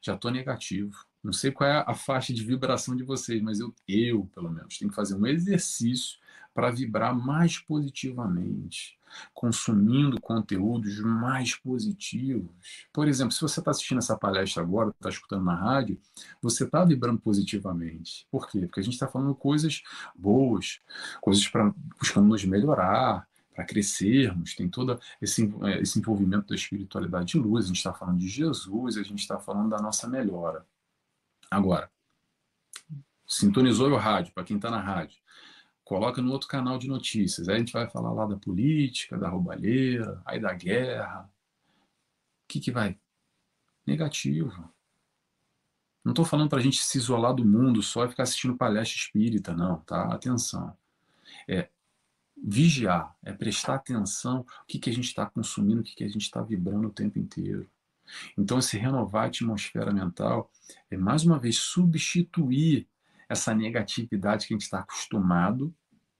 já 0.00 0.14
estou 0.14 0.30
negativo. 0.30 1.04
Não 1.22 1.32
sei 1.32 1.50
qual 1.50 1.68
é 1.68 1.84
a 1.86 1.94
faixa 1.94 2.32
de 2.32 2.44
vibração 2.44 2.94
de 2.94 3.02
vocês, 3.02 3.42
mas 3.42 3.58
eu, 3.58 3.74
eu 3.88 4.26
pelo 4.34 4.50
menos, 4.50 4.78
tenho 4.78 4.90
que 4.90 4.94
fazer 4.94 5.16
um 5.16 5.26
exercício 5.26 6.18
para 6.56 6.70
vibrar 6.70 7.14
mais 7.14 7.58
positivamente, 7.58 8.98
consumindo 9.34 10.18
conteúdos 10.18 10.98
mais 11.00 11.54
positivos. 11.54 12.88
Por 12.90 13.06
exemplo, 13.06 13.32
se 13.32 13.42
você 13.42 13.60
está 13.60 13.72
assistindo 13.72 13.98
essa 13.98 14.16
palestra 14.16 14.62
agora, 14.62 14.88
está 14.88 15.10
escutando 15.10 15.44
na 15.44 15.54
rádio, 15.54 16.00
você 16.40 16.64
está 16.64 16.82
vibrando 16.82 17.20
positivamente. 17.20 18.26
Por 18.30 18.48
quê? 18.48 18.60
Porque 18.60 18.80
a 18.80 18.82
gente 18.82 18.94
está 18.94 19.06
falando 19.06 19.34
coisas 19.34 19.82
boas, 20.14 20.80
coisas 21.20 21.46
para 21.46 21.74
buscando 22.00 22.26
nos 22.26 22.42
melhorar, 22.46 23.28
para 23.54 23.66
crescermos, 23.66 24.54
tem 24.54 24.66
todo 24.66 24.98
esse, 25.20 25.52
é, 25.62 25.82
esse 25.82 25.98
envolvimento 25.98 26.48
da 26.48 26.54
espiritualidade 26.54 27.32
de 27.32 27.38
luz, 27.38 27.66
a 27.66 27.68
gente 27.68 27.76
está 27.76 27.92
falando 27.92 28.18
de 28.18 28.28
Jesus, 28.28 28.96
a 28.96 29.02
gente 29.02 29.20
está 29.20 29.38
falando 29.38 29.68
da 29.68 29.78
nossa 29.78 30.08
melhora. 30.08 30.66
Agora, 31.50 31.90
sintonizou 33.26 33.90
o 33.90 33.96
rádio, 33.98 34.32
para 34.32 34.44
quem 34.44 34.56
está 34.56 34.70
na 34.70 34.80
rádio 34.80 35.18
coloca 35.86 36.20
no 36.20 36.32
outro 36.32 36.48
canal 36.48 36.78
de 36.78 36.88
notícias. 36.88 37.48
Aí 37.48 37.54
a 37.54 37.58
gente 37.60 37.72
vai 37.72 37.88
falar 37.88 38.12
lá 38.12 38.26
da 38.26 38.36
política, 38.36 39.16
da 39.16 39.28
roubalheira, 39.28 40.20
aí 40.26 40.40
da 40.40 40.52
guerra. 40.52 41.30
O 42.42 42.48
que, 42.48 42.58
que 42.58 42.72
vai? 42.72 42.98
Negativo. 43.86 44.68
Não 46.04 46.10
estou 46.10 46.24
falando 46.24 46.50
para 46.50 46.58
a 46.58 46.62
gente 46.62 46.82
se 46.82 46.98
isolar 46.98 47.32
do 47.32 47.44
mundo 47.44 47.84
só 47.84 48.04
e 48.04 48.08
ficar 48.08 48.24
assistindo 48.24 48.56
palestra 48.56 48.98
espírita, 48.98 49.54
não, 49.54 49.78
tá? 49.82 50.12
Atenção. 50.12 50.76
É 51.48 51.68
vigiar, 52.36 53.16
é 53.22 53.32
prestar 53.32 53.76
atenção 53.76 54.40
o 54.40 54.66
que, 54.66 54.80
que 54.80 54.90
a 54.90 54.92
gente 54.92 55.06
está 55.06 55.24
consumindo, 55.24 55.82
o 55.82 55.84
que, 55.84 55.94
que 55.94 56.04
a 56.04 56.08
gente 56.08 56.22
está 56.22 56.42
vibrando 56.42 56.88
o 56.88 56.92
tempo 56.92 57.16
inteiro. 57.16 57.70
Então, 58.36 58.58
esse 58.58 58.76
renovar 58.76 59.22
a 59.22 59.26
atmosfera 59.26 59.92
mental 59.92 60.50
é, 60.90 60.96
mais 60.96 61.24
uma 61.24 61.38
vez, 61.38 61.58
substituir 61.58 62.88
essa 63.28 63.54
negatividade 63.54 64.46
que 64.46 64.54
a 64.54 64.56
gente 64.56 64.64
está 64.64 64.80
acostumado, 64.80 65.74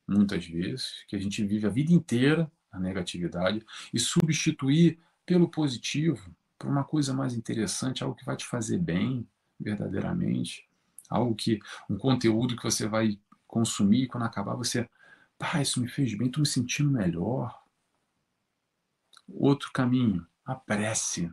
muitas 0.06 0.46
vezes, 0.46 1.04
que 1.08 1.16
a 1.16 1.18
gente 1.18 1.44
vive 1.44 1.66
a 1.66 1.70
vida 1.70 1.92
inteira, 1.92 2.50
a 2.70 2.78
negatividade, 2.78 3.64
e 3.92 3.98
substituir 3.98 4.98
pelo 5.24 5.48
positivo, 5.48 6.34
por 6.58 6.70
uma 6.70 6.84
coisa 6.84 7.12
mais 7.12 7.34
interessante, 7.34 8.02
algo 8.02 8.16
que 8.16 8.24
vai 8.24 8.36
te 8.36 8.46
fazer 8.46 8.78
bem, 8.78 9.28
verdadeiramente, 9.58 10.68
algo 11.08 11.34
que, 11.34 11.58
um 11.88 11.96
conteúdo 11.96 12.56
que 12.56 12.64
você 12.64 12.86
vai 12.86 13.18
consumir 13.46 14.02
e 14.02 14.06
quando 14.06 14.24
acabar 14.24 14.54
você, 14.54 14.88
pá, 15.38 15.60
isso 15.60 15.80
me 15.80 15.88
fez 15.88 16.16
bem, 16.16 16.26
estou 16.26 16.40
me 16.40 16.46
sentindo 16.46 16.90
melhor. 16.90 17.62
Outro 19.28 19.72
caminho, 19.72 20.26
a 20.44 20.54
prece. 20.54 21.32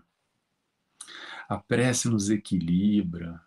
A 1.48 1.58
prece 1.58 2.10
nos 2.10 2.30
equilibra, 2.30 3.43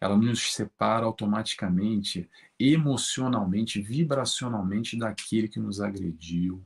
ela 0.00 0.16
nos 0.16 0.52
separa 0.52 1.06
automaticamente, 1.06 2.28
emocionalmente, 2.58 3.80
vibracionalmente 3.80 4.98
daquele 4.98 5.48
que 5.48 5.60
nos 5.60 5.80
agrediu. 5.80 6.64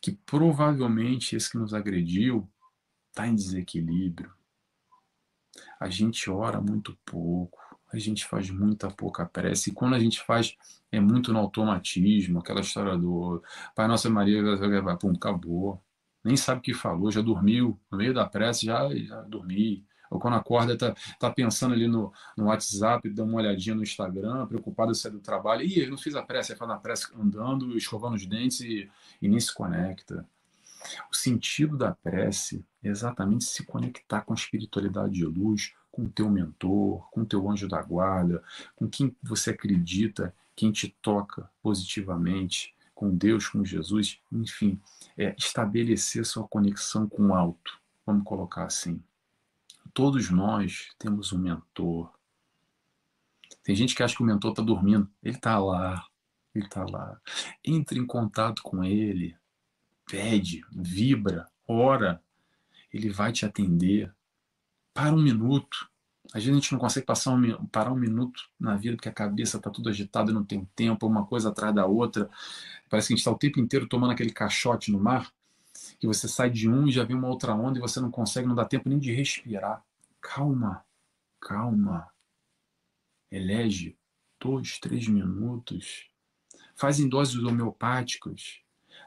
Que 0.00 0.12
provavelmente 0.12 1.36
esse 1.36 1.50
que 1.50 1.58
nos 1.58 1.72
agrediu 1.72 2.48
está 3.10 3.26
em 3.26 3.34
desequilíbrio. 3.34 4.32
A 5.80 5.88
gente 5.88 6.30
ora 6.30 6.60
muito 6.60 6.96
pouco, 7.04 7.58
a 7.92 7.98
gente 7.98 8.24
faz 8.24 8.50
muita 8.50 8.90
pouca 8.90 9.24
prece, 9.24 9.70
e 9.70 9.72
quando 9.72 9.94
a 9.94 9.98
gente 9.98 10.20
faz, 10.20 10.54
é 10.92 11.00
muito 11.00 11.32
no 11.32 11.38
automatismo, 11.38 12.38
aquela 12.38 12.60
história 12.60 12.96
do 12.96 13.42
Pai 13.74 13.88
Nossa 13.88 14.10
Maria, 14.10 14.42
pum, 15.00 15.12
acabou. 15.12 15.82
Nem 16.22 16.36
sabe 16.36 16.60
o 16.60 16.62
que 16.62 16.74
falou, 16.74 17.10
já 17.10 17.22
dormiu, 17.22 17.80
no 17.90 17.98
meio 17.98 18.12
da 18.12 18.26
prece 18.26 18.66
já, 18.66 18.94
já 18.94 19.22
dormi. 19.22 19.86
Ou 20.10 20.18
quando 20.18 20.34
acorda, 20.34 20.76
tá, 20.76 20.94
tá 21.18 21.30
pensando 21.30 21.74
ali 21.74 21.86
no, 21.86 22.12
no 22.36 22.46
WhatsApp, 22.46 23.08
dá 23.10 23.24
uma 23.24 23.36
olhadinha 23.36 23.74
no 23.74 23.82
Instagram, 23.82 24.46
preocupado 24.46 24.94
se 24.94 25.06
é 25.06 25.10
do 25.10 25.20
trabalho. 25.20 25.62
Ih, 25.62 25.80
eu 25.80 25.90
não 25.90 25.98
fiz 25.98 26.14
a 26.14 26.22
prece, 26.22 26.52
aí 26.52 26.58
faz 26.58 26.70
a 26.70 26.76
prece 26.76 27.08
andando, 27.18 27.76
escovando 27.76 28.14
os 28.14 28.26
dentes 28.26 28.60
e, 28.60 28.88
e 29.20 29.28
nem 29.28 29.40
se 29.40 29.52
conecta. 29.52 30.26
O 31.10 31.16
sentido 31.16 31.76
da 31.76 31.92
prece 31.92 32.64
é 32.82 32.88
exatamente 32.88 33.44
se 33.44 33.64
conectar 33.64 34.22
com 34.22 34.32
a 34.32 34.36
espiritualidade 34.36 35.14
de 35.14 35.24
luz, 35.24 35.74
com 35.90 36.04
o 36.04 36.08
teu 36.08 36.30
mentor, 36.30 37.08
com 37.10 37.22
o 37.22 37.26
teu 37.26 37.50
anjo 37.50 37.68
da 37.68 37.82
guarda, 37.82 38.42
com 38.76 38.88
quem 38.88 39.14
você 39.22 39.50
acredita, 39.50 40.34
quem 40.54 40.70
te 40.70 40.96
toca 41.02 41.50
positivamente, 41.62 42.74
com 42.94 43.14
Deus, 43.14 43.48
com 43.48 43.64
Jesus, 43.64 44.20
enfim, 44.32 44.80
é 45.16 45.34
estabelecer 45.38 46.24
sua 46.26 46.46
conexão 46.48 47.08
com 47.08 47.28
o 47.28 47.34
alto, 47.34 47.78
vamos 48.04 48.24
colocar 48.24 48.64
assim. 48.64 49.00
Todos 49.98 50.30
nós 50.30 50.90
temos 50.96 51.32
um 51.32 51.38
mentor. 51.38 52.12
Tem 53.64 53.74
gente 53.74 53.96
que 53.96 54.02
acha 54.04 54.14
que 54.14 54.22
o 54.22 54.24
mentor 54.24 54.52
está 54.52 54.62
dormindo. 54.62 55.10
Ele 55.20 55.34
está 55.34 55.58
lá. 55.58 56.06
Ele 56.54 56.66
está 56.66 56.84
lá. 56.84 57.20
Entre 57.64 57.98
em 57.98 58.06
contato 58.06 58.62
com 58.62 58.84
ele. 58.84 59.36
Pede, 60.08 60.64
vibra, 60.70 61.48
ora. 61.66 62.22
Ele 62.94 63.10
vai 63.10 63.32
te 63.32 63.44
atender. 63.44 64.14
Para 64.94 65.12
um 65.12 65.20
minuto. 65.20 65.90
Às 66.26 66.44
vezes 66.44 66.50
a 66.50 66.60
gente 66.60 66.72
não 66.72 66.78
consegue 66.78 67.04
passar 67.04 67.32
um, 67.32 67.66
parar 67.66 67.92
um 67.92 67.98
minuto 67.98 68.40
na 68.56 68.76
vida 68.76 68.94
porque 68.94 69.08
a 69.08 69.12
cabeça 69.12 69.56
está 69.56 69.68
tudo 69.68 69.88
agitada 69.88 70.30
e 70.30 70.34
não 70.34 70.44
tem 70.44 70.64
tempo, 70.76 71.08
uma 71.08 71.26
coisa 71.26 71.48
atrás 71.48 71.74
da 71.74 71.86
outra. 71.86 72.30
Parece 72.88 73.08
que 73.08 73.14
a 73.14 73.16
gente 73.16 73.22
está 73.22 73.32
o 73.32 73.36
tempo 73.36 73.58
inteiro 73.58 73.88
tomando 73.88 74.12
aquele 74.12 74.30
caixote 74.30 74.92
no 74.92 75.00
mar 75.00 75.28
que 75.98 76.06
você 76.06 76.28
sai 76.28 76.50
de 76.50 76.68
um 76.68 76.86
e 76.86 76.92
já 76.92 77.02
vem 77.02 77.16
uma 77.16 77.28
outra 77.28 77.52
onda 77.52 77.78
e 77.78 77.82
você 77.82 77.98
não 77.98 78.12
consegue, 78.12 78.46
não 78.46 78.54
dá 78.54 78.64
tempo 78.64 78.88
nem 78.88 78.98
de 79.00 79.12
respirar. 79.12 79.84
Calma, 80.20 80.84
calma. 81.40 82.10
Elege 83.30 83.96
dois, 84.40 84.78
três 84.78 85.06
minutos. 85.08 86.10
Faz 86.74 86.98
em 87.00 87.08
doses 87.08 87.42
homeopáticas. 87.42 88.60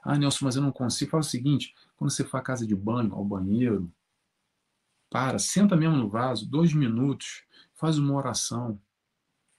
Ah, 0.03 0.17
Nelson, 0.17 0.45
mas 0.45 0.55
eu 0.55 0.61
não 0.61 0.71
consigo. 0.71 1.11
Faz 1.11 1.27
o 1.27 1.29
seguinte: 1.29 1.73
quando 1.95 2.11
você 2.11 2.23
for 2.23 2.37
à 2.37 2.41
casa 2.41 2.65
de 2.65 2.75
banho, 2.75 3.13
ao 3.13 3.25
banheiro, 3.25 3.91
para, 5.09 5.37
senta 5.39 5.75
mesmo 5.75 5.97
no 5.97 6.09
vaso, 6.09 6.49
dois 6.49 6.73
minutos, 6.73 7.43
faz 7.73 7.97
uma 7.97 8.13
oração. 8.13 8.79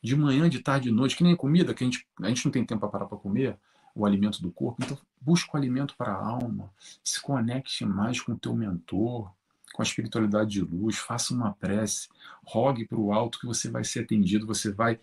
De 0.03 0.17
manhã, 0.17 0.49
de 0.49 0.59
tarde, 0.59 0.89
de 0.89 0.95
noite, 0.95 1.17
que 1.17 1.23
nem 1.23 1.37
comida, 1.37 1.73
que 1.73 1.85
a 1.85 1.87
gente, 1.87 2.09
a 2.21 2.29
gente 2.29 2.45
não 2.45 2.51
tem 2.51 2.65
tempo 2.65 2.81
para 2.81 2.89
parar 2.89 3.07
para 3.07 3.19
comer 3.19 3.57
o 3.95 4.05
alimento 4.05 4.43
do 4.43 4.51
corpo. 4.51 4.83
Então, 4.83 4.99
busca 5.21 5.55
o 5.55 5.57
alimento 5.57 5.95
para 5.97 6.13
a 6.13 6.27
alma, 6.27 6.73
se 7.05 7.21
conecte 7.21 7.85
mais 7.85 8.21
com 8.21 8.33
o 8.33 8.39
teu 8.39 8.55
mentor, 8.57 9.33
com 9.73 9.83
a 9.83 9.85
espiritualidade 9.85 10.51
de 10.51 10.61
luz, 10.61 10.99
faça 10.99 11.33
uma 11.35 11.53
prece, 11.55 12.09
rogue 12.45 12.87
para 12.87 12.99
o 12.99 13.13
alto 13.13 13.39
que 13.39 13.47
você 13.47 13.71
vai 13.71 13.85
ser 13.85 14.01
atendido, 14.01 14.47
você 14.47 14.71
vai 14.71 15.01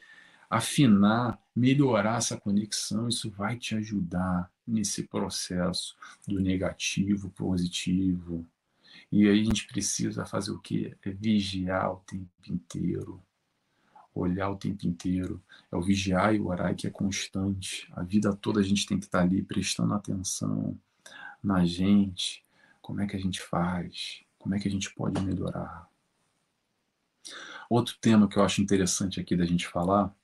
afinar, 0.49 1.39
melhorar 1.55 2.17
essa 2.17 2.37
conexão, 2.37 3.07
isso 3.07 3.29
vai 3.29 3.57
te 3.57 3.75
ajudar 3.75 4.51
nesse 4.65 5.03
processo 5.03 5.95
do 6.27 6.39
negativo, 6.39 7.29
positivo. 7.29 8.45
E 9.11 9.27
aí 9.27 9.41
a 9.41 9.43
gente 9.43 9.67
precisa 9.67 10.25
fazer 10.25 10.51
o 10.51 10.59
quê? 10.59 10.95
É 11.03 11.11
vigiar 11.11 11.91
o 11.91 11.97
tempo 11.97 12.29
inteiro, 12.47 13.21
olhar 14.13 14.49
o 14.49 14.55
tempo 14.55 14.85
inteiro. 14.87 15.41
É 15.71 15.75
o 15.75 15.81
vigiar 15.81 16.33
e 16.35 16.39
o 16.39 16.47
orar 16.47 16.75
que 16.75 16.87
é 16.87 16.89
constante. 16.89 17.87
A 17.91 18.03
vida 18.03 18.35
toda 18.35 18.59
a 18.59 18.63
gente 18.63 18.85
tem 18.85 18.97
que 18.97 19.05
estar 19.05 19.21
ali 19.21 19.41
prestando 19.43 19.93
atenção 19.93 20.77
na 21.43 21.65
gente, 21.65 22.43
como 22.81 23.01
é 23.01 23.07
que 23.07 23.15
a 23.15 23.19
gente 23.19 23.39
faz, 23.39 24.23
como 24.39 24.55
é 24.55 24.59
que 24.59 24.67
a 24.67 24.71
gente 24.71 24.91
pode 24.93 25.21
melhorar. 25.21 25.87
Outro 27.69 27.95
tema 28.01 28.27
que 28.27 28.37
eu 28.37 28.43
acho 28.43 28.61
interessante 28.61 29.19
aqui 29.19 29.35
da 29.35 29.45
gente 29.45 29.67
falar, 29.67 30.15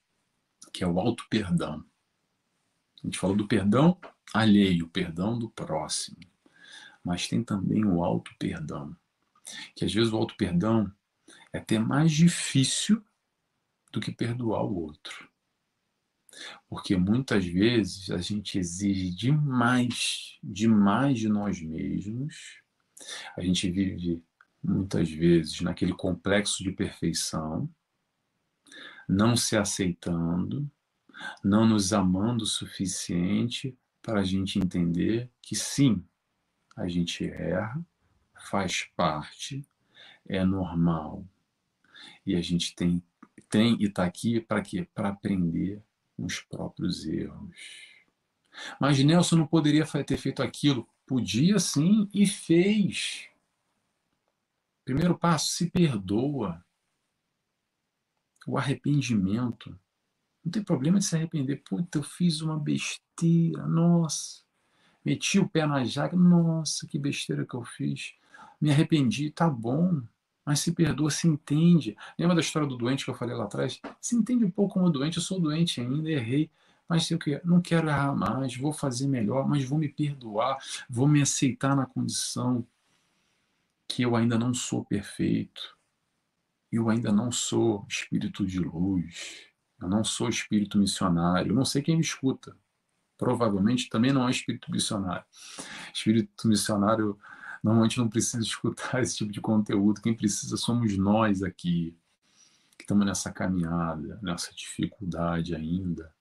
que 0.74 0.84
é 0.84 0.88
o 0.88 1.00
auto-perdão. 1.00 1.86
A 3.04 3.06
gente 3.06 3.20
falou 3.20 3.36
do 3.36 3.48
perdão 3.48 4.00
alheio, 4.34 4.90
perdão 4.90 5.38
do 5.38 5.50
próximo. 5.50 6.18
Mas 7.04 7.28
tem 7.28 7.44
também 7.44 7.86
o 7.86 8.04
auto-perdão. 8.04 8.96
Que 9.76 9.86
às 9.86 9.94
vezes 9.94 10.12
o 10.12 10.18
auto-perdão 10.18 10.92
é 11.54 11.60
até 11.60 11.78
mais 11.78 12.12
difícil 12.12 13.04
do 13.92 14.00
que 14.00 14.12
perdoar 14.12 14.64
o 14.64 14.76
outro. 14.76 15.30
Porque 16.68 16.98
muitas 16.98 17.46
vezes 17.46 18.10
a 18.10 18.18
gente 18.18 18.58
exige 18.58 19.12
demais, 19.12 20.38
demais 20.44 21.20
de 21.20 21.30
nós 21.30 21.62
mesmos. 21.62 22.62
A 23.38 23.42
gente 23.42 23.70
vive 23.70 24.24
muitas 24.64 25.10
vezes 25.10 25.62
naquele 25.62 25.94
complexo 25.94 26.64
de 26.64 26.72
perfeição, 26.72 27.70
não 29.08 29.36
se 29.36 29.56
aceitando, 29.56 30.70
não 31.44 31.68
nos 31.68 31.94
amando 31.94 32.44
o 32.44 32.48
suficiente 32.48 33.78
para 34.02 34.22
a 34.22 34.24
gente 34.24 34.60
entender 34.60 35.30
que 35.42 35.56
sim, 35.56 36.04
a 36.76 36.88
gente 36.88 37.24
erra, 37.26 37.80
faz 38.50 38.84
parte, 38.96 39.66
é 40.28 40.44
normal. 40.44 41.26
E 42.26 42.36
a 42.36 42.42
gente 42.42 42.76
tem 42.76 43.02
tem 43.50 43.78
e 43.80 43.86
está 43.86 44.04
aqui 44.04 44.40
para 44.40 44.62
quê? 44.62 44.88
Para 44.94 45.10
aprender 45.10 45.82
os 46.18 46.42
próprios 46.42 47.06
erros. 47.06 47.56
Mas 48.80 49.02
Nelson 49.04 49.38
não 49.38 49.48
poderia 49.48 49.86
ter 49.86 50.18
feito 50.18 50.42
aquilo. 50.42 50.88
Podia 51.06 51.60
sim 51.60 52.10
e 52.14 52.26
fez. 52.26 53.28
Primeiro 54.84 55.18
passo, 55.18 55.52
se 55.52 55.70
perdoa. 55.70 56.64
O 58.48 58.58
arrependimento. 58.58 59.78
Não 60.44 60.52
tem 60.52 60.64
problema 60.64 61.00
de 61.00 61.06
se 61.06 61.16
arrepender. 61.16 61.64
Puta, 61.68 62.00
eu 62.00 62.04
fiz 62.04 62.42
uma 62.42 62.60
besteira. 62.60 63.66
Nossa. 63.68 64.44
Meti 65.04 65.40
o 65.40 65.50
pé 65.50 65.66
na 65.66 65.84
jaca. 65.84 66.16
Nossa, 66.16 66.88
que 66.88 67.00
besteira 67.00 67.46
que 67.46 67.56
eu 67.56 67.64
fiz. 67.64 68.14
Me 68.62 68.72
arrependi. 68.72 69.32
Tá 69.32 69.50
bom 69.50 70.04
mas 70.46 70.60
se 70.60 70.72
perdoa, 70.72 71.10
se 71.10 71.28
entende. 71.28 71.98
Lembra 72.20 72.36
da 72.36 72.42
história 72.42 72.68
do 72.68 72.78
doente 72.78 73.04
que 73.04 73.10
eu 73.10 73.16
falei 73.16 73.36
lá 73.36 73.46
atrás? 73.46 73.82
Se 74.00 74.16
entende 74.16 74.46
um 74.46 74.52
pouco 74.52 74.76
como 74.76 74.90
doente, 74.92 75.18
eu 75.18 75.24
sou 75.24 75.40
doente 75.40 75.82
ainda, 75.82 76.10
errei, 76.10 76.52
mas 76.88 77.10
eu 77.10 77.20
não 77.44 77.62
quero 77.62 77.88
errar 77.88 78.16
mais, 78.16 78.56
vou 78.56 78.72
fazer 78.72 79.08
melhor, 79.08 79.48
mas 79.48 79.64
vou 79.64 79.78
me 79.78 79.90
perdoar, 79.90 80.58
vou 80.90 81.08
me 81.08 81.22
aceitar 81.22 81.76
na 81.76 81.86
condição 81.86 82.66
que 83.88 84.04
eu 84.04 84.16
ainda 84.16 84.38
não 84.38 84.54
sou 84.54 84.84
perfeito, 84.86 85.78
eu 86.72 86.90
ainda 86.90 87.12
não 87.12 87.32
sou 87.32 87.86
espírito 87.90 88.46
de 88.46 88.60
luz, 88.60 89.48
eu 89.80 89.88
não 89.88 90.04
sou 90.04 90.30
espírito 90.30 90.78
missionário, 90.78 91.52
eu 91.52 91.56
não 91.56 91.66
sei 91.66 91.82
quem 91.82 91.96
me 91.96 92.02
escuta. 92.02 92.56
Provavelmente 93.18 93.90
também 93.90 94.12
não 94.12 94.28
é 94.28 94.32
espírito 94.32 94.70
missionário. 94.70 95.24
Espírito 95.94 96.48
missionário 96.48 97.18
Normalmente 97.66 97.98
não 97.98 98.08
precisa 98.08 98.44
escutar 98.46 99.02
esse 99.02 99.18
tipo 99.18 99.32
de 99.32 99.42
conteúdo. 99.42 100.00
Quem 100.00 100.14
precisa 100.14 100.56
somos 100.56 100.96
nós 101.00 101.42
aqui, 101.42 101.98
que 102.78 102.84
estamos 102.84 103.04
nessa 103.08 103.32
caminhada, 103.32 104.20
nessa 104.22 104.54
dificuldade 104.54 105.56
ainda 105.56 106.15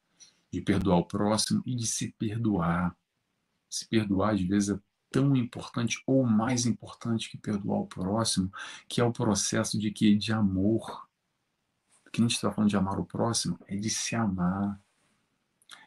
de 0.55 0.63
perdoar 0.63 0.99
o 0.99 1.05
próximo 1.05 1.63
e 1.67 1.75
de 1.75 1.87
se 1.87 2.13
perdoar. 2.13 2.97
Se 3.69 3.87
perdoar, 3.89 4.35
às 4.35 4.41
vezes, 4.41 4.71
é 4.71 4.81
tão 5.11 5.37
importante 5.37 6.03
ou 6.07 6.25
mais 6.25 6.67
importante 6.67 7.31
que 7.31 7.39
perdoar 7.39 7.81
o 7.81 7.87
próximo, 7.87 8.53
que 8.89 9.01
é 9.01 9.05
o 9.05 9.13
processo 9.13 9.79
de 9.79 9.91
que 9.91 10.17
de 10.17 10.33
amor. 10.33 11.09
O 12.07 12.11
que 12.11 12.21
a 12.21 12.25
gente 12.25 12.35
está 12.35 12.53
falando 12.53 12.71
de 12.71 12.77
amar 12.77 12.99
o 12.99 13.05
próximo 13.05 13.59
é 13.67 13.77
de 13.77 13.91
se 13.91 14.17
amar. 14.17 14.81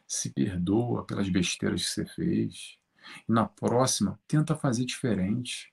Se 0.06 0.30
perdoa 0.30 1.04
pelas 1.04 1.28
besteiras 1.28 1.82
que 1.82 1.90
você 1.90 2.06
fez. 2.06 2.78
E 3.28 3.32
na 3.32 3.46
próxima, 3.46 4.18
tenta 4.26 4.56
fazer 4.56 4.84
diferente. 4.84 5.72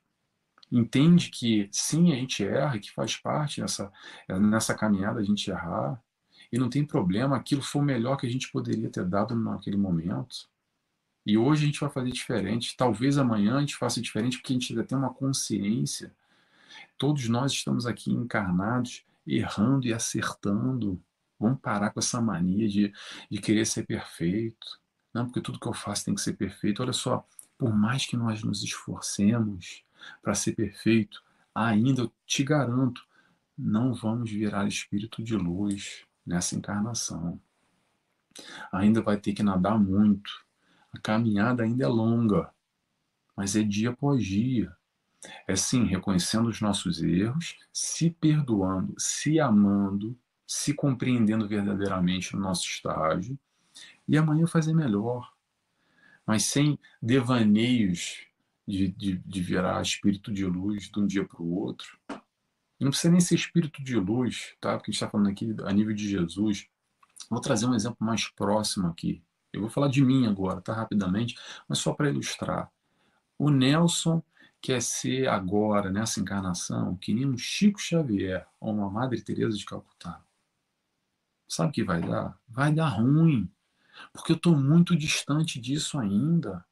Entende 0.72 1.30
que 1.30 1.70
sim, 1.72 2.12
a 2.12 2.16
gente 2.16 2.44
erra, 2.44 2.80
que 2.80 2.92
faz 2.92 3.16
parte 3.16 3.62
nessa, 3.62 3.92
nessa 4.28 4.76
caminhada 4.76 5.20
a 5.20 5.24
gente 5.24 5.50
errar. 5.50 6.02
E 6.56 6.60
não 6.60 6.70
tem 6.70 6.86
problema, 6.86 7.36
aquilo 7.36 7.62
foi 7.62 7.82
o 7.82 7.86
melhor 7.86 8.16
que 8.16 8.26
a 8.26 8.30
gente 8.30 8.52
poderia 8.52 8.90
ter 8.90 9.06
dado 9.06 9.36
naquele 9.36 9.78
momento. 9.78 10.48
E 11.26 11.38
hoje 11.38 11.64
a 11.64 11.66
gente 11.68 11.80
vai 11.80 11.90
fazer 11.90 12.12
diferente. 12.12 12.78
Talvez 12.78 13.18
amanhã 13.18 13.58
a 13.58 13.60
gente 13.60 13.76
faça 13.76 14.00
diferente 14.02 14.38
porque 14.38 14.54
a 14.54 14.56
gente 14.56 14.72
ainda 14.72 14.84
tem 14.84 14.98
uma 14.98 15.14
consciência 15.14 16.12
Todos 16.98 17.28
nós 17.28 17.52
estamos 17.52 17.86
aqui 17.86 18.12
encarnados, 18.12 19.04
errando 19.28 19.88
e 19.88 19.94
acertando. 19.94 21.02
Vamos 21.40 21.60
parar 21.60 21.90
com 21.92 22.00
essa 22.00 22.22
mania 22.22 22.68
de, 22.68 22.94
de 23.30 23.38
querer 23.40 23.66
ser 23.66 23.86
perfeito. 23.86 24.80
Não, 25.14 25.26
porque 25.26 25.42
tudo 25.42 25.60
que 25.60 25.68
eu 25.68 25.74
faço 25.74 26.06
tem 26.06 26.16
que 26.16 26.22
ser 26.22 26.34
perfeito. 26.34 26.82
Olha 26.82 26.94
só, 26.94 27.28
por 27.58 27.74
mais 27.74 28.06
que 28.06 28.16
nós 28.16 28.44
nos 28.44 28.64
esforcemos 28.64 29.84
para 30.22 30.34
ser 30.36 30.54
perfeito, 30.54 31.24
ainda 31.54 32.04
eu 32.04 32.14
te 32.26 32.44
garanto, 32.44 33.06
não 33.58 33.94
vamos 33.94 34.30
virar 34.30 34.68
espírito 34.68 35.24
de 35.24 35.36
luz 35.36 36.06
nessa 36.26 36.56
encarnação. 36.56 37.40
Ainda 38.72 39.02
vai 39.02 39.18
ter 39.18 39.34
que 39.34 39.44
nadar 39.44 39.80
muito. 39.80 40.32
A 40.94 41.00
caminhada 41.00 41.64
ainda 41.64 41.86
é 41.86 41.88
longa, 41.88 42.50
mas 43.36 43.56
é 43.56 43.64
dia 43.64 43.90
após 43.90 44.24
dia. 44.26 44.76
É 45.48 45.56
sim, 45.56 45.86
reconhecendo 45.86 46.48
os 46.48 46.62
nossos 46.62 47.02
erros, 47.02 47.58
se 47.74 48.10
perdoando, 48.10 48.94
se 48.98 49.40
amando, 49.40 50.18
se 50.48 50.74
compreendendo 50.74 51.48
verdadeiramente 51.48 52.36
no 52.36 52.42
nosso 52.42 52.68
estágio 52.68 53.38
e 54.08 54.18
amanhã 54.18 54.46
fazer 54.46 54.74
melhor. 54.74 55.34
Mas 56.26 56.46
sem 56.46 56.80
devaneios 57.02 58.26
de, 58.68 58.88
de, 58.90 59.18
de 59.18 59.42
virar 59.42 59.82
espírito 59.82 60.32
de 60.32 60.46
luz 60.46 60.90
de 60.90 61.00
um 61.00 61.06
dia 61.06 61.26
para 61.26 61.42
o 61.42 61.54
outro. 61.54 62.00
Não 62.80 62.90
precisa 62.90 63.12
nem 63.12 63.22
ser 63.22 63.36
espírito 63.36 63.84
de 63.84 63.96
luz, 63.96 64.54
tá? 64.60 64.76
Porque 64.76 64.90
a 64.90 64.92
gente 64.92 65.02
está 65.02 65.10
falando 65.10 65.30
aqui 65.30 65.56
a 65.64 65.72
nível 65.72 65.94
de 65.94 66.08
Jesus. 66.08 66.68
Vou 67.30 67.40
trazer 67.40 67.66
um 67.66 67.74
exemplo 67.74 67.98
mais 68.00 68.28
próximo 68.30 68.88
aqui. 68.88 69.24
Eu 69.54 69.62
vou 69.62 69.70
falar 69.70 69.88
de 69.88 70.04
mim 70.04 70.28
agora, 70.28 70.62
tá? 70.62 70.74
Rapidamente, 70.74 71.38
mas 71.68 71.80
só 71.80 71.94
para 71.94 72.10
ilustrar. 72.10 72.70
O 73.38 73.50
Nelson 73.50 74.22
quer 74.62 74.82
ser 74.82 75.28
agora, 75.28 75.90
nessa 75.90 76.20
encarnação, 76.20 76.98
que 76.98 77.14
nem 77.14 77.26
um 77.26 77.38
Chico 77.38 77.80
Xavier 77.80 78.46
ou 78.60 78.74
uma 78.74 78.90
Madre 78.90 79.22
Teresa 79.22 79.58
de 79.58 79.66
Calcutá. 79.66 80.22
Sabe 81.48 81.70
o 81.70 81.72
que 81.72 81.84
vai 81.84 82.02
dar? 82.02 82.38
Vai 82.48 82.74
dar 82.74 82.88
ruim, 82.90 83.50
porque 84.12 84.32
eu 84.32 84.36
estou 84.36 84.58
muito 84.58 84.96
distante 84.96 85.60
disso 85.60 86.00
ainda. 86.00 86.66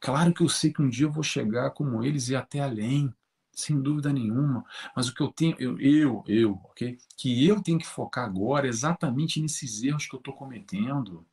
Claro 0.00 0.32
que 0.32 0.42
eu 0.42 0.48
sei 0.48 0.72
que 0.72 0.82
um 0.82 0.88
dia 0.88 1.06
eu 1.06 1.10
vou 1.10 1.22
chegar 1.22 1.70
como 1.70 2.04
eles 2.04 2.28
e 2.28 2.36
até 2.36 2.60
além, 2.60 3.12
sem 3.60 3.80
dúvida 3.80 4.12
nenhuma. 4.12 4.64
Mas 4.94 5.08
o 5.08 5.14
que 5.14 5.22
eu 5.22 5.28
tenho, 5.32 5.56
eu, 5.58 5.78
eu, 5.80 6.24
eu, 6.26 6.52
ok? 6.64 6.98
Que 7.16 7.46
eu 7.46 7.62
tenho 7.62 7.78
que 7.78 7.86
focar 7.86 8.24
agora 8.24 8.66
exatamente 8.66 9.40
nesses 9.40 9.82
erros 9.82 10.06
que 10.06 10.14
eu 10.14 10.18
estou 10.18 10.34
cometendo, 10.34 11.26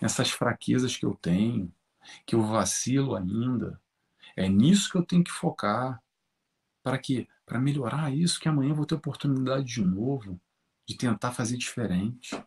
nessas 0.00 0.30
fraquezas 0.30 0.96
que 0.96 1.04
eu 1.04 1.14
tenho, 1.14 1.72
que 2.24 2.34
eu 2.34 2.42
vacilo 2.42 3.14
ainda. 3.14 3.80
É 4.36 4.48
nisso 4.48 4.90
que 4.90 4.98
eu 4.98 5.04
tenho 5.04 5.24
que 5.24 5.30
focar. 5.30 6.02
Para 6.82 6.98
quê? 6.98 7.26
Para 7.44 7.58
melhorar 7.58 8.14
isso, 8.14 8.40
que 8.40 8.48
amanhã 8.48 8.70
eu 8.70 8.76
vou 8.76 8.86
ter 8.86 8.94
oportunidade 8.94 9.66
de 9.66 9.82
novo 9.82 10.40
de 10.86 10.96
tentar 10.96 11.32
fazer 11.32 11.56
diferente. 11.56 12.40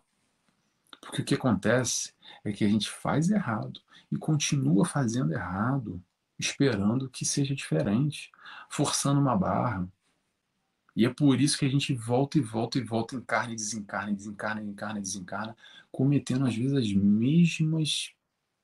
Porque 1.01 1.21
o 1.21 1.25
que 1.25 1.35
acontece 1.35 2.13
é 2.43 2.51
que 2.51 2.63
a 2.63 2.67
gente 2.67 2.89
faz 2.89 3.29
errado 3.29 3.81
e 4.11 4.17
continua 4.17 4.85
fazendo 4.85 5.33
errado, 5.33 6.01
esperando 6.39 7.09
que 7.09 7.25
seja 7.25 7.53
diferente, 7.53 8.31
forçando 8.69 9.19
uma 9.19 9.35
barra. 9.35 9.87
E 10.95 11.05
é 11.05 11.13
por 11.13 11.39
isso 11.39 11.57
que 11.57 11.65
a 11.65 11.69
gente 11.69 11.93
volta 11.93 12.37
e 12.37 12.41
volta 12.41 12.77
e 12.77 12.81
volta, 12.81 13.15
encarna 13.15 13.53
e 13.53 13.55
desencarna, 13.55 14.13
desencarna, 14.13 14.63
encarna 14.63 15.01
desencarna, 15.01 15.55
cometendo 15.91 16.45
às 16.45 16.55
vezes 16.55 16.73
as 16.73 16.91
mesmas 16.93 18.13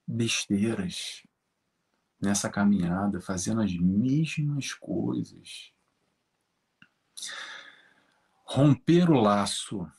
besteiras 0.07 1.23
nessa 2.19 2.49
caminhada, 2.49 3.19
fazendo 3.21 3.61
as 3.61 3.73
mesmas 3.76 4.73
coisas. 4.73 5.71
Romper 8.45 9.09
o 9.09 9.19
laço. 9.19 9.82
O 9.82 9.89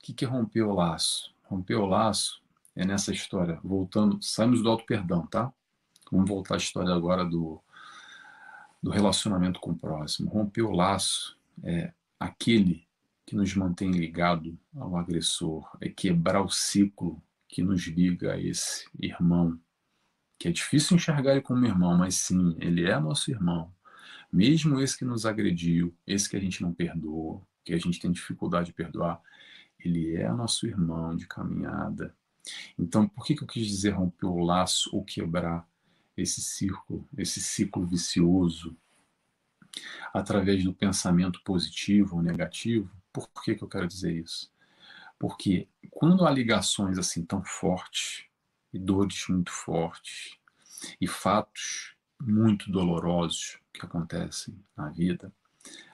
que 0.00 0.24
é 0.24 0.28
romper 0.28 0.62
o 0.62 0.74
laço? 0.74 1.34
Romper 1.44 1.76
o 1.76 1.86
laço 1.86 2.42
é 2.74 2.84
nessa 2.84 3.12
história, 3.12 3.60
voltando, 3.62 4.22
saímos 4.22 4.62
do 4.62 4.70
auto-perdão, 4.70 5.26
tá? 5.26 5.52
Vamos 6.10 6.28
voltar 6.28 6.54
à 6.54 6.56
história 6.58 6.92
agora 6.92 7.24
do, 7.24 7.62
do 8.82 8.90
relacionamento 8.90 9.60
com 9.60 9.72
o 9.72 9.78
próximo. 9.78 10.30
Romper 10.30 10.62
o 10.62 10.72
laço 10.72 11.38
é 11.62 11.92
aquele 12.18 12.86
que 13.26 13.36
nos 13.36 13.54
mantém 13.54 13.90
ligado 13.90 14.58
ao 14.74 14.96
agressor, 14.96 15.68
é 15.80 15.88
quebrar 15.88 16.40
o 16.42 16.48
ciclo 16.48 17.22
que 17.46 17.62
nos 17.62 17.86
liga 17.86 18.34
a 18.34 18.40
esse 18.40 18.88
irmão, 18.98 19.58
que 20.38 20.48
é 20.48 20.50
difícil 20.52 20.96
enxergar 20.96 21.32
ele 21.32 21.42
como 21.42 21.66
irmão, 21.66 21.96
mas 21.96 22.14
sim, 22.14 22.56
ele 22.58 22.84
é 22.84 22.98
nosso 22.98 23.30
irmão. 23.30 23.72
Mesmo 24.32 24.80
esse 24.80 24.96
que 24.96 25.04
nos 25.04 25.26
agrediu, 25.26 25.94
esse 26.06 26.28
que 26.28 26.36
a 26.36 26.40
gente 26.40 26.62
não 26.62 26.72
perdoa, 26.72 27.42
que 27.64 27.74
a 27.74 27.78
gente 27.78 28.00
tem 28.00 28.10
dificuldade 28.10 28.68
de 28.68 28.72
perdoar, 28.72 29.20
ele 29.78 30.16
é 30.16 30.30
nosso 30.32 30.66
irmão 30.66 31.14
de 31.14 31.26
caminhada, 31.26 32.14
então, 32.78 33.08
por 33.08 33.24
que, 33.24 33.34
que 33.34 33.42
eu 33.42 33.46
quis 33.46 33.66
dizer 33.66 33.90
romper 33.90 34.26
o 34.26 34.44
laço 34.44 34.90
ou 34.94 35.04
quebrar 35.04 35.66
esse 36.20 36.40
círculo, 36.42 37.08
esse 37.16 37.40
ciclo 37.40 37.86
vicioso, 37.86 38.76
através 40.12 40.64
do 40.64 40.74
pensamento 40.74 41.40
positivo 41.44 42.16
ou 42.16 42.22
negativo? 42.22 42.90
Por 43.12 43.28
que, 43.42 43.54
que 43.54 43.62
eu 43.62 43.68
quero 43.68 43.86
dizer 43.86 44.12
isso? 44.12 44.50
Porque 45.18 45.68
quando 45.90 46.26
há 46.26 46.30
ligações 46.30 46.98
assim 46.98 47.24
tão 47.24 47.42
fortes, 47.42 48.24
e 48.72 48.78
dores 48.78 49.26
muito 49.28 49.50
fortes, 49.50 50.36
e 51.00 51.06
fatos 51.06 51.94
muito 52.20 52.70
dolorosos 52.70 53.58
que 53.72 53.84
acontecem 53.84 54.62
na 54.76 54.90
vida, 54.90 55.32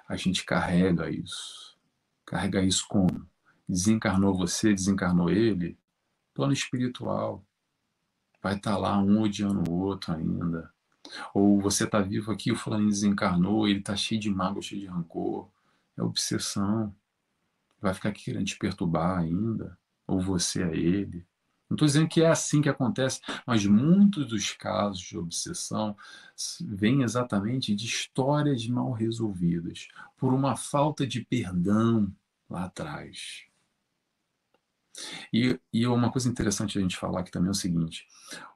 a 0.08 0.16
gente 0.16 0.44
carrega 0.44 1.10
isso. 1.10 1.78
Carrega 2.24 2.62
isso 2.62 2.86
como? 2.88 3.28
Desencarnou 3.68 4.36
você, 4.36 4.74
desencarnou 4.74 5.30
ele, 5.30 5.78
plano 6.34 6.52
espiritual. 6.52 7.44
Vai 8.44 8.56
estar 8.56 8.72
tá 8.72 8.76
lá 8.76 8.98
um 8.98 9.22
odiando 9.22 9.70
o 9.70 9.80
outro 9.80 10.12
ainda. 10.12 10.70
Ou 11.32 11.58
você 11.62 11.84
está 11.84 12.02
vivo 12.02 12.30
aqui, 12.30 12.52
o 12.52 12.56
fulano 12.56 12.90
desencarnou, 12.90 13.66
ele 13.66 13.78
está 13.78 13.96
cheio 13.96 14.20
de 14.20 14.28
mágoa, 14.28 14.60
cheio 14.60 14.82
de 14.82 14.86
rancor. 14.86 15.48
É 15.96 16.02
obsessão. 16.02 16.94
Vai 17.80 17.94
ficar 17.94 18.12
querendo 18.12 18.44
te 18.44 18.58
perturbar 18.58 19.18
ainda. 19.18 19.78
Ou 20.06 20.20
você 20.20 20.62
é 20.62 20.76
ele. 20.76 21.26
Não 21.70 21.74
estou 21.74 21.86
dizendo 21.86 22.06
que 22.06 22.20
é 22.20 22.28
assim 22.28 22.60
que 22.60 22.68
acontece, 22.68 23.22
mas 23.46 23.64
muitos 23.64 24.26
dos 24.26 24.52
casos 24.52 25.00
de 25.00 25.16
obsessão 25.16 25.96
vêm 26.60 27.02
exatamente 27.02 27.74
de 27.74 27.86
histórias 27.86 28.66
mal 28.68 28.92
resolvidas, 28.92 29.88
por 30.18 30.34
uma 30.34 30.54
falta 30.54 31.06
de 31.06 31.24
perdão 31.24 32.14
lá 32.50 32.64
atrás. 32.64 33.46
E, 35.32 35.58
e 35.72 35.86
uma 35.86 36.10
coisa 36.10 36.28
interessante 36.28 36.78
a 36.78 36.80
gente 36.80 36.96
falar 36.96 37.20
aqui 37.20 37.30
também 37.30 37.48
é 37.48 37.50
o 37.50 37.54
seguinte: 37.54 38.06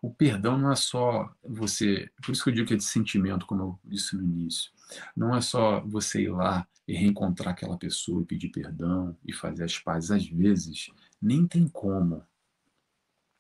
o 0.01 0.12
perdão 0.12 0.57
não 0.57 0.70
é 0.70 0.76
só 0.76 1.32
você. 1.43 2.11
Por 2.22 2.32
isso 2.32 2.45
que 2.45 2.51
eu 2.51 2.55
digo 2.55 2.68
que 2.68 2.74
é 2.74 2.76
de 2.76 2.84
sentimento, 2.84 3.47
como 3.47 3.62
eu 3.62 3.80
disse 3.84 4.16
no 4.16 4.24
início. 4.24 4.70
Não 5.16 5.34
é 5.34 5.41
só 5.41 5.80
você 5.80 6.22
ir 6.22 6.30
lá 6.30 6.66
e 6.86 6.95
reencontrar 6.95 7.53
aquela 7.53 7.76
pessoa 7.76 8.22
e 8.22 8.26
pedir 8.26 8.49
perdão 8.51 9.16
e 9.24 9.32
fazer 9.32 9.64
as 9.64 9.78
pazes. 9.78 10.11
Às 10.11 10.26
vezes, 10.26 10.91
nem 11.20 11.47
tem 11.47 11.68
como. 11.68 12.24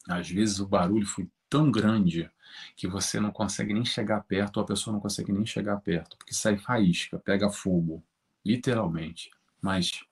Às 0.08 0.28
vezes 0.28 0.58
o 0.58 0.66
barulho 0.66 1.06
foi 1.06 1.28
tão 1.48 1.70
grande 1.70 2.30
que 2.76 2.88
você 2.88 3.20
não 3.20 3.30
consegue 3.30 3.72
nem 3.72 3.84
chegar 3.84 4.22
perto, 4.24 4.56
ou 4.56 4.62
a 4.62 4.66
pessoa 4.66 4.92
não 4.92 5.00
consegue 5.00 5.32
nem 5.32 5.44
chegar 5.44 5.76
perto, 5.78 6.16
porque 6.16 6.34
sai 6.34 6.58
faísca, 6.58 7.18
pega 7.18 7.50
fogo, 7.50 8.02
literalmente. 8.44 9.30
Mas 9.60 10.04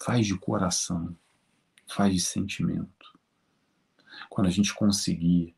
faz 0.00 0.26
de 0.26 0.36
coração, 0.38 1.16
faz 1.88 2.12
de 2.14 2.20
sentimento. 2.20 3.18
Quando 4.28 4.46
a 4.46 4.50
gente 4.50 4.74
conseguir 4.74 5.54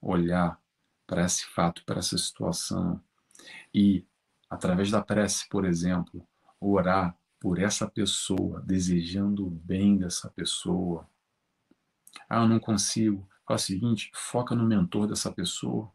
olhar 0.00 0.60
para 1.06 1.24
esse 1.24 1.44
fato, 1.46 1.84
para 1.84 1.98
essa 1.98 2.16
situação 2.16 3.00
e, 3.74 4.04
através 4.48 4.90
da 4.90 5.02
prece, 5.02 5.48
por 5.48 5.64
exemplo, 5.64 6.26
orar 6.60 7.16
por 7.38 7.58
essa 7.58 7.88
pessoa, 7.88 8.60
desejando 8.60 9.46
o 9.46 9.50
bem 9.50 9.96
dessa 9.96 10.28
pessoa. 10.30 11.08
Ah, 12.28 12.42
eu 12.42 12.48
não 12.48 12.60
consigo. 12.60 13.26
Faz 13.46 13.62
o 13.62 13.66
seguinte: 13.66 14.10
foca 14.14 14.54
no 14.54 14.64
mentor 14.64 15.08
dessa 15.08 15.32
pessoa. 15.32 15.90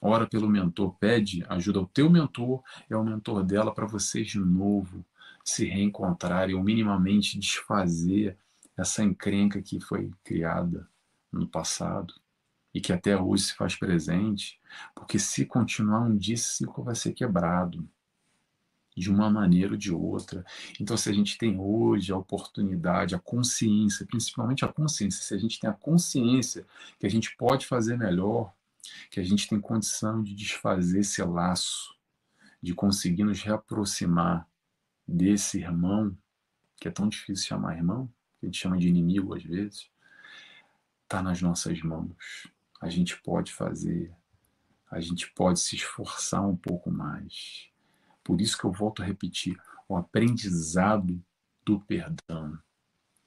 Ora 0.00 0.26
pelo 0.26 0.48
mentor, 0.48 0.94
pede 0.94 1.44
ajuda 1.48 1.78
ao 1.80 1.86
teu 1.86 2.08
mentor 2.08 2.62
e 2.88 2.94
ao 2.94 3.04
mentor 3.04 3.42
dela 3.42 3.74
para 3.74 3.86
vocês 3.86 4.28
de 4.28 4.38
novo 4.38 5.04
se 5.44 5.64
reencontrarem 5.64 6.54
ou 6.54 6.62
minimamente 6.62 7.38
desfazer 7.38 8.36
essa 8.78 9.02
encrenca 9.02 9.60
que 9.60 9.80
foi 9.80 10.10
criada 10.24 10.88
no 11.32 11.46
passado 11.48 12.14
e 12.72 12.80
que 12.80 12.92
até 12.92 13.20
hoje 13.20 13.44
se 13.44 13.54
faz 13.54 13.74
presente, 13.74 14.60
porque 14.94 15.18
se 15.18 15.44
continuar 15.44 16.02
um 16.02 16.16
dia 16.16 16.34
esse 16.34 16.56
ciclo 16.56 16.84
vai 16.84 16.94
ser 16.94 17.12
quebrado 17.12 17.88
de 18.96 19.10
uma 19.10 19.30
maneira 19.30 19.72
ou 19.72 19.76
de 19.76 19.92
outra. 19.92 20.44
Então, 20.80 20.96
se 20.96 21.08
a 21.08 21.12
gente 21.12 21.38
tem 21.38 21.58
hoje 21.58 22.12
a 22.12 22.16
oportunidade, 22.16 23.14
a 23.14 23.18
consciência, 23.18 24.04
principalmente 24.06 24.64
a 24.64 24.68
consciência, 24.68 25.22
se 25.22 25.34
a 25.34 25.38
gente 25.38 25.60
tem 25.60 25.70
a 25.70 25.74
consciência 25.74 26.66
que 26.98 27.06
a 27.06 27.10
gente 27.10 27.36
pode 27.36 27.66
fazer 27.66 27.96
melhor, 27.96 28.52
que 29.10 29.20
a 29.20 29.24
gente 29.24 29.48
tem 29.48 29.60
condição 29.60 30.22
de 30.22 30.34
desfazer 30.34 31.00
esse 31.00 31.22
laço 31.22 31.96
de 32.60 32.74
conseguir 32.74 33.24
nos 33.24 33.40
reaproximar 33.40 34.48
desse 35.06 35.58
irmão, 35.58 36.16
que 36.76 36.88
é 36.88 36.90
tão 36.90 37.08
difícil 37.08 37.46
chamar 37.46 37.76
irmão, 37.76 38.10
que 38.38 38.46
a 38.46 38.48
gente 38.48 38.58
chama 38.58 38.78
de 38.78 38.88
inimigo 38.88 39.34
às 39.34 39.42
vezes, 39.42 39.90
está 41.02 41.22
nas 41.22 41.40
nossas 41.40 41.80
mãos. 41.82 42.50
A 42.80 42.88
gente 42.88 43.20
pode 43.22 43.52
fazer, 43.52 44.12
a 44.90 45.00
gente 45.00 45.30
pode 45.32 45.60
se 45.60 45.76
esforçar 45.76 46.46
um 46.46 46.56
pouco 46.56 46.90
mais. 46.90 47.68
Por 48.22 48.40
isso 48.40 48.58
que 48.58 48.64
eu 48.64 48.72
volto 48.72 49.02
a 49.02 49.06
repetir: 49.06 49.56
o 49.88 49.96
aprendizado 49.96 51.22
do 51.64 51.80
perdão. 51.80 52.58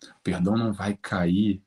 O 0.04 0.22
perdão 0.24 0.56
não 0.56 0.74
vai 0.74 0.96
cair 0.96 1.62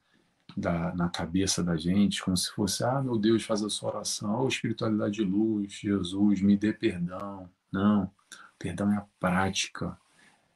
da, 0.57 0.95
na 0.95 1.09
cabeça 1.09 1.63
da 1.63 1.77
gente 1.77 2.23
como 2.23 2.37
se 2.37 2.51
fosse, 2.51 2.85
ah, 2.85 3.03
meu 3.03 3.19
Deus, 3.19 3.43
faz 3.43 3.63
a 3.63 3.71
sua 3.71 3.91
oração, 3.91 4.43
oh, 4.43 4.49
espiritualidade 4.49 5.15
de 5.15 5.25
luz, 5.25 5.73
Jesus, 5.73 6.41
me 6.41 6.57
dê 6.57 6.73
perdão. 6.73 7.51
Não, 7.73 8.11
perdão 8.59 8.93
é 8.93 8.97
a 8.97 9.07
prática, 9.19 9.99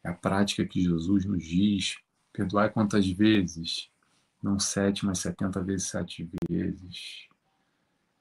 é 0.05 0.09
a 0.09 0.15
prática 0.15 0.65
que 0.65 0.83
Jesus 0.83 1.25
nos 1.25 1.45
diz. 1.45 1.99
Perdoar 2.39 2.73
quantas 2.73 3.05
vezes? 3.05 3.91
Não 4.41 4.61
sete, 4.61 5.05
mas 5.05 5.19
setenta 5.19 5.61
vezes 5.61 5.89
sete 5.89 6.31
vezes. 6.49 7.27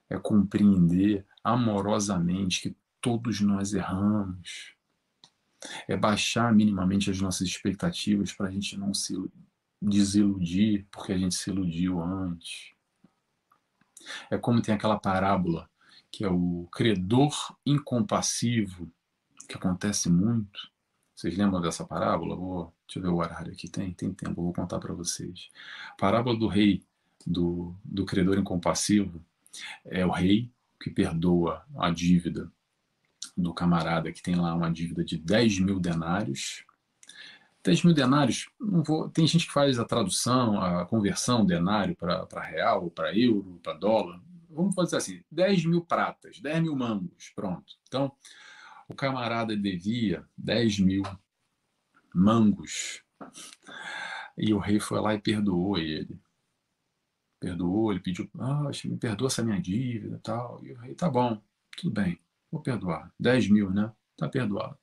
É 0.09 0.17
compreender 0.17 1.23
amorosamente 1.43 2.61
que 2.61 2.75
todos 2.99 3.41
nós 3.41 3.75
erramos. 3.75 4.73
É 5.87 5.95
baixar 5.95 6.51
minimamente 6.51 7.11
as 7.11 7.21
nossas 7.21 7.47
expectativas 7.47 8.33
para 8.33 8.47
a 8.47 8.51
gente 8.51 8.75
não 8.75 8.91
se 8.91 9.13
desiludir 9.79 10.87
porque 10.89 11.13
a 11.13 11.17
gente 11.19 11.35
se 11.35 11.51
iludiu 11.51 12.01
antes. 12.01 12.71
É 14.31 14.37
como 14.39 14.63
tem 14.63 14.73
aquela 14.73 14.97
parábola 14.97 15.69
que 16.11 16.25
é 16.25 16.27
o 16.27 16.67
credor 16.71 17.55
incompassivo, 17.63 18.91
que 19.47 19.55
acontece 19.55 20.09
muito. 20.09 20.59
Vocês 21.17 21.35
lembram 21.35 21.59
dessa 21.59 21.83
parábola? 21.83 22.35
Vou, 22.35 22.71
deixa 22.85 22.99
eu 22.99 23.01
ver 23.01 23.09
o 23.09 23.15
horário 23.15 23.51
aqui. 23.51 23.67
Tem, 23.67 23.91
tem 23.91 24.13
tempo, 24.13 24.43
vou 24.43 24.53
contar 24.53 24.77
para 24.77 24.93
vocês. 24.93 25.49
parábola 25.97 26.37
do 26.37 26.47
rei, 26.47 26.83
do, 27.25 27.75
do 27.83 28.05
credor 28.05 28.37
incompassivo, 28.37 29.19
é 29.83 30.05
o 30.05 30.11
rei 30.11 30.51
que 30.79 30.91
perdoa 30.91 31.65
a 31.75 31.89
dívida 31.89 32.51
do 33.35 33.51
camarada 33.51 34.11
que 34.11 34.21
tem 34.21 34.35
lá 34.35 34.53
uma 34.53 34.71
dívida 34.71 35.03
de 35.03 35.17
10 35.17 35.59
mil 35.59 35.79
denários 35.79 36.63
10 37.63 37.83
mil 37.83 37.93
denários, 37.93 38.49
vou, 38.59 39.09
tem 39.09 39.27
gente 39.27 39.47
que 39.47 39.51
faz 39.51 39.77
a 39.77 39.83
tradução, 39.83 40.61
a 40.61 40.85
conversão 40.85 41.45
denário 41.45 41.97
para 41.97 42.41
real, 42.41 42.89
para 42.89 43.13
euro, 43.17 43.59
para 43.61 43.73
dólar. 43.73 44.21
Vamos 44.49 44.73
fazer 44.73 44.95
assim: 44.95 45.21
10 45.29 45.65
mil 45.65 45.81
pratas, 45.81 46.39
10 46.39 46.61
mil 46.63 46.75
mangos, 46.77 47.29
pronto. 47.35 47.73
Então, 47.85 48.13
o 48.87 48.95
camarada 48.95 49.55
devia 49.55 50.25
10 50.37 50.79
mil 50.79 51.03
mangos. 52.13 53.03
E 54.37 54.53
o 54.53 54.59
rei 54.59 54.79
foi 54.79 54.99
lá 54.99 55.13
e 55.13 55.19
perdoou 55.19 55.77
ele. 55.77 56.19
Perdoou, 57.39 57.91
ele 57.91 57.99
pediu, 57.99 58.29
ah, 58.39 58.69
me 58.85 58.97
perdoa 58.97 59.27
essa 59.27 59.43
minha 59.43 59.61
dívida 59.61 60.19
tal. 60.23 60.63
E 60.63 60.71
o 60.71 60.77
rei, 60.77 60.95
tá 60.95 61.09
bom, 61.09 61.41
tudo 61.75 61.91
bem, 61.91 62.19
vou 62.51 62.61
perdoar. 62.61 63.11
10 63.19 63.49
mil, 63.49 63.69
né? 63.69 63.91
Tá 64.15 64.27
perdoado. 64.27 64.77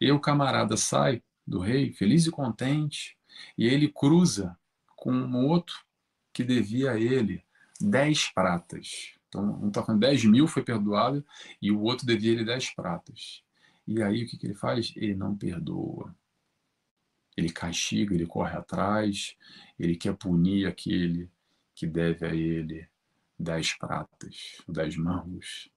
E 0.00 0.10
o 0.10 0.20
camarada 0.20 0.76
sai 0.76 1.22
do 1.46 1.60
rei, 1.60 1.92
feliz 1.92 2.26
e 2.26 2.30
contente, 2.30 3.16
e 3.56 3.66
ele 3.66 3.88
cruza 3.88 4.58
com 4.96 5.12
um 5.12 5.46
outro 5.46 5.84
que 6.32 6.44
devia 6.44 6.92
a 6.92 7.00
ele 7.00 7.44
dez 7.80 8.28
pratas. 8.28 9.15
Então, 9.36 9.60
um 9.62 9.68
está 9.68 9.82
falando 9.82 10.00
10 10.00 10.24
mil 10.24 10.48
foi 10.48 10.62
perdoado 10.62 11.24
e 11.60 11.70
o 11.70 11.80
outro 11.82 12.06
devia 12.06 12.32
ele 12.32 12.44
10 12.44 12.74
pratas. 12.74 13.42
E 13.86 14.02
aí 14.02 14.24
o 14.24 14.26
que, 14.26 14.36
que 14.36 14.46
ele 14.46 14.54
faz? 14.54 14.92
Ele 14.96 15.14
não 15.14 15.36
perdoa. 15.36 16.14
Ele 17.36 17.50
castiga, 17.50 18.14
ele 18.14 18.26
corre 18.26 18.56
atrás, 18.56 19.36
ele 19.78 19.94
quer 19.94 20.16
punir 20.16 20.66
aquele 20.66 21.30
que 21.74 21.86
deve 21.86 22.24
a 22.24 22.34
ele 22.34 22.88
10 23.38 23.74
pratas, 23.74 24.62
10 24.66 24.96
mãos. 24.96 25.70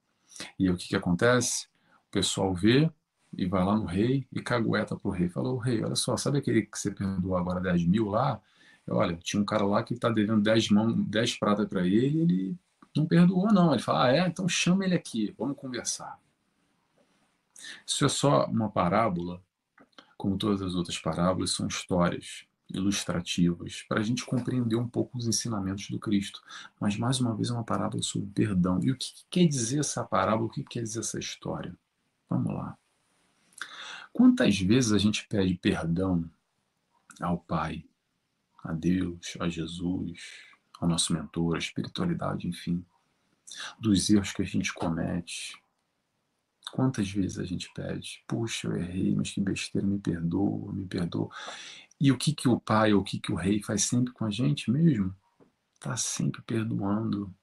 E 0.58 0.68
aí, 0.68 0.70
o 0.70 0.78
que, 0.78 0.88
que 0.88 0.96
acontece? 0.96 1.68
O 2.08 2.12
pessoal 2.12 2.56
vê, 2.56 2.90
e 3.34 3.46
vai 3.46 3.64
lá 3.64 3.76
no 3.76 3.86
rei 3.86 4.26
e 4.32 4.42
cagueta 4.42 4.96
pro 4.96 5.12
rei. 5.12 5.28
Falou, 5.28 5.58
rei, 5.58 5.84
olha 5.84 5.96
só, 5.96 6.16
sabe 6.16 6.38
aquele 6.40 6.62
que 6.62 6.80
você 6.80 6.92
perdoou 6.92 7.36
agora 7.36 7.60
10 7.60 7.86
mil 7.86 8.08
lá? 8.08 8.42
Olha, 8.90 9.18
tinha 9.18 9.42
um 9.42 9.46
cara 9.46 9.66
lá 9.66 9.84
que 9.84 9.94
está 9.94 10.10
devendo 10.10 10.42
10 10.42 10.70
mãos, 10.70 10.96
10 11.08 11.38
pratas 11.38 11.68
para 11.68 11.86
ele 11.86 12.22
ele 12.22 12.60
não 12.96 13.06
perdoou, 13.06 13.52
não. 13.52 13.74
Ele 13.74 13.82
fala, 13.82 14.06
ah, 14.06 14.16
é? 14.16 14.28
Então 14.28 14.48
chama 14.48 14.86
ele 14.86 14.96
aqui, 14.96 15.34
vamos 15.38 15.58
conversar. 15.58 16.20
Isso 17.86 18.06
é 18.06 18.10
só 18.10 18.46
uma 18.46 18.70
parábola, 18.70 19.42
como 20.18 20.38
todas 20.38 20.62
as 20.62 20.76
outras 20.76 20.98
parábolas, 20.98 21.52
são 21.52 21.68
histórias 21.68 22.46
ilustrativas 22.72 23.84
para 23.88 24.00
a 24.00 24.04
gente 24.04 24.26
compreender 24.26 24.76
um 24.76 24.88
pouco 24.88 25.18
os 25.18 25.28
ensinamentos 25.28 25.90
do 25.90 26.00
Cristo. 26.00 26.42
Mas, 26.80 26.98
mais 26.98 27.20
uma 27.20 27.36
vez, 27.36 27.50
é 27.50 27.54
uma 27.54 27.64
parábola 27.64 28.02
sobre 28.04 28.30
perdão. 28.30 28.80
E 28.84 28.92
o 28.92 28.98
que 28.98 29.12
quer 29.30 29.46
dizer 29.48 29.80
essa 29.80 30.04
parábola? 30.04 30.48
O 30.48 30.52
que 30.52 30.64
quer 30.64 30.84
dizer 30.84 31.00
essa 31.00 31.20
história? 31.20 31.76
Vamos 32.30 32.54
lá. 32.54 32.78
Quantas 34.14 34.60
vezes 34.60 34.92
a 34.92 34.98
gente 34.98 35.28
pede 35.28 35.56
perdão 35.56 36.30
ao 37.20 37.38
Pai, 37.38 37.86
a 38.64 38.74
Deus, 38.74 39.36
a 39.40 39.50
Jesus, 39.50 40.49
ao 40.80 40.88
nosso 40.88 41.14
mentor, 41.14 41.56
à 41.56 41.60
espiritualidade, 41.60 42.48
enfim, 42.48 42.84
dos 43.80 44.10
erros 44.10 44.32
que 44.32 44.42
a 44.42 44.46
gente 44.46 44.74
comete? 44.74 45.62
Quantas 46.72 47.10
vezes 47.12 47.40
a 47.40 47.44
gente 47.44 47.72
pede, 47.74 48.24
puxa, 48.28 48.68
eu 48.68 48.78
errei, 48.78 49.16
mas 49.16 49.32
que 49.32 49.42
besteira, 49.42 49.88
me 49.88 50.00
perdoa, 50.00 50.72
me 50.72 50.86
perdoa. 50.86 51.30
E 52.00 52.12
o 52.12 52.18
que 52.18 52.34
que 52.34 52.48
o 52.48 52.60
pai 52.60 52.94
ou 52.94 53.02
o 53.02 53.04
que 53.04 53.20
que 53.20 53.32
o 53.32 53.36
rei 53.36 53.62
faz 53.62 53.84
sempre 53.84 54.14
com 54.14 54.26
a 54.26 54.30
gente 54.30 54.72
mesmo? 54.72 55.14
Tá 55.80 55.98
sempre 55.98 56.42
perdoando. 56.44 57.34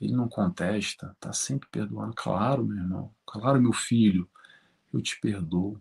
Ele 0.00 0.12
não 0.12 0.28
contesta, 0.28 1.16
tá 1.18 1.32
sempre 1.32 1.68
perdoando. 1.70 2.14
Claro, 2.14 2.64
meu 2.64 2.76
irmão, 2.76 3.14
claro, 3.24 3.60
meu 3.60 3.72
filho, 3.72 4.28
eu 4.92 5.00
te 5.00 5.18
perdoo. 5.20 5.78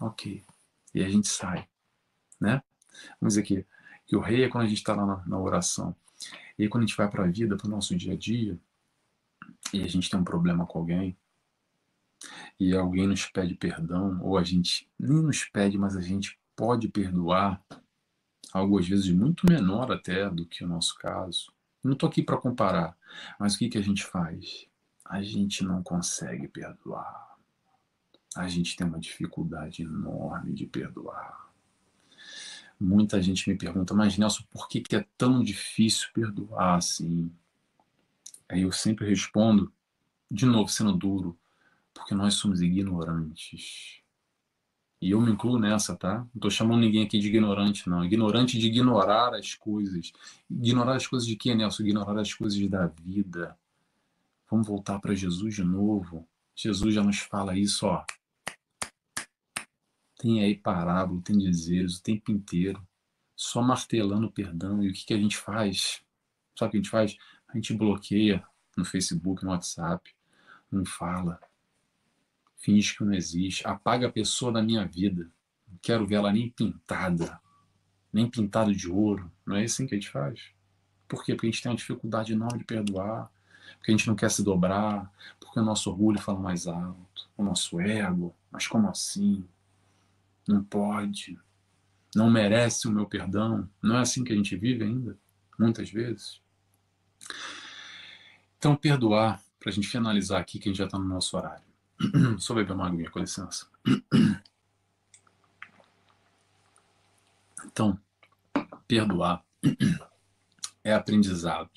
Ok. 0.00 0.44
E 0.94 1.02
a 1.02 1.08
gente 1.08 1.28
sai, 1.28 1.66
né? 2.40 2.62
Vamos 3.20 3.34
dizer 3.34 3.42
que, 3.42 3.66
que 4.06 4.16
o 4.16 4.20
rei 4.20 4.44
é 4.44 4.48
quando 4.48 4.64
a 4.64 4.68
gente 4.68 4.78
está 4.78 4.94
lá 4.94 5.06
na, 5.06 5.26
na, 5.26 5.38
oração. 5.38 5.96
E 6.58 6.62
aí, 6.64 6.68
quando 6.68 6.84
a 6.84 6.86
gente 6.86 6.96
vai 6.96 7.08
para 7.10 7.24
a 7.24 7.28
vida, 7.28 7.56
para 7.56 7.66
o 7.66 7.70
nosso 7.70 7.96
dia 7.96 8.12
a 8.14 8.16
dia, 8.16 8.58
e 9.72 9.82
a 9.82 9.86
gente 9.86 10.10
tem 10.10 10.18
um 10.18 10.24
problema 10.24 10.66
com 10.66 10.78
alguém, 10.78 11.16
e 12.58 12.74
alguém 12.74 13.06
nos 13.06 13.26
pede 13.26 13.54
perdão, 13.54 14.20
ou 14.22 14.38
a 14.38 14.44
gente 14.44 14.88
nem 14.98 15.22
nos 15.22 15.44
pede, 15.44 15.76
mas 15.76 15.96
a 15.96 16.00
gente 16.00 16.38
pode 16.54 16.88
perdoar, 16.88 17.62
algo 18.52 18.78
às 18.78 18.86
vezes 18.86 19.10
muito 19.10 19.46
menor 19.46 19.90
até 19.90 20.28
do 20.28 20.46
que 20.46 20.64
o 20.64 20.68
nosso 20.68 20.96
caso. 20.98 21.52
Não 21.82 21.94
estou 21.94 22.08
aqui 22.08 22.22
para 22.22 22.36
comparar, 22.36 22.96
mas 23.38 23.54
o 23.54 23.58
que, 23.58 23.68
que 23.68 23.78
a 23.78 23.82
gente 23.82 24.04
faz? 24.04 24.66
A 25.04 25.22
gente 25.22 25.64
não 25.64 25.82
consegue 25.82 26.46
perdoar 26.46 27.32
a 28.34 28.48
gente 28.48 28.76
tem 28.76 28.86
uma 28.86 28.98
dificuldade 28.98 29.82
enorme 29.82 30.52
de 30.52 30.66
perdoar. 30.66 31.51
Muita 32.78 33.22
gente 33.22 33.48
me 33.48 33.56
pergunta, 33.56 33.94
mas 33.94 34.18
Nelson, 34.18 34.44
por 34.50 34.68
que, 34.68 34.80
que 34.80 34.96
é 34.96 35.06
tão 35.16 35.42
difícil 35.42 36.08
perdoar 36.12 36.76
assim? 36.76 37.30
Aí 38.48 38.62
eu 38.62 38.72
sempre 38.72 39.08
respondo, 39.08 39.72
de 40.30 40.44
novo 40.44 40.68
sendo 40.68 40.92
duro, 40.92 41.38
porque 41.94 42.14
nós 42.14 42.34
somos 42.34 42.60
ignorantes. 42.60 44.02
E 45.00 45.10
eu 45.10 45.20
me 45.20 45.32
incluo 45.32 45.58
nessa, 45.58 45.96
tá? 45.96 46.18
Não 46.18 46.30
estou 46.36 46.50
chamando 46.50 46.80
ninguém 46.80 47.04
aqui 47.04 47.18
de 47.18 47.26
ignorante, 47.26 47.88
não. 47.88 48.04
Ignorante 48.04 48.56
de 48.56 48.68
ignorar 48.68 49.34
as 49.34 49.54
coisas. 49.54 50.12
Ignorar 50.48 50.94
as 50.94 51.08
coisas 51.08 51.26
de 51.26 51.34
quê, 51.34 51.54
Nelson? 51.54 51.82
Ignorar 51.82 52.20
as 52.20 52.32
coisas 52.32 52.68
da 52.68 52.86
vida. 52.86 53.58
Vamos 54.48 54.68
voltar 54.68 55.00
para 55.00 55.12
Jesus 55.12 55.56
de 55.56 55.64
novo. 55.64 56.28
Jesus 56.54 56.94
já 56.94 57.02
nos 57.02 57.18
fala 57.18 57.58
isso, 57.58 57.86
ó. 57.86 58.04
Tem 60.22 60.40
aí 60.40 60.54
parábola, 60.54 61.20
tem 61.20 61.36
dizeres 61.36 61.96
o 61.96 62.02
tempo 62.04 62.30
inteiro, 62.30 62.80
só 63.34 63.60
martelando 63.60 64.28
o 64.28 64.30
perdão. 64.30 64.80
E 64.80 64.88
o 64.88 64.92
que, 64.92 65.04
que 65.04 65.12
a 65.12 65.18
gente 65.18 65.36
faz? 65.36 66.00
Sabe 66.56 66.68
o 66.68 66.70
que 66.70 66.76
a 66.76 66.80
gente 66.80 66.90
faz? 66.90 67.16
A 67.48 67.56
gente 67.56 67.74
bloqueia 67.74 68.46
no 68.76 68.84
Facebook, 68.84 69.42
no 69.42 69.50
WhatsApp, 69.50 70.14
não 70.70 70.84
fala, 70.84 71.40
finge 72.56 72.96
que 72.96 73.02
não 73.02 73.12
existe, 73.12 73.66
apaga 73.66 74.06
a 74.06 74.12
pessoa 74.12 74.52
da 74.52 74.62
minha 74.62 74.86
vida. 74.86 75.28
Não 75.66 75.76
quero 75.82 76.06
ver 76.06 76.14
ela 76.14 76.32
nem 76.32 76.48
pintada, 76.48 77.40
nem 78.12 78.30
pintada 78.30 78.72
de 78.72 78.88
ouro. 78.88 79.28
Não 79.44 79.56
é 79.56 79.64
assim 79.64 79.88
que 79.88 79.96
a 79.96 79.98
gente 79.98 80.08
faz? 80.08 80.52
Por 81.08 81.24
quê? 81.24 81.34
Porque 81.34 81.48
a 81.48 81.50
gente 81.50 81.60
tem 81.60 81.72
uma 81.72 81.76
dificuldade 81.76 82.32
enorme 82.32 82.60
de 82.60 82.64
perdoar, 82.64 83.28
porque 83.76 83.90
a 83.90 83.96
gente 83.96 84.06
não 84.06 84.14
quer 84.14 84.30
se 84.30 84.44
dobrar, 84.44 85.12
porque 85.40 85.58
o 85.58 85.64
nosso 85.64 85.90
orgulho 85.90 86.20
fala 86.20 86.38
mais 86.38 86.68
alto, 86.68 87.28
o 87.36 87.42
nosso 87.42 87.80
ego. 87.80 88.32
Mas 88.52 88.68
como 88.68 88.88
assim? 88.88 89.44
Não 90.46 90.62
pode, 90.62 91.38
não 92.14 92.30
merece 92.30 92.86
o 92.86 92.92
meu 92.92 93.06
perdão. 93.06 93.68
Não 93.82 93.96
é 93.96 94.00
assim 94.00 94.24
que 94.24 94.32
a 94.32 94.36
gente 94.36 94.56
vive 94.56 94.84
ainda, 94.84 95.18
muitas 95.58 95.90
vezes. 95.90 96.40
Então, 98.58 98.76
perdoar, 98.76 99.42
para 99.58 99.70
a 99.70 99.72
gente 99.72 99.88
finalizar 99.88 100.40
aqui, 100.40 100.58
que 100.58 100.68
a 100.68 100.72
gente 100.72 100.78
já 100.78 100.84
está 100.84 100.98
no 100.98 101.08
nosso 101.08 101.36
horário. 101.36 101.64
Só 102.38 102.54
beber 102.54 102.72
uma 102.74 102.86
aguinha, 102.86 103.10
com 103.10 103.18
licença. 103.18 103.66
Então, 107.64 107.98
perdoar 108.86 109.44
é 110.84 110.92
aprendizado 110.92 111.70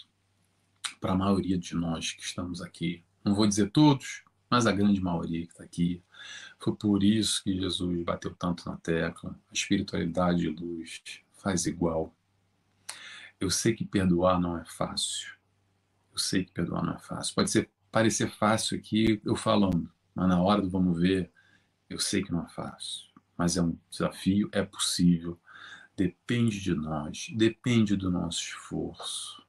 para 1.00 1.14
a 1.14 1.18
maioria 1.18 1.58
de 1.58 1.76
nós 1.76 2.12
que 2.12 2.24
estamos 2.24 2.62
aqui. 2.62 3.04
Não 3.24 3.34
vou 3.34 3.48
dizer 3.48 3.70
todos, 3.72 4.25
mas 4.50 4.68
a 4.68 4.72
grande 4.72 5.02
maioria 5.02 5.46
que 5.46 5.52
está 5.52 5.64
aqui. 5.64 6.02
Foi 6.60 6.76
por 6.76 7.04
isso 7.04 7.44
que 7.44 7.56
Jesus 7.60 8.04
bateu 8.04 8.34
tanto 8.36 8.70
na 8.70 8.78
tecla. 8.78 9.38
A 9.50 9.54
espiritualidade 9.54 10.40
de 10.40 10.50
luz 10.50 11.02
faz 11.34 11.66
igual. 11.66 12.14
Eu 13.40 13.50
sei 13.50 13.74
que 13.74 13.86
perdoar 13.86 14.40
não 14.40 14.58
é 14.58 14.66
fácil. 14.66 15.36
Eu 16.12 16.18
sei 16.18 16.46
que 16.46 16.52
perdoar 16.52 16.84
não 16.84 16.94
é 16.94 17.00
fácil. 17.00 17.36
Pode 17.36 17.52
ser 17.52 17.70
parecer 17.92 18.30
fácil 18.30 18.78
aqui 18.78 19.22
eu 19.24 19.36
falando, 19.36 19.90
mas 20.14 20.28
na 20.28 20.42
hora 20.42 20.62
do 20.62 20.70
vamos 20.70 21.00
ver, 21.00 21.32
eu 21.90 22.00
sei 22.00 22.24
que 22.24 22.32
não 22.32 22.44
é 22.44 22.50
fácil. 22.50 23.06
Mas 23.38 23.58
é 23.58 23.62
um 23.62 23.78
desafio, 23.90 24.50
é 24.52 24.64
possível. 24.64 25.40
Depende 25.96 26.60
de 26.60 26.74
nós, 26.74 27.28
depende 27.36 27.96
do 27.96 28.12
nosso 28.12 28.40
esforço. 28.40 29.46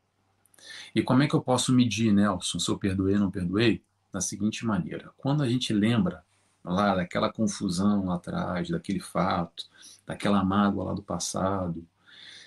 E 0.94 1.02
como 1.02 1.22
é 1.22 1.28
que 1.28 1.34
eu 1.34 1.42
posso 1.42 1.72
medir, 1.72 2.12
Nelson, 2.12 2.58
se 2.58 2.68
eu 2.70 2.78
perdoei 2.78 3.14
ou 3.14 3.20
não 3.20 3.30
perdoei? 3.30 3.84
Da 4.16 4.20
seguinte 4.22 4.64
maneira: 4.64 5.12
quando 5.18 5.42
a 5.42 5.46
gente 5.46 5.74
lembra 5.74 6.24
lá 6.64 6.94
daquela 6.94 7.30
confusão 7.30 8.06
lá 8.06 8.14
atrás, 8.14 8.70
daquele 8.70 8.98
fato, 8.98 9.68
daquela 10.06 10.42
mágoa 10.42 10.84
lá 10.84 10.94
do 10.94 11.02
passado, 11.02 11.86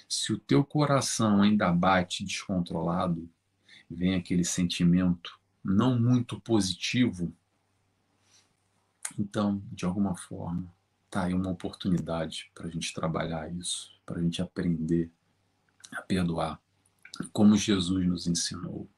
se 0.10 0.34
o 0.34 0.40
teu 0.40 0.66
coração 0.66 1.44
ainda 1.44 1.72
bate 1.72 2.26
descontrolado, 2.26 3.30
vem 3.88 4.16
aquele 4.16 4.44
sentimento 4.44 5.40
não 5.64 6.00
muito 6.00 6.42
positivo, 6.42 7.32
então, 9.20 9.62
de 9.72 9.86
alguma 9.86 10.18
forma, 10.18 10.74
tá 11.08 11.26
aí 11.26 11.36
uma 11.36 11.52
oportunidade 11.52 12.50
para 12.56 12.66
a 12.66 12.72
gente 12.72 12.92
trabalhar 12.96 13.54
isso, 13.54 13.92
para 14.08 14.18
a 14.18 14.24
gente 14.24 14.42
aprender 14.42 15.12
a 15.92 16.02
perdoar, 16.02 16.60
como 17.32 17.56
Jesus 17.56 18.08
nos 18.08 18.26
ensinou. 18.26 18.90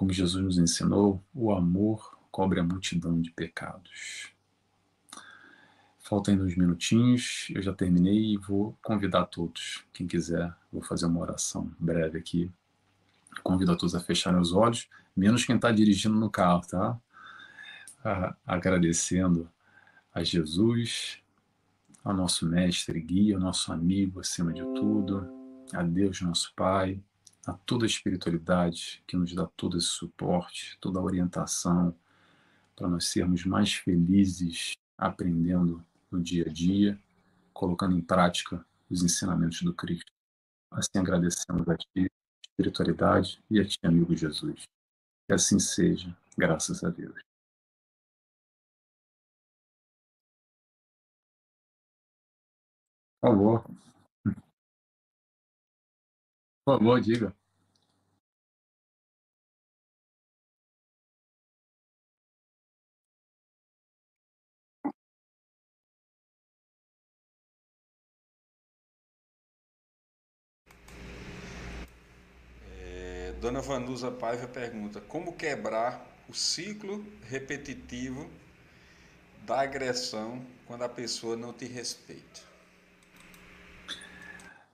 Como 0.00 0.14
Jesus 0.14 0.42
nos 0.42 0.56
ensinou, 0.56 1.22
o 1.34 1.52
amor 1.52 2.18
cobre 2.30 2.58
a 2.58 2.64
multidão 2.64 3.20
de 3.20 3.30
pecados. 3.30 4.32
Faltam 5.98 6.32
ainda 6.32 6.46
uns 6.46 6.56
minutinhos, 6.56 7.48
eu 7.50 7.60
já 7.60 7.74
terminei 7.74 8.32
e 8.32 8.38
vou 8.38 8.74
convidar 8.82 9.26
todos, 9.26 9.84
quem 9.92 10.06
quiser, 10.06 10.56
vou 10.72 10.80
fazer 10.80 11.04
uma 11.04 11.20
oração 11.20 11.70
breve 11.78 12.16
aqui. 12.16 12.50
Convido 13.42 13.72
a 13.72 13.76
todos 13.76 13.94
a 13.94 14.00
fecharem 14.00 14.40
os 14.40 14.54
olhos, 14.54 14.88
menos 15.14 15.44
quem 15.44 15.56
está 15.56 15.70
dirigindo 15.70 16.14
no 16.14 16.30
carro, 16.30 16.62
tá? 16.66 16.98
Agradecendo 18.46 19.50
a 20.14 20.24
Jesus, 20.24 21.18
ao 22.02 22.14
nosso 22.14 22.48
mestre 22.48 22.98
guia, 23.02 23.34
ao 23.34 23.40
nosso 23.42 23.70
amigo 23.70 24.20
acima 24.20 24.50
de 24.50 24.62
tudo, 24.62 25.28
a 25.74 25.82
Deus, 25.82 26.22
nosso 26.22 26.54
Pai, 26.56 26.98
a 27.46 27.52
toda 27.52 27.84
a 27.84 27.86
espiritualidade 27.86 29.02
que 29.06 29.16
nos 29.16 29.34
dá 29.34 29.46
todo 29.56 29.78
esse 29.78 29.88
suporte, 29.88 30.76
toda 30.80 30.98
a 30.98 31.02
orientação 31.02 31.94
para 32.76 32.88
nós 32.88 33.06
sermos 33.08 33.44
mais 33.44 33.74
felizes 33.74 34.74
aprendendo 34.96 35.84
no 36.10 36.22
dia 36.22 36.44
a 36.46 36.52
dia, 36.52 36.98
colocando 37.52 37.96
em 37.96 38.02
prática 38.02 38.64
os 38.90 39.02
ensinamentos 39.02 39.62
do 39.62 39.74
Cristo. 39.74 40.12
Assim 40.70 40.98
agradecemos 40.98 41.68
a 41.68 41.76
Ti, 41.76 42.10
espiritualidade, 42.50 43.42
e 43.50 43.60
a 43.60 43.64
Ti, 43.64 43.78
amigo 43.82 44.14
Jesus. 44.14 44.62
Que 45.26 45.34
assim 45.34 45.58
seja, 45.58 46.16
graças 46.36 46.84
a 46.84 46.90
Deus. 46.90 47.20
Por 53.20 53.30
favor. 53.30 53.89
Por 56.70 56.78
favor, 56.78 57.00
diga. 57.00 57.34
É, 72.62 73.32
Dona 73.40 73.60
Vanusa 73.60 74.10
Paiva 74.12 74.46
pergunta: 74.46 75.00
como 75.00 75.36
quebrar 75.36 76.06
o 76.28 76.34
ciclo 76.34 77.04
repetitivo 77.22 78.30
da 79.44 79.60
agressão 79.62 80.46
quando 80.66 80.82
a 80.82 80.88
pessoa 80.88 81.36
não 81.36 81.52
te 81.52 81.66
respeita? 81.66 82.40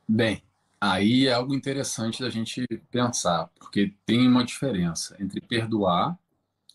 Bem, 0.08 0.42
aí 0.86 1.26
é 1.26 1.32
algo 1.32 1.54
interessante 1.54 2.22
da 2.22 2.30
gente 2.30 2.66
pensar, 2.90 3.50
porque 3.58 3.94
tem 4.04 4.26
uma 4.26 4.44
diferença 4.44 5.16
entre 5.20 5.40
perdoar 5.40 6.18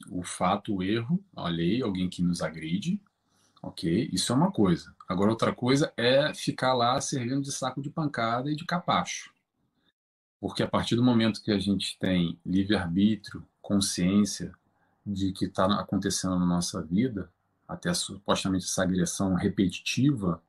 o 0.09 0.24
fato, 0.24 0.76
o 0.76 0.84
erro, 0.84 1.24
alheio, 1.36 1.86
alguém 1.86 2.09
que 2.09 2.22
nos 2.22 2.41
agride, 2.41 2.99
ok? 3.62 4.09
Isso 4.12 4.32
é 4.32 4.36
uma 4.36 4.51
coisa. 4.51 4.93
Agora, 5.07 5.30
outra 5.30 5.53
coisa 5.53 5.93
é 5.95 6.34
ficar 6.34 6.74
lá 6.74 6.99
servindo 6.99 7.41
de 7.41 7.51
saco 7.51 7.82
de 7.82 7.89
pancada 7.89 8.51
e 8.51 8.55
de 8.55 8.66
capacho. 8.66 9.32
Porque 10.39 10.64
a 10.64 10.68
partir 10.68 10.95
do 10.95 11.03
momento 11.03 11.41
que 11.41 11.51
a 11.51 11.59
gente 11.59 11.97
tem 11.99 12.39
livre-arbítrio, 12.45 13.45
consciência 13.62 14.51
de 15.05 15.32
que 15.32 15.45
está 15.45 15.66
acontecendo 15.80 16.38
na 16.39 16.45
nossa 16.45 16.82
vida, 16.82 17.32
até 17.68 17.93
supostamente 17.93 18.66
essa 18.66 18.84
agressão 18.84 19.36
repetitiva, 19.36 20.41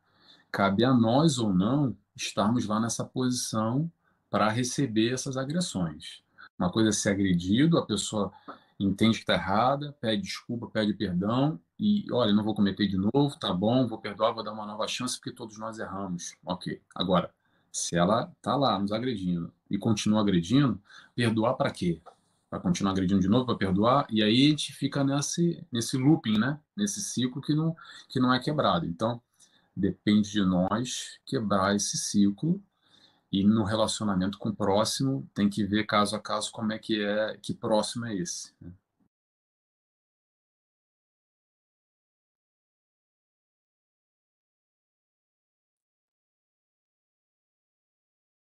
cabe 0.50 0.84
a 0.84 0.92
nós 0.92 1.38
ou 1.38 1.52
não 1.52 1.96
estarmos 2.16 2.66
lá 2.66 2.80
nessa 2.80 3.04
posição 3.04 3.90
para 4.30 4.48
receber 4.48 5.12
essas 5.12 5.36
agressões. 5.36 6.22
Uma 6.58 6.70
coisa 6.70 6.90
é 6.90 6.92
ser 6.92 7.10
agredido, 7.10 7.78
a 7.78 7.84
pessoa 7.86 8.32
entende 8.78 9.16
que 9.16 9.22
está 9.22 9.34
errada, 9.34 9.96
pede 10.00 10.22
desculpa, 10.22 10.66
pede 10.68 10.94
perdão 10.94 11.58
e, 11.78 12.04
olha, 12.12 12.32
não 12.32 12.44
vou 12.44 12.54
cometer 12.54 12.86
de 12.86 12.96
novo, 12.96 13.38
tá 13.38 13.52
bom, 13.52 13.86
vou 13.86 13.98
perdoar, 13.98 14.32
vou 14.32 14.42
dar 14.42 14.52
uma 14.52 14.66
nova 14.66 14.86
chance 14.88 15.16
porque 15.16 15.32
todos 15.32 15.58
nós 15.58 15.78
erramos. 15.78 16.34
Ok. 16.44 16.80
Agora, 16.94 17.32
se 17.70 17.96
ela 17.96 18.30
está 18.36 18.54
lá 18.54 18.78
nos 18.78 18.92
agredindo 18.92 19.52
e 19.70 19.78
continua 19.78 20.20
agredindo, 20.20 20.80
perdoar 21.14 21.54
para 21.54 21.70
quê? 21.70 22.00
Para 22.50 22.60
continuar 22.60 22.92
agredindo 22.92 23.20
de 23.20 23.28
novo, 23.28 23.46
para 23.46 23.56
perdoar, 23.56 24.06
e 24.10 24.22
aí 24.22 24.46
a 24.46 24.48
gente 24.50 24.72
fica 24.72 25.02
nesse, 25.02 25.66
nesse 25.72 25.96
looping, 25.96 26.38
né? 26.38 26.60
nesse 26.76 27.00
ciclo 27.00 27.40
que 27.40 27.54
não, 27.54 27.74
que 28.08 28.20
não 28.20 28.32
é 28.32 28.38
quebrado. 28.38 28.86
Então, 28.86 29.20
depende 29.74 30.30
de 30.30 30.44
nós 30.44 31.18
quebrar 31.24 31.74
esse 31.74 31.96
ciclo 31.98 32.62
e 33.32 33.44
no 33.44 33.64
relacionamento 33.64 34.38
com 34.38 34.50
o 34.50 34.54
próximo 34.56 35.28
tem 35.34 35.48
que 35.48 35.64
ver 35.64 35.84
caso 35.86 36.16
a 36.16 36.20
caso 36.20 36.50
como 36.52 36.72
é 36.72 36.78
que 36.78 37.02
é 37.02 37.36
que 37.38 37.54
próximo 37.54 38.06
é 38.06 38.14
esse 38.14 38.52
né? 38.60 38.72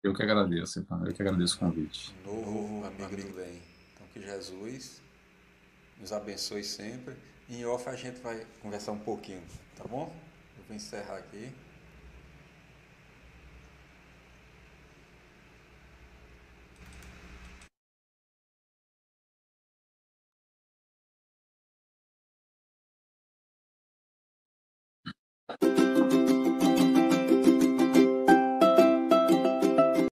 eu 0.02 0.14
que 0.14 0.22
agradeço 0.22 0.86
eu 1.06 1.14
que 1.14 1.22
agradeço 1.22 1.56
o 1.56 1.58
convite 1.58 2.14
Novo 2.24 2.84
amigo 2.86 3.16
do 3.16 3.34
bem. 3.34 3.62
Então 3.94 4.06
que 4.12 4.20
Jesus 4.20 5.02
nos 5.98 6.12
abençoe 6.12 6.64
sempre. 6.64 7.16
Em 7.48 7.64
off 7.64 7.88
a 7.88 7.96
gente 7.96 8.20
vai 8.20 8.46
conversar 8.60 8.92
um 8.92 8.98
pouquinho, 8.98 9.42
tá 9.76 9.84
bom? 9.84 10.14
Encerrar 10.70 11.16
aqui. 11.16 11.50